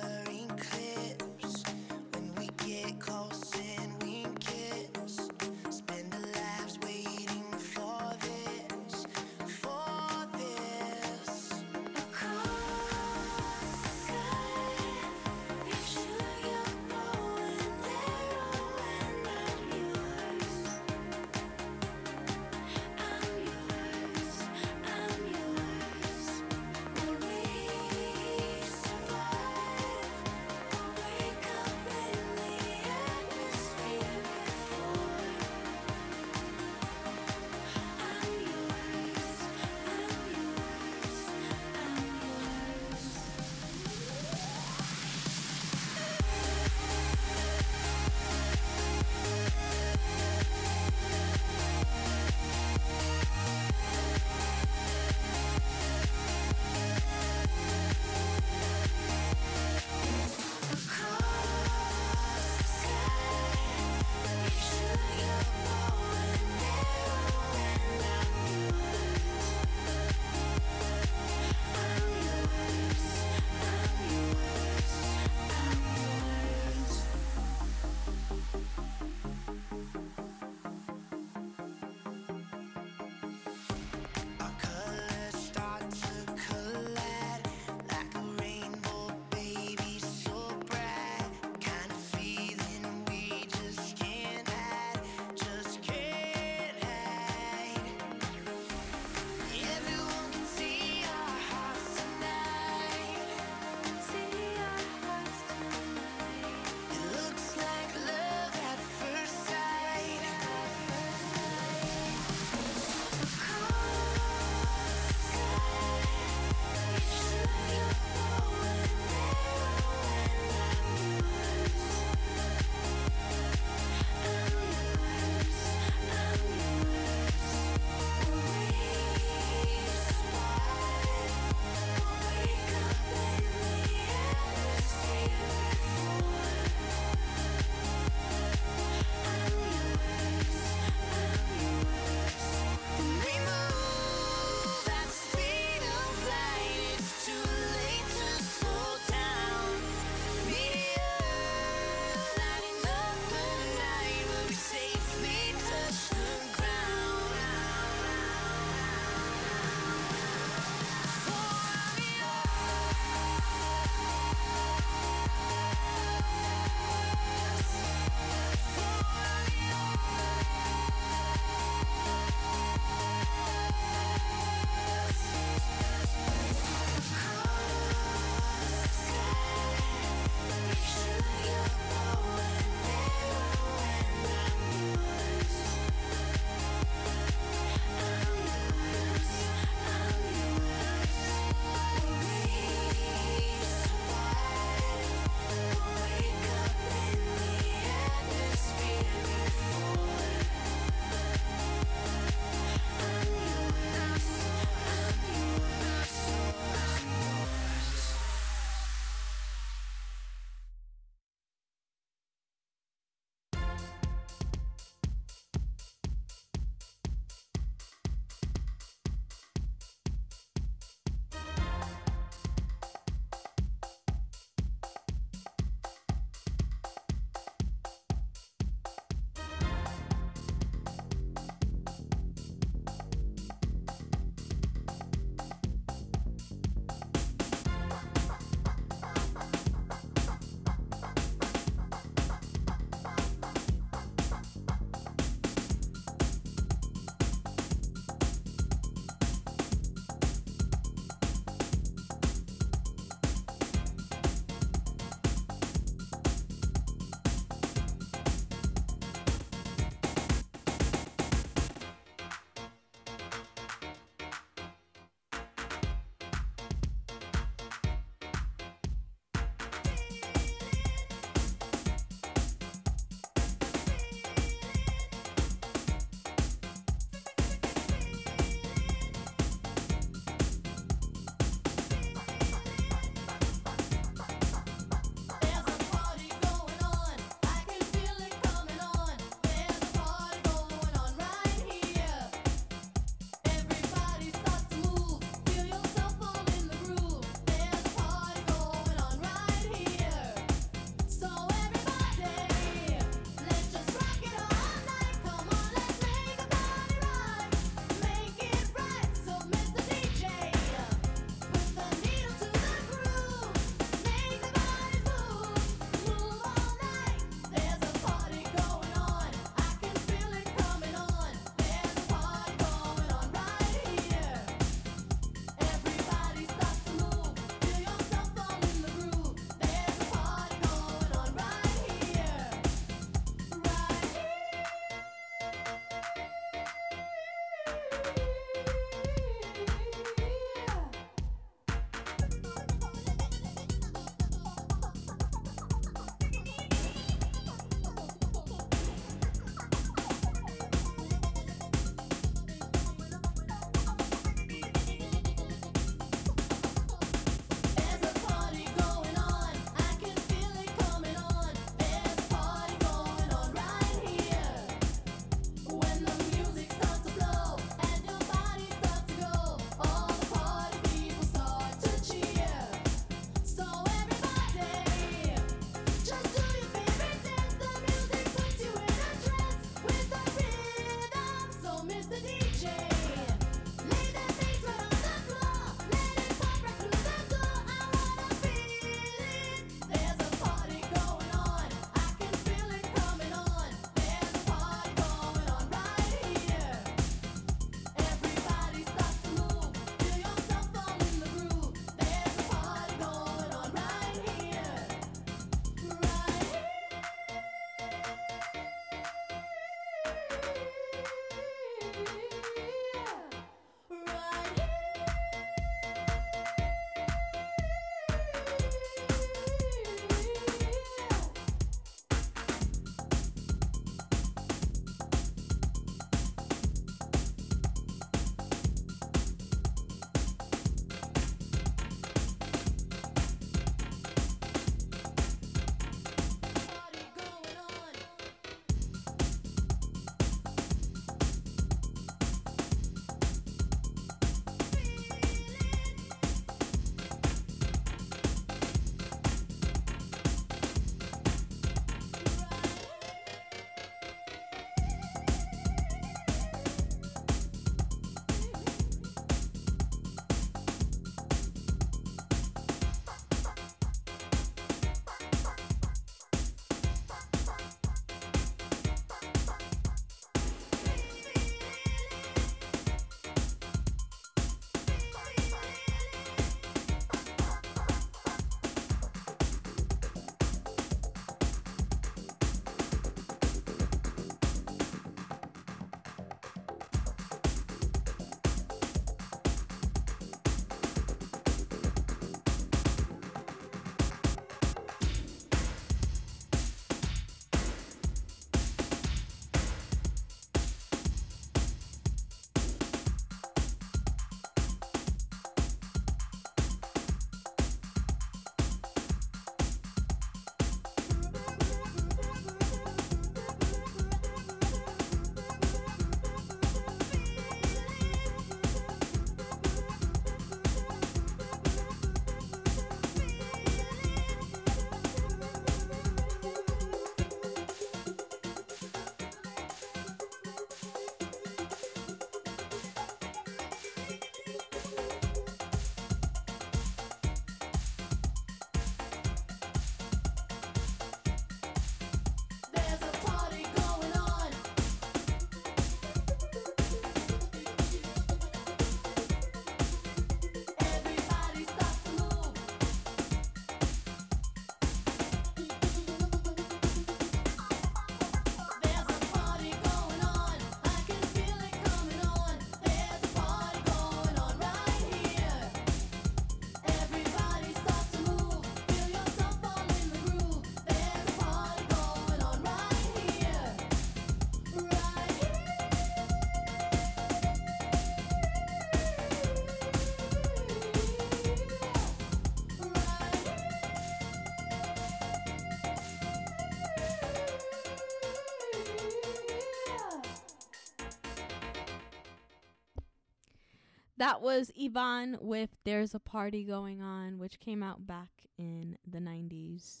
That 594.18 594.42
was 594.42 594.72
Yvonne 594.74 595.38
with 595.40 595.70
There's 595.84 596.12
a 596.12 596.18
Party 596.18 596.64
Going 596.64 597.00
On, 597.00 597.38
which 597.38 597.60
came 597.60 597.84
out 597.84 598.04
back 598.04 598.30
in 598.58 598.98
the 599.06 599.18
90s. 599.18 600.00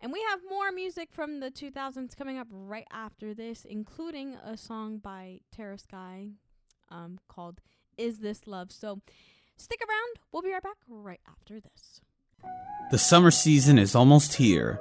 And 0.00 0.12
we 0.12 0.24
have 0.30 0.38
more 0.48 0.70
music 0.70 1.08
from 1.12 1.40
the 1.40 1.50
2000s 1.50 2.16
coming 2.16 2.38
up 2.38 2.46
right 2.52 2.86
after 2.92 3.34
this, 3.34 3.64
including 3.64 4.36
a 4.36 4.56
song 4.56 4.98
by 4.98 5.40
Terra 5.50 5.78
Sky 5.78 6.28
um, 6.90 7.18
called 7.28 7.60
Is 7.98 8.18
This 8.18 8.46
Love? 8.46 8.70
So 8.70 9.00
stick 9.56 9.80
around. 9.80 10.20
We'll 10.30 10.42
be 10.42 10.52
right 10.52 10.62
back 10.62 10.78
right 10.86 11.20
after 11.28 11.58
this. 11.58 12.00
The 12.92 12.98
summer 12.98 13.32
season 13.32 13.80
is 13.80 13.96
almost 13.96 14.34
here. 14.34 14.80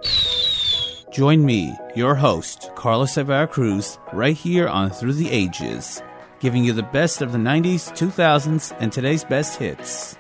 Join 1.11 1.43
me, 1.43 1.75
your 1.95 2.14
host, 2.14 2.69
Carlos 2.75 3.17
Cruz, 3.50 3.98
right 4.14 4.38
here 4.38 4.67
on 4.67 4.91
Through 4.91 5.14
the 5.14 5.30
Ages, 5.32 6.01
giving 6.41 6.65
you 6.65 6.73
the 6.73 6.83
best 6.83 7.21
of 7.21 7.31
the 7.31 7.37
90s, 7.37 7.91
2000s, 7.95 8.75
and 8.79 8.91
today's 8.91 9.23
best 9.23 9.57
hits. 9.57 10.17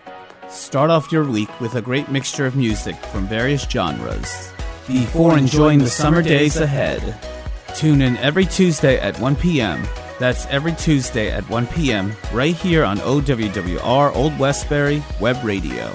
Start 0.47 0.89
off 0.89 1.11
your 1.11 1.25
week 1.25 1.49
with 1.59 1.75
a 1.75 1.81
great 1.81 2.09
mixture 2.09 2.45
of 2.45 2.55
music 2.55 2.95
from 3.07 3.27
various 3.27 3.63
genres. 3.63 4.53
Before 4.87 5.37
enjoying 5.37 5.79
the 5.79 5.89
summer 5.89 6.21
days 6.21 6.57
ahead, 6.57 7.17
tune 7.75 8.01
in 8.01 8.17
every 8.17 8.45
Tuesday 8.45 8.99
at 8.99 9.19
1 9.19 9.35
p.m. 9.35 9.83
That's 10.19 10.45
every 10.47 10.73
Tuesday 10.73 11.31
at 11.31 11.49
1 11.49 11.67
p.m. 11.67 12.13
right 12.31 12.55
here 12.55 12.83
on 12.83 12.97
OWWR 12.99 14.15
Old 14.15 14.37
Westbury 14.37 15.03
Web 15.19 15.43
Radio. 15.43 15.91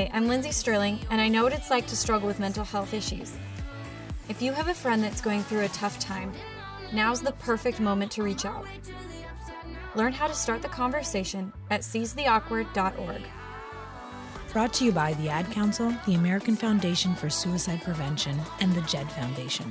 Hi, 0.00 0.10
I'm 0.14 0.28
Lindsey 0.28 0.50
Stirling, 0.50 0.98
and 1.10 1.20
I 1.20 1.28
know 1.28 1.42
what 1.42 1.52
it's 1.52 1.68
like 1.68 1.86
to 1.88 1.94
struggle 1.94 2.26
with 2.26 2.40
mental 2.40 2.64
health 2.64 2.94
issues. 2.94 3.36
If 4.30 4.40
you 4.40 4.50
have 4.50 4.68
a 4.68 4.72
friend 4.72 5.04
that's 5.04 5.20
going 5.20 5.42
through 5.42 5.60
a 5.60 5.68
tough 5.68 5.98
time, 5.98 6.32
now's 6.90 7.20
the 7.20 7.32
perfect 7.32 7.80
moment 7.80 8.10
to 8.12 8.22
reach 8.22 8.46
out. 8.46 8.66
Learn 9.94 10.14
how 10.14 10.26
to 10.26 10.32
start 10.32 10.62
the 10.62 10.68
conversation 10.68 11.52
at 11.68 11.82
seizetheawkward.org. 11.82 13.20
Brought 14.54 14.72
to 14.72 14.86
you 14.86 14.92
by 14.92 15.12
the 15.12 15.28
Ad 15.28 15.50
Council, 15.50 15.94
the 16.06 16.14
American 16.14 16.56
Foundation 16.56 17.14
for 17.14 17.28
Suicide 17.28 17.82
Prevention, 17.82 18.40
and 18.60 18.72
the 18.72 18.80
JED 18.80 19.12
Foundation. 19.12 19.70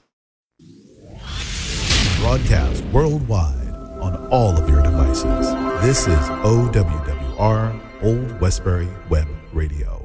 Broadcast 2.21 2.83
worldwide 2.93 3.73
on 3.99 4.15
all 4.27 4.55
of 4.55 4.69
your 4.69 4.83
devices. 4.83 5.51
This 5.81 6.07
is 6.07 6.29
OWWR 6.43 8.03
Old 8.03 8.39
Westbury 8.39 8.87
Web 9.09 9.27
Radio. 9.51 10.00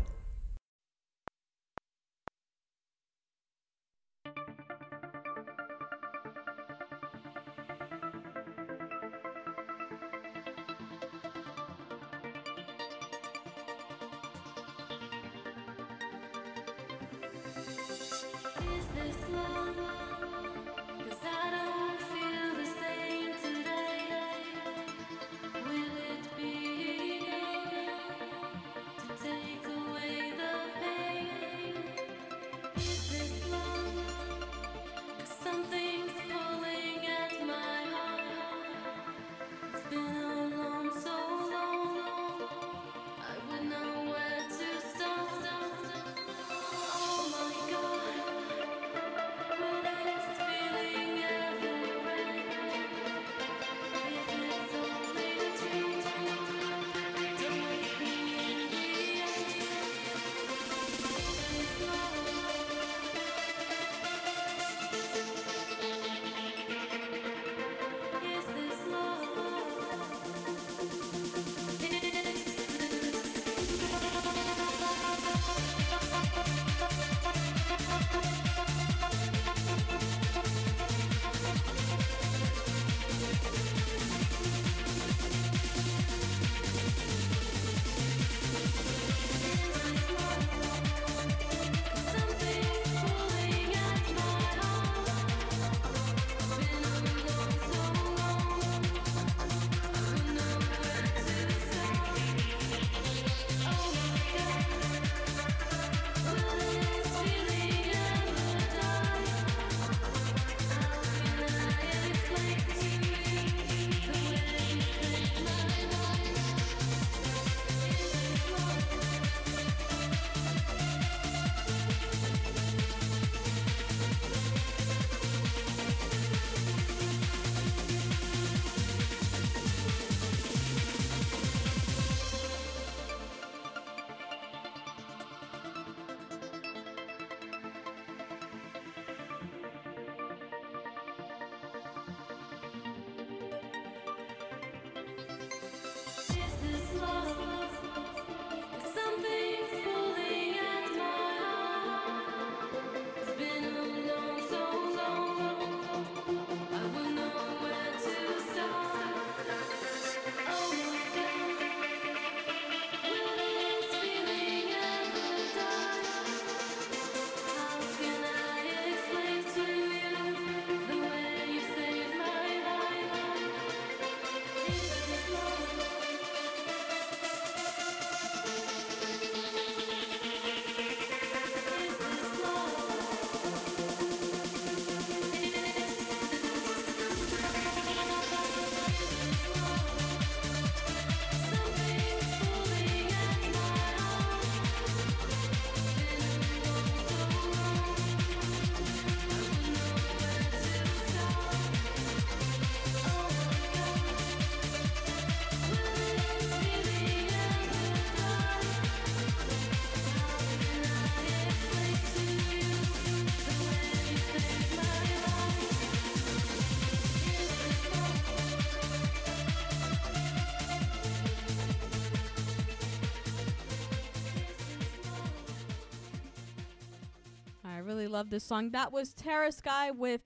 Love 228.27 228.31
this 228.33 228.45
song. 228.45 228.71
That 228.71 228.91
was 228.91 229.15
Terra 229.15 229.53
Sky 229.53 229.93
with 229.93 230.23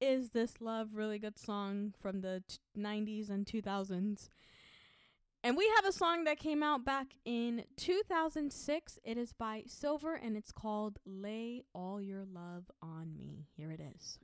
Is 0.00 0.30
This 0.30 0.54
Love? 0.60 0.88
Really 0.94 1.20
good 1.20 1.38
song 1.38 1.94
from 1.96 2.20
the 2.20 2.42
t- 2.48 2.56
90s 2.76 3.30
and 3.30 3.46
2000s. 3.46 4.28
And 5.44 5.56
we 5.56 5.70
have 5.76 5.84
a 5.84 5.92
song 5.92 6.24
that 6.24 6.40
came 6.40 6.64
out 6.64 6.84
back 6.84 7.14
in 7.24 7.62
2006. 7.76 8.98
It 9.04 9.16
is 9.16 9.32
by 9.32 9.62
Sylver 9.68 10.14
and 10.14 10.36
it's 10.36 10.50
called 10.50 10.98
Lay 11.06 11.62
All 11.72 12.02
Your 12.02 12.24
Love 12.24 12.64
on 12.82 13.16
Me. 13.16 13.46
Here 13.56 13.70
it 13.70 13.80
is. 13.94 14.18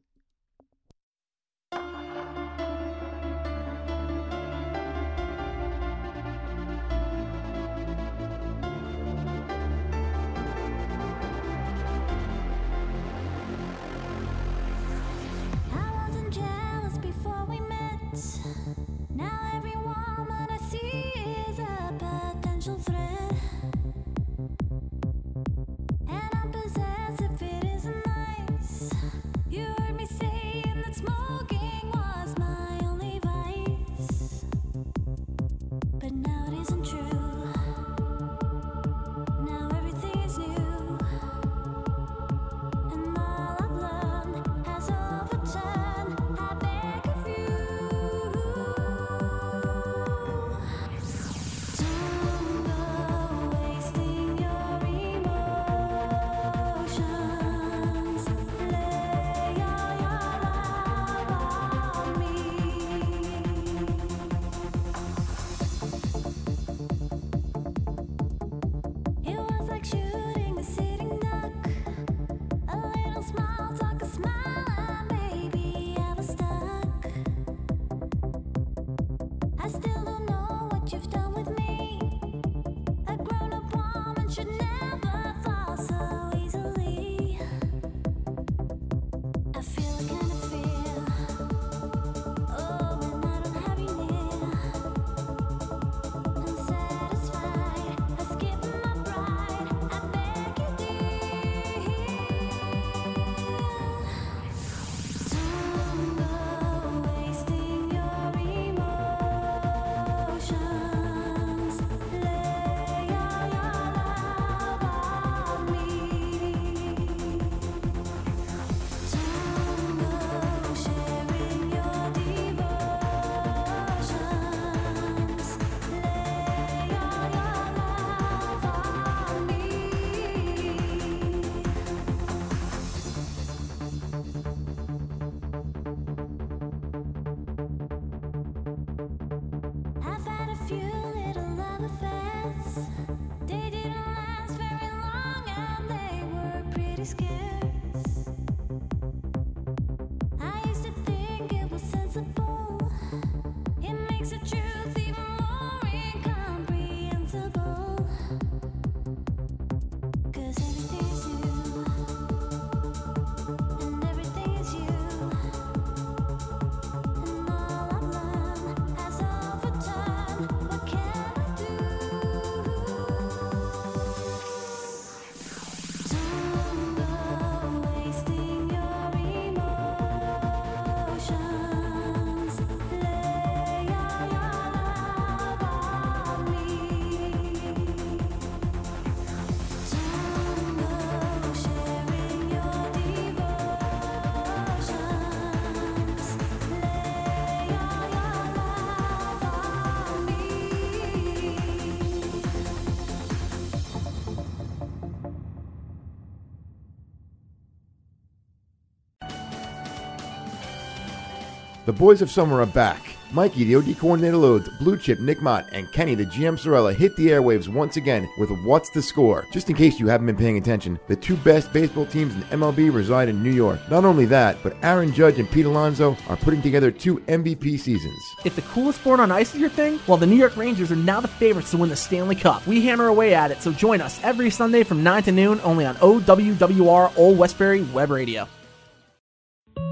The 211.92 211.98
boys 211.98 212.22
of 212.22 212.30
summer 212.30 212.62
are 212.62 212.66
back. 212.66 213.02
Mikey, 213.32 213.64
the 213.64 213.76
OD 213.76 213.98
coordinator 213.98 214.38
loads, 214.38 214.66
Blue 214.78 214.96
Chip, 214.96 215.20
Nick 215.20 215.42
Mott, 215.42 215.66
and 215.72 215.92
Kenny, 215.92 216.14
the 216.14 216.24
GM 216.24 216.58
Sorella, 216.58 216.94
hit 216.94 217.14
the 217.16 217.28
airwaves 217.28 217.68
once 217.68 217.98
again 217.98 218.26
with 218.38 218.48
What's 218.64 218.88
the 218.88 219.02
Score? 219.02 219.46
Just 219.52 219.68
in 219.68 219.76
case 219.76 220.00
you 220.00 220.06
haven't 220.06 220.26
been 220.26 220.36
paying 220.36 220.56
attention, 220.56 220.98
the 221.06 221.16
two 221.16 221.36
best 221.36 221.70
baseball 221.70 222.06
teams 222.06 222.34
in 222.34 222.40
MLB 222.44 222.90
reside 222.90 223.28
in 223.28 223.42
New 223.42 223.52
York. 223.52 223.78
Not 223.90 224.06
only 224.06 224.24
that, 224.24 224.56
but 224.62 224.74
Aaron 224.82 225.12
Judge 225.12 225.38
and 225.38 225.50
Pete 225.50 225.66
Alonso 225.66 226.16
are 226.30 226.36
putting 226.38 226.62
together 226.62 226.90
two 226.90 227.18
MVP 227.28 227.78
seasons. 227.78 228.22
If 228.46 228.56
the 228.56 228.62
coolest 228.62 229.00
sport 229.00 229.20
on 229.20 229.30
ice 229.30 229.54
is 229.54 229.60
your 229.60 229.68
thing, 229.68 230.00
well, 230.06 230.16
the 230.16 230.26
New 230.26 230.36
York 230.36 230.56
Rangers 230.56 230.90
are 230.90 230.96
now 230.96 231.20
the 231.20 231.28
favorites 231.28 231.72
to 231.72 231.76
win 231.76 231.90
the 231.90 231.96
Stanley 231.96 232.36
Cup. 232.36 232.66
We 232.66 232.86
hammer 232.86 233.08
away 233.08 233.34
at 233.34 233.50
it, 233.50 233.60
so 233.60 233.70
join 233.70 234.00
us 234.00 234.18
every 234.24 234.48
Sunday 234.48 234.82
from 234.82 235.02
9 235.02 235.24
to 235.24 235.32
noon 235.32 235.60
only 235.62 235.84
on 235.84 235.96
OWWR 235.96 237.18
Old 237.18 237.36
Westbury 237.36 237.82
Web 237.82 238.08
Radio. 238.08 238.48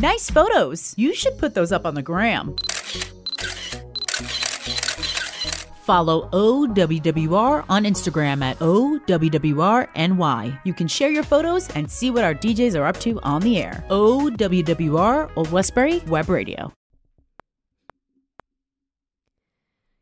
Nice 0.00 0.30
photos. 0.30 0.94
You 0.96 1.12
should 1.12 1.36
put 1.38 1.54
those 1.54 1.72
up 1.72 1.84
on 1.84 1.94
the 1.94 2.02
gram. 2.02 2.54
Follow 5.82 6.28
OWWR 6.30 7.64
on 7.68 7.84
Instagram 7.84 8.42
at 8.42 8.58
OWWRNY. 8.60 10.60
You 10.64 10.74
can 10.74 10.86
share 10.86 11.10
your 11.10 11.24
photos 11.24 11.68
and 11.70 11.90
see 11.90 12.10
what 12.10 12.22
our 12.22 12.34
DJs 12.34 12.78
are 12.78 12.84
up 12.84 13.00
to 13.00 13.18
on 13.22 13.42
the 13.42 13.58
air. 13.58 13.84
OWWR 13.88 15.30
Old 15.34 15.50
Westbury 15.50 15.98
Web 16.06 16.28
Radio. 16.28 16.72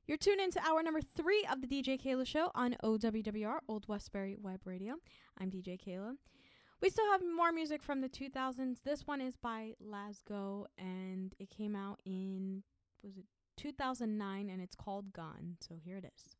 You're 0.07 0.19
tuned 0.19 0.41
into 0.41 0.61
hour 0.63 0.83
number 0.83 1.01
three 1.17 1.47
of 1.51 1.63
the 1.63 1.67
DJ 1.67 2.01
Keila 2.01 2.27
Show 2.27 2.51
on 2.55 2.77
OWWR 2.85 3.59
Old 3.67 3.89
Westbury 3.89 4.37
Web 4.41 4.61
Radio. 4.67 4.97
I'm 5.41 5.51
DJ 5.51 5.81
Keila. 5.81 6.17
We 6.83 6.91
still 6.91 7.11
have 7.11 7.23
more 7.37 7.53
music 7.53 7.83
from 7.83 8.01
the 8.01 8.09
2000s. 8.09 8.77
This 8.85 9.07
one 9.07 9.21
is 9.21 9.37
by 9.37 9.73
Lasgo, 9.83 10.67
and 10.79 11.35
it 11.39 11.51
came 11.51 11.75
out 11.75 12.01
in 12.05 12.63
was 13.03 13.17
it 13.17 13.25
2009, 13.57 14.51
and 14.51 14.61
it's 14.61 14.75
called 14.75 15.13
Gone. 15.13 15.57
So 15.61 15.77
here 15.83 15.97
it 15.97 16.05
is. 16.05 16.37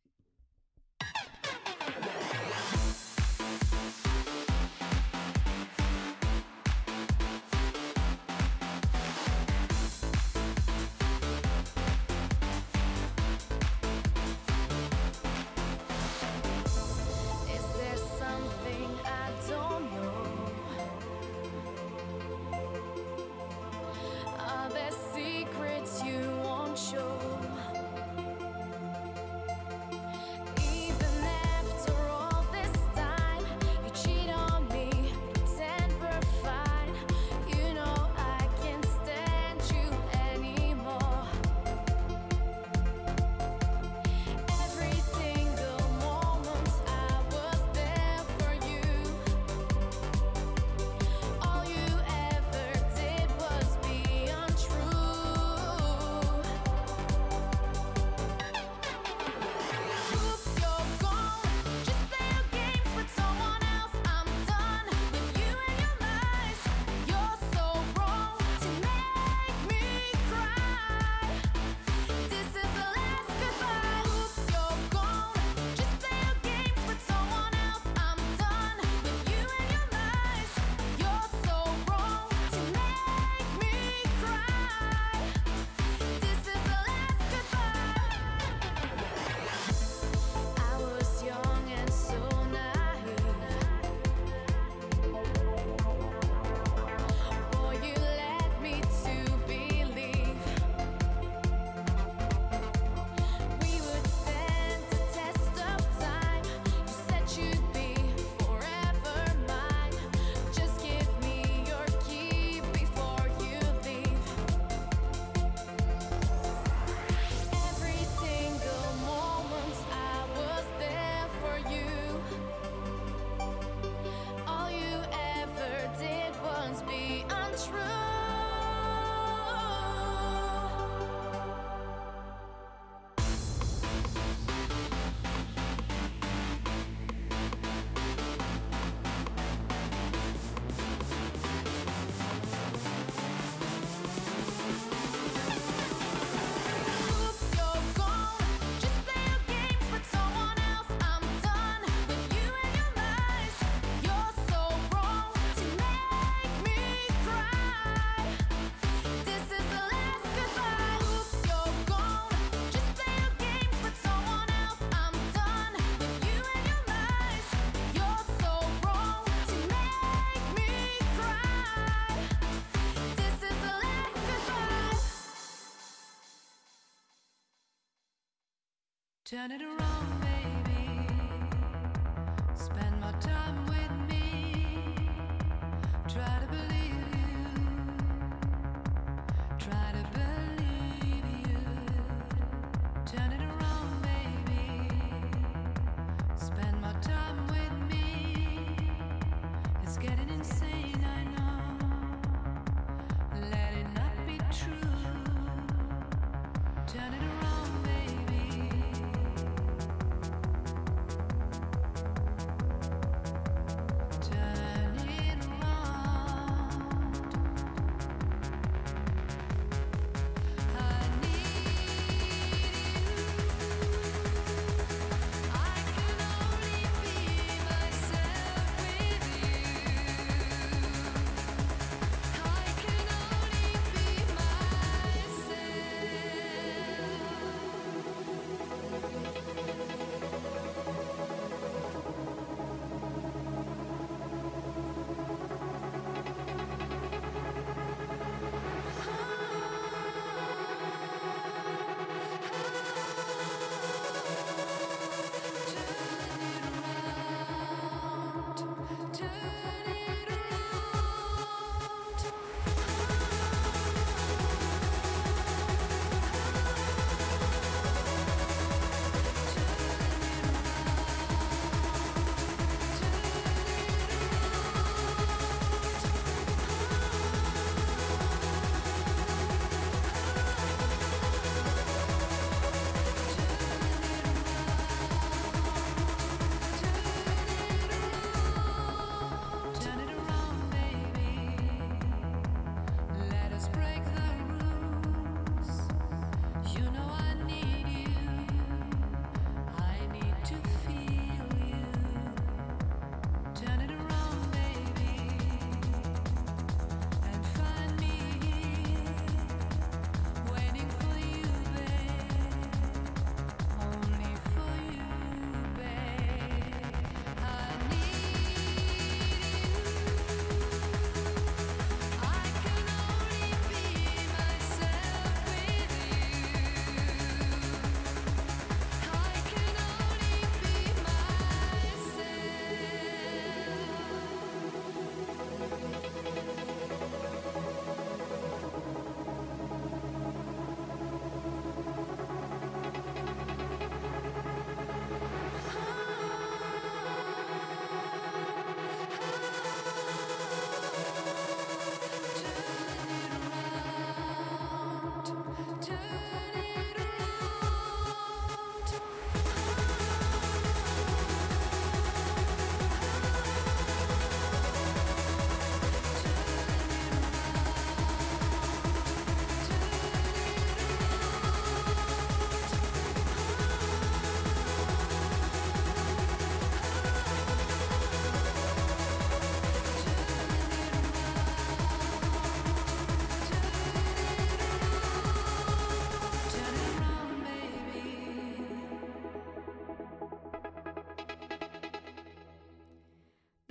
Turn 179.29 179.51
it 179.51 179.66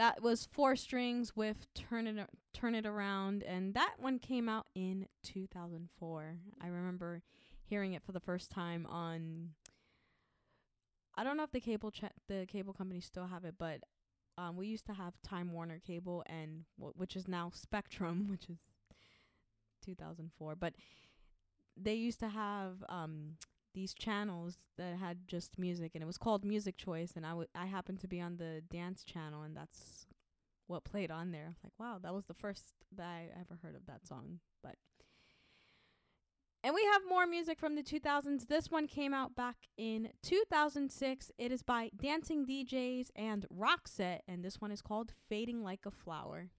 that 0.05 0.21
was 0.21 0.47
four 0.51 0.75
strings 0.75 1.35
with 1.35 1.65
turn 1.73 2.05
it 2.05 2.29
turn 2.53 2.75
it 2.75 2.85
around, 2.85 3.41
and 3.43 3.73
that 3.73 3.95
one 3.97 4.19
came 4.19 4.47
out 4.47 4.67
in 4.75 5.07
2004. 5.23 6.37
I 6.61 6.67
remember 6.67 7.23
hearing 7.63 7.93
it 7.93 8.03
for 8.03 8.11
the 8.11 8.19
first 8.19 8.51
time 8.51 8.85
on. 8.85 9.49
I 11.17 11.23
don't 11.23 11.37
know 11.37 11.43
if 11.43 11.51
the 11.51 11.59
cable 11.59 11.89
cha- 11.89 12.09
the 12.27 12.45
cable 12.47 12.73
company 12.73 12.99
still 12.99 13.25
have 13.25 13.45
it, 13.45 13.55
but 13.57 13.79
um, 14.37 14.57
we 14.57 14.67
used 14.67 14.85
to 14.87 14.93
have 14.93 15.13
Time 15.23 15.51
Warner 15.51 15.81
Cable, 15.85 16.23
and 16.27 16.65
w- 16.77 16.93
which 16.95 17.15
is 17.15 17.27
now 17.27 17.49
Spectrum, 17.53 18.27
which 18.29 18.47
is 18.47 18.59
2004. 19.85 20.55
But 20.55 20.73
they 21.75 21.95
used 21.95 22.19
to 22.19 22.29
have 22.29 22.83
um 22.89 23.37
these 23.75 23.93
channels 23.93 24.57
that 24.77 24.95
had 24.97 25.27
just 25.27 25.59
music 25.59 25.91
and 25.93 26.01
it 26.01 26.07
was 26.07 26.17
called 26.17 26.43
music 26.43 26.77
choice 26.77 27.13
and 27.15 27.25
I 27.25 27.29
w- 27.29 27.47
I 27.53 27.67
happened 27.67 27.99
to 27.99 28.07
be 28.07 28.19
on 28.19 28.37
the 28.37 28.63
dance 28.71 29.03
channel 29.03 29.43
and 29.43 29.55
that's 29.55 30.07
what 30.67 30.83
played 30.83 31.11
on 31.11 31.31
there. 31.31 31.45
I 31.45 31.49
was 31.49 31.63
like 31.63 31.73
wow 31.77 31.99
that 32.01 32.13
was 32.13 32.25
the 32.25 32.33
first 32.33 32.63
that 32.95 33.05
I 33.05 33.29
ever 33.39 33.59
heard 33.61 33.75
of 33.75 33.85
that 33.85 34.07
song 34.07 34.39
but 34.63 34.75
and 36.63 36.73
we 36.73 36.83
have 36.85 37.03
more 37.07 37.27
music 37.27 37.59
from 37.59 37.75
the 37.75 37.83
2000s 37.83 38.47
this 38.47 38.71
one 38.71 38.87
came 38.87 39.13
out 39.13 39.35
back 39.35 39.57
in 39.77 40.09
2006 40.23 41.31
it 41.37 41.51
is 41.51 41.61
by 41.61 41.91
Dancing 42.01 42.45
DJs 42.45 43.09
and 43.15 43.45
Roxette 43.55 44.21
and 44.27 44.43
this 44.43 44.59
one 44.59 44.71
is 44.71 44.81
called 44.81 45.13
Fading 45.29 45.61
Like 45.61 45.85
a 45.85 45.91
Flower 45.91 46.49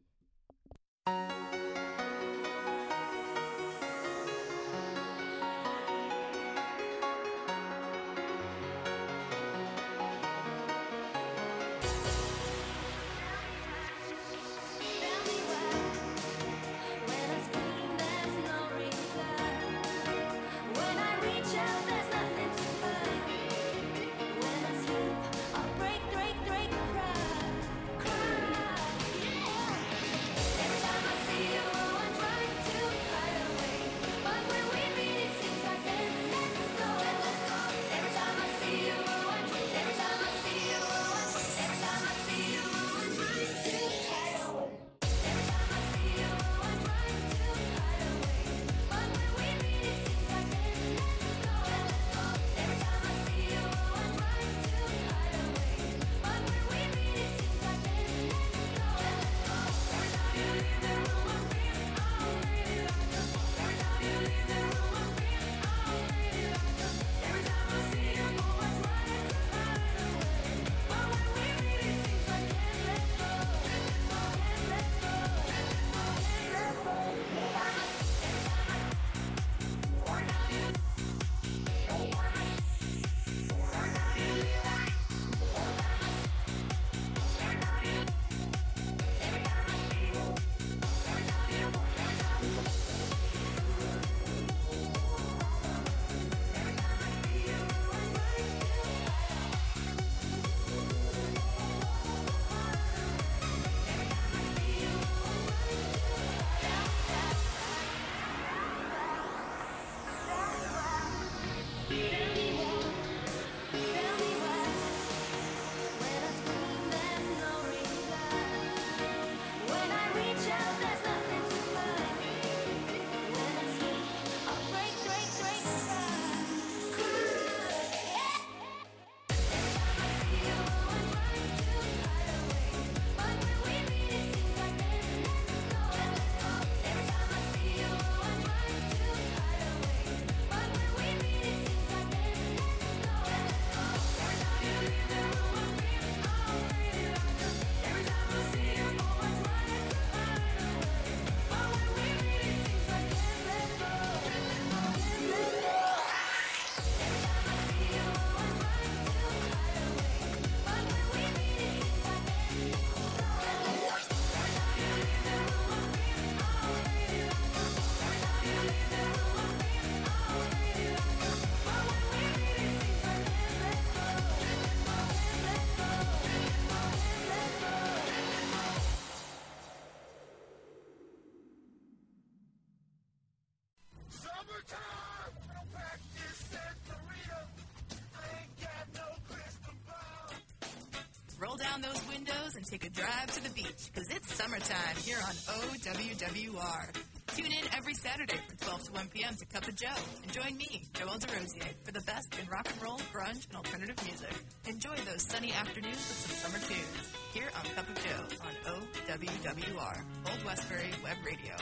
and 192.57 192.67
take 192.67 192.85
a 192.85 192.91
drive 192.91 193.31
to 193.33 193.43
the 193.43 193.51
beach 193.51 193.91
because 193.93 194.11
it's 194.11 194.35
summertime 194.35 194.97
here 195.05 195.19
on 195.19 195.35
OWWR. 195.35 196.93
Tune 197.29 197.47
in 197.53 197.65
every 197.77 197.95
Saturday 197.95 198.39
from 198.49 198.57
12 198.57 198.83
to 198.85 198.93
1 198.93 199.09
p.m. 199.09 199.35
to 199.37 199.47
Cup 199.47 199.69
of 199.69 199.75
Joe 199.77 200.01
and 200.23 200.33
join 200.33 200.57
me, 200.57 200.85
Joel 200.95 201.19
DeRosier, 201.19 201.75
for 201.85 201.93
the 201.93 202.01
best 202.01 202.35
in 202.41 202.49
rock 202.49 202.67
and 202.73 202.83
roll, 202.83 202.99
grunge, 203.13 203.47
and 203.49 203.57
alternative 203.57 203.97
music. 204.05 204.33
Enjoy 204.67 204.97
those 205.11 205.23
sunny 205.23 205.53
afternoons 205.53 205.97
with 205.97 206.27
some 206.27 206.51
summer 206.51 206.65
tunes 206.65 207.13
here 207.35 207.49
on 207.59 207.65
Cup 207.75 207.89
of 207.89 207.97
Joe 208.03 208.47
on 208.47 208.81
OWWR, 208.81 210.05
Old 210.31 210.45
Westbury 210.45 210.91
Web 211.03 211.17
Radio. 211.25 211.55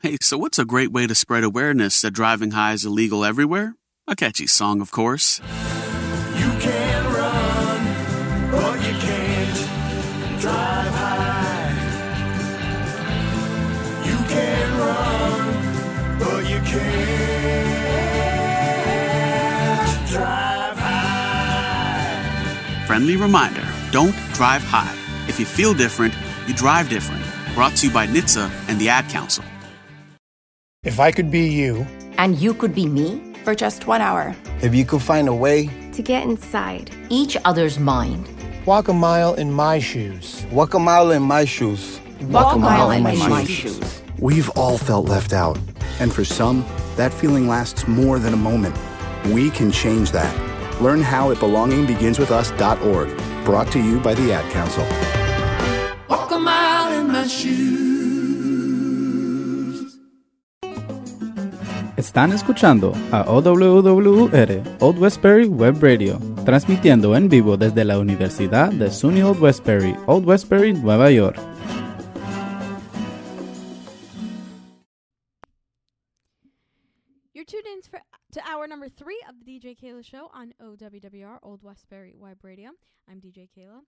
Hey, 0.00 0.16
so 0.20 0.38
what's 0.38 0.58
a 0.58 0.64
great 0.64 0.90
way 0.90 1.06
to 1.06 1.14
spread 1.14 1.44
awareness 1.44 2.00
that 2.00 2.12
driving 2.12 2.52
high 2.52 2.72
is 2.72 2.84
illegal 2.84 3.24
everywhere? 3.24 3.74
A 4.08 4.16
catchy 4.16 4.46
song, 4.46 4.80
of 4.80 4.90
course. 4.90 5.40
Friendly 22.92 23.16
reminder 23.16 23.66
don't 23.90 24.14
drive 24.34 24.62
high. 24.62 24.94
If 25.26 25.40
you 25.40 25.46
feel 25.46 25.72
different, 25.72 26.12
you 26.46 26.52
drive 26.52 26.90
different. 26.90 27.22
Brought 27.54 27.74
to 27.76 27.86
you 27.86 27.90
by 27.90 28.06
NHTSA 28.06 28.50
and 28.68 28.78
the 28.78 28.90
Ad 28.90 29.08
Council. 29.08 29.42
If 30.82 31.00
I 31.00 31.10
could 31.10 31.30
be 31.30 31.48
you, 31.48 31.86
And 32.18 32.38
you 32.38 32.52
could 32.52 32.74
be 32.74 32.84
me 32.84 33.32
for 33.44 33.54
just 33.54 33.86
one 33.86 34.02
hour. 34.02 34.36
if 34.60 34.74
you 34.74 34.84
could 34.84 35.00
find 35.00 35.26
a 35.26 35.32
way 35.32 35.70
to 35.94 36.02
get 36.02 36.24
inside 36.24 36.90
each 37.08 37.34
other's 37.46 37.78
mind 37.78 38.28
Walk 38.66 38.88
a 38.88 38.92
mile 38.92 39.36
in 39.36 39.50
my 39.50 39.78
shoes. 39.78 40.44
Walk 40.52 40.74
a 40.74 40.78
mile 40.78 41.12
in 41.12 41.22
my 41.22 41.46
shoes. 41.46 41.98
Walk 42.20 42.56
a 42.56 42.58
mile 42.58 42.90
in 42.90 43.02
my 43.02 43.44
shoes. 43.46 44.02
We've 44.18 44.50
all 44.50 44.76
felt 44.76 45.08
left 45.08 45.32
out. 45.32 45.58
And 45.98 46.12
for 46.12 46.26
some, 46.26 46.62
that 46.96 47.14
feeling 47.14 47.48
lasts 47.48 47.88
more 47.88 48.18
than 48.18 48.34
a 48.34 48.42
moment. 48.50 48.76
We 49.32 49.48
can 49.48 49.72
change 49.72 50.10
that. 50.10 50.51
Learn 50.82 51.00
how 51.00 51.30
at 51.30 51.38
belongingbeginswithus.org. 51.38 53.08
Brought 53.44 53.70
to 53.72 53.78
you 53.78 54.00
by 54.00 54.14
the 54.14 54.32
Ad 54.32 54.50
Council. 54.50 54.84
Walk 56.08 56.32
a 56.32 56.38
mile 56.38 56.92
in 56.98 57.06
my 57.06 57.26
shoes. 57.28 57.92
Están 61.96 62.32
escuchando 62.32 62.92
a 63.12 63.24
OWWR 63.26 64.62
Old 64.80 64.98
Westbury 64.98 65.46
Web 65.46 65.80
Radio, 65.80 66.18
transmitiendo 66.44 67.14
en 67.14 67.28
vivo 67.28 67.56
desde 67.56 67.84
la 67.84 67.98
Universidad 67.98 68.72
de 68.72 68.90
SUNY 68.90 69.22
Old 69.22 69.40
Westbury, 69.40 69.94
Old 70.06 70.26
Westbury, 70.26 70.72
Nueva 70.72 71.12
York. 71.12 71.36
You're 77.34 77.44
tuned 77.44 77.66
in 77.66 77.82
for, 77.82 78.00
to 78.32 78.40
hour 78.48 78.66
number 78.66 78.88
three 78.88 79.22
of 79.28 79.34
the 79.38 79.44
DJ 79.44 79.78
Keila 79.78 80.02
Show 80.02 80.30
on 80.32 80.54
OWWR 80.62 81.38
Old 81.42 81.62
Westbury 81.62 82.14
Web 82.16 82.42
Radio. 82.42 82.70
I'm 83.08 83.20
DJ 83.20 83.46
Keila. 83.54 83.80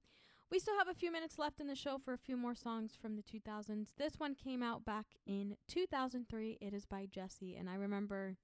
We 0.50 0.58
still 0.58 0.76
have 0.76 0.88
a 0.88 0.94
few 0.94 1.10
minutes 1.10 1.38
left 1.38 1.60
in 1.60 1.66
the 1.66 1.74
show 1.74 1.96
for 1.96 2.12
a 2.12 2.18
few 2.18 2.36
more 2.36 2.54
songs 2.54 2.92
from 3.00 3.16
the 3.16 3.22
2000s. 3.22 3.88
This 3.96 4.16
one 4.18 4.34
came 4.34 4.62
out 4.62 4.84
back 4.84 5.06
in 5.26 5.56
2003. 5.68 6.58
It 6.60 6.74
is 6.74 6.84
by 6.84 7.06
Jessy, 7.10 7.56
and 7.56 7.70
I 7.70 7.76
remember 7.76 8.36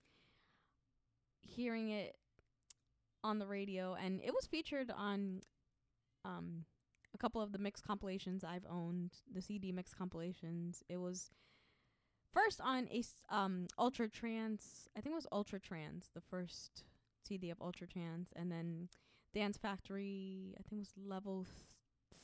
hearing 1.42 1.90
it 1.90 2.16
on 3.22 3.38
the 3.38 3.46
radio, 3.46 3.94
and 3.94 4.22
it 4.22 4.32
was 4.32 4.46
featured 4.46 4.90
on 4.96 5.42
um, 6.24 6.64
a 7.14 7.18
couple 7.18 7.42
of 7.42 7.52
the 7.52 7.58
mix 7.58 7.82
compilations 7.82 8.42
I've 8.42 8.66
owned, 8.70 9.12
the 9.30 9.42
CD 9.42 9.70
mix 9.70 9.92
compilations. 9.92 10.82
It 10.88 10.96
was 10.96 11.30
first 12.32 12.60
on 12.60 12.88
a 12.90 13.02
um 13.34 13.66
Ultra 13.78 14.08
Trance. 14.08 14.88
I 14.96 15.00
think 15.00 15.12
it 15.12 15.16
was 15.16 15.26
Ultra 15.32 15.60
Trance, 15.60 16.10
the 16.14 16.20
first 16.20 16.84
CD 17.26 17.50
of 17.50 17.60
Ultra 17.60 17.86
Trance, 17.86 18.32
and 18.36 18.50
then 18.50 18.88
Dance 19.34 19.56
Factory. 19.58 20.54
I 20.58 20.62
think 20.62 20.80
it 20.80 20.86
was 20.86 20.92
level. 20.96 21.44
Th- 22.10 22.20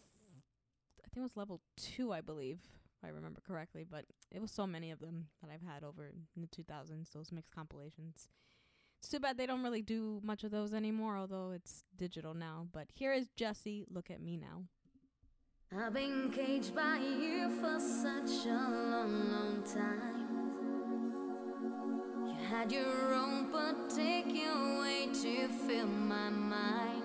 I 1.05 1.09
think 1.09 1.19
it 1.19 1.29
was 1.29 1.37
level 1.37 1.61
two, 1.77 2.13
I 2.13 2.21
believe, 2.21 2.61
if 2.85 3.05
I 3.05 3.09
remember 3.09 3.41
correctly. 3.47 3.85
But 3.89 4.05
it 4.31 4.41
was 4.41 4.51
so 4.51 4.67
many 4.67 4.91
of 4.91 5.01
them 5.01 5.29
that 5.43 5.51
I've 5.53 5.67
had 5.67 5.85
over 5.85 6.07
in 6.07 6.43
the 6.43 6.49
2000s. 6.49 7.13
Those 7.13 7.33
mixed 7.33 7.55
compilations. 7.55 8.29
It's 8.99 9.09
too 9.09 9.21
bad 9.21 9.37
they 9.37 9.47
don't 9.47 9.63
really 9.63 9.83
do 9.83 10.21
much 10.25 10.43
of 10.43 10.51
those 10.51 10.73
anymore, 10.73 11.17
although 11.17 11.53
it's 11.53 11.85
digital 11.97 12.35
now. 12.35 12.67
But 12.73 12.89
here 12.93 13.13
is 13.13 13.29
Jessy. 13.37 13.85
Look 13.89 14.11
at 14.11 14.23
me 14.23 14.37
now. 14.37 14.65
I've 15.75 15.93
been 15.93 16.31
caged 16.31 16.77
by 16.77 16.99
you 16.99 17.51
for 17.61 17.81
such 17.81 18.47
a 18.47 18.51
long, 18.51 19.33
long 19.33 19.65
time. 19.65 20.29
You 22.25 22.35
had 22.49 22.71
your 22.71 23.15
own 23.15 23.51
particular 23.51 24.81
way 24.81 25.09
to 25.13 25.49
fill 25.49 25.89
my 25.89 26.31
mind. 26.31 27.03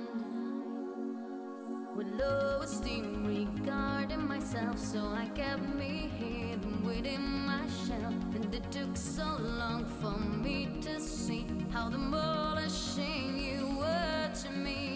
With 1.95 2.07
low 2.14 2.59
esteem 2.61 3.25
regarding 3.25 4.27
myself, 4.27 4.77
so 4.77 4.99
I 5.07 5.27
kept 5.33 5.64
me 5.64 6.11
hidden 6.19 6.83
within 6.85 7.23
my 7.48 7.65
shell. 7.88 8.14
And 8.35 8.53
it 8.53 8.72
took 8.72 8.95
so 8.95 9.38
long 9.40 9.85
for 9.85 10.19
me 10.19 10.67
to 10.81 10.99
see 10.99 11.48
how 11.72 11.90
demolishing 11.90 13.40
you 13.40 13.75
were 13.80 14.30
to 14.43 14.51
me. 14.51 14.91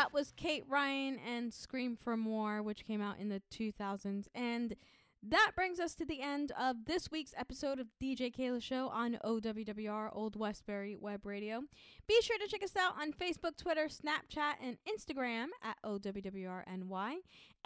That 0.00 0.14
was 0.14 0.32
Kate 0.34 0.64
Ryan 0.66 1.18
and 1.18 1.52
Scream 1.52 1.94
for 1.94 2.16
More, 2.16 2.62
which 2.62 2.86
came 2.86 3.02
out 3.02 3.18
in 3.18 3.28
the 3.28 3.42
2000s. 3.52 4.28
And 4.34 4.74
that 5.22 5.50
brings 5.54 5.78
us 5.78 5.94
to 5.96 6.06
the 6.06 6.22
end 6.22 6.52
of 6.58 6.86
this 6.86 7.10
week's 7.10 7.34
episode 7.36 7.78
of 7.78 7.88
DJ 8.02 8.34
Keila 8.34 8.62
Show 8.62 8.88
on 8.88 9.18
OWWR 9.22 10.08
Old 10.14 10.36
Westbury 10.36 10.96
Web 10.96 11.26
Radio. 11.26 11.60
Be 12.08 12.18
sure 12.22 12.38
to 12.38 12.48
check 12.48 12.62
us 12.64 12.76
out 12.76 12.94
on 12.98 13.12
Facebook, 13.12 13.58
Twitter, 13.58 13.88
Snapchat, 13.88 14.54
and 14.64 14.78
Instagram 14.88 15.48
at 15.62 15.76
OWWRNY. 15.84 17.10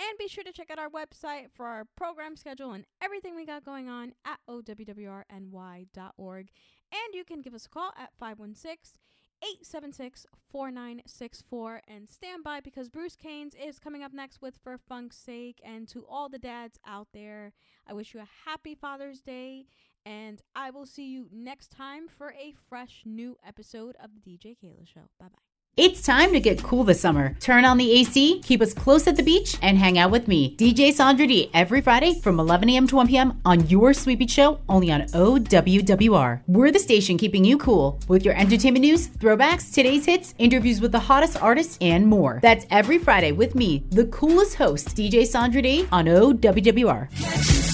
And 0.00 0.18
be 0.18 0.26
sure 0.26 0.42
to 0.42 0.52
check 0.52 0.72
out 0.72 0.80
our 0.80 0.90
website 0.90 1.52
for 1.54 1.66
our 1.66 1.84
program 1.96 2.34
schedule 2.34 2.72
and 2.72 2.84
everything 3.00 3.36
we 3.36 3.46
got 3.46 3.64
going 3.64 3.88
on 3.88 4.12
at 4.24 4.40
OWWRNY.org. 4.50 6.48
And 6.90 7.14
you 7.14 7.24
can 7.24 7.42
give 7.42 7.54
us 7.54 7.66
a 7.66 7.68
call 7.68 7.92
at 7.96 8.10
516 8.18 8.98
876 9.44 10.26
4964 10.50 11.82
and 11.86 12.08
stand 12.08 12.42
by 12.42 12.60
because 12.60 12.88
Bruce 12.88 13.14
Canes 13.14 13.54
is 13.54 13.78
coming 13.78 14.02
up 14.02 14.14
next 14.14 14.40
with 14.40 14.58
For 14.62 14.78
Funk's 14.78 15.18
Sake. 15.18 15.60
And 15.62 15.86
to 15.88 16.06
all 16.08 16.30
the 16.30 16.38
dads 16.38 16.78
out 16.86 17.08
there, 17.12 17.52
I 17.86 17.92
wish 17.92 18.14
you 18.14 18.20
a 18.20 18.48
happy 18.48 18.74
Father's 18.74 19.20
Day. 19.20 19.66
And 20.06 20.40
I 20.56 20.70
will 20.70 20.86
see 20.86 21.08
you 21.08 21.26
next 21.30 21.70
time 21.70 22.08
for 22.08 22.32
a 22.32 22.54
fresh 22.68 23.02
new 23.04 23.36
episode 23.46 23.96
of 24.02 24.10
the 24.14 24.20
DJ 24.20 24.56
Keila 24.56 24.86
Show. 24.86 25.08
Bye 25.18 25.28
bye. 25.28 25.53
It's 25.76 26.02
time 26.02 26.32
to 26.32 26.38
get 26.38 26.62
cool 26.62 26.84
this 26.84 27.00
summer. 27.00 27.34
Turn 27.40 27.64
on 27.64 27.78
the 27.78 27.90
AC, 27.98 28.40
keep 28.44 28.62
us 28.62 28.72
close 28.72 29.08
at 29.08 29.16
the 29.16 29.24
beach, 29.24 29.58
and 29.60 29.76
hang 29.76 29.98
out 29.98 30.12
with 30.12 30.28
me, 30.28 30.54
DJ 30.54 30.92
Sandra 30.92 31.26
D, 31.26 31.50
every 31.52 31.80
Friday 31.80 32.14
from 32.20 32.38
11 32.38 32.70
a.m. 32.70 32.86
to 32.86 32.94
1 32.94 33.08
p.m. 33.08 33.40
on 33.44 33.66
your 33.66 33.92
Sweet 33.92 34.20
Beach 34.20 34.30
Show, 34.30 34.60
only 34.68 34.92
on 34.92 35.00
OWWR. 35.00 36.42
We're 36.46 36.70
the 36.70 36.78
station 36.78 37.18
keeping 37.18 37.44
you 37.44 37.58
cool 37.58 37.98
with 38.06 38.24
your 38.24 38.36
entertainment 38.36 38.84
news, 38.84 39.08
throwbacks, 39.08 39.74
today's 39.74 40.06
hits, 40.06 40.32
interviews 40.38 40.80
with 40.80 40.92
the 40.92 41.00
hottest 41.00 41.42
artists, 41.42 41.76
and 41.80 42.06
more. 42.06 42.38
That's 42.40 42.66
every 42.70 42.98
Friday 42.98 43.32
with 43.32 43.56
me, 43.56 43.82
the 43.90 44.06
coolest 44.06 44.54
host, 44.54 44.94
DJ 44.94 45.26
Sandra 45.26 45.60
D, 45.60 45.88
on 45.90 46.04
OWWR. 46.04 47.73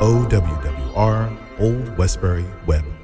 OWWR 0.00 1.36
Old 1.58 1.98
Westbury 1.98 2.46
Web 2.66 2.97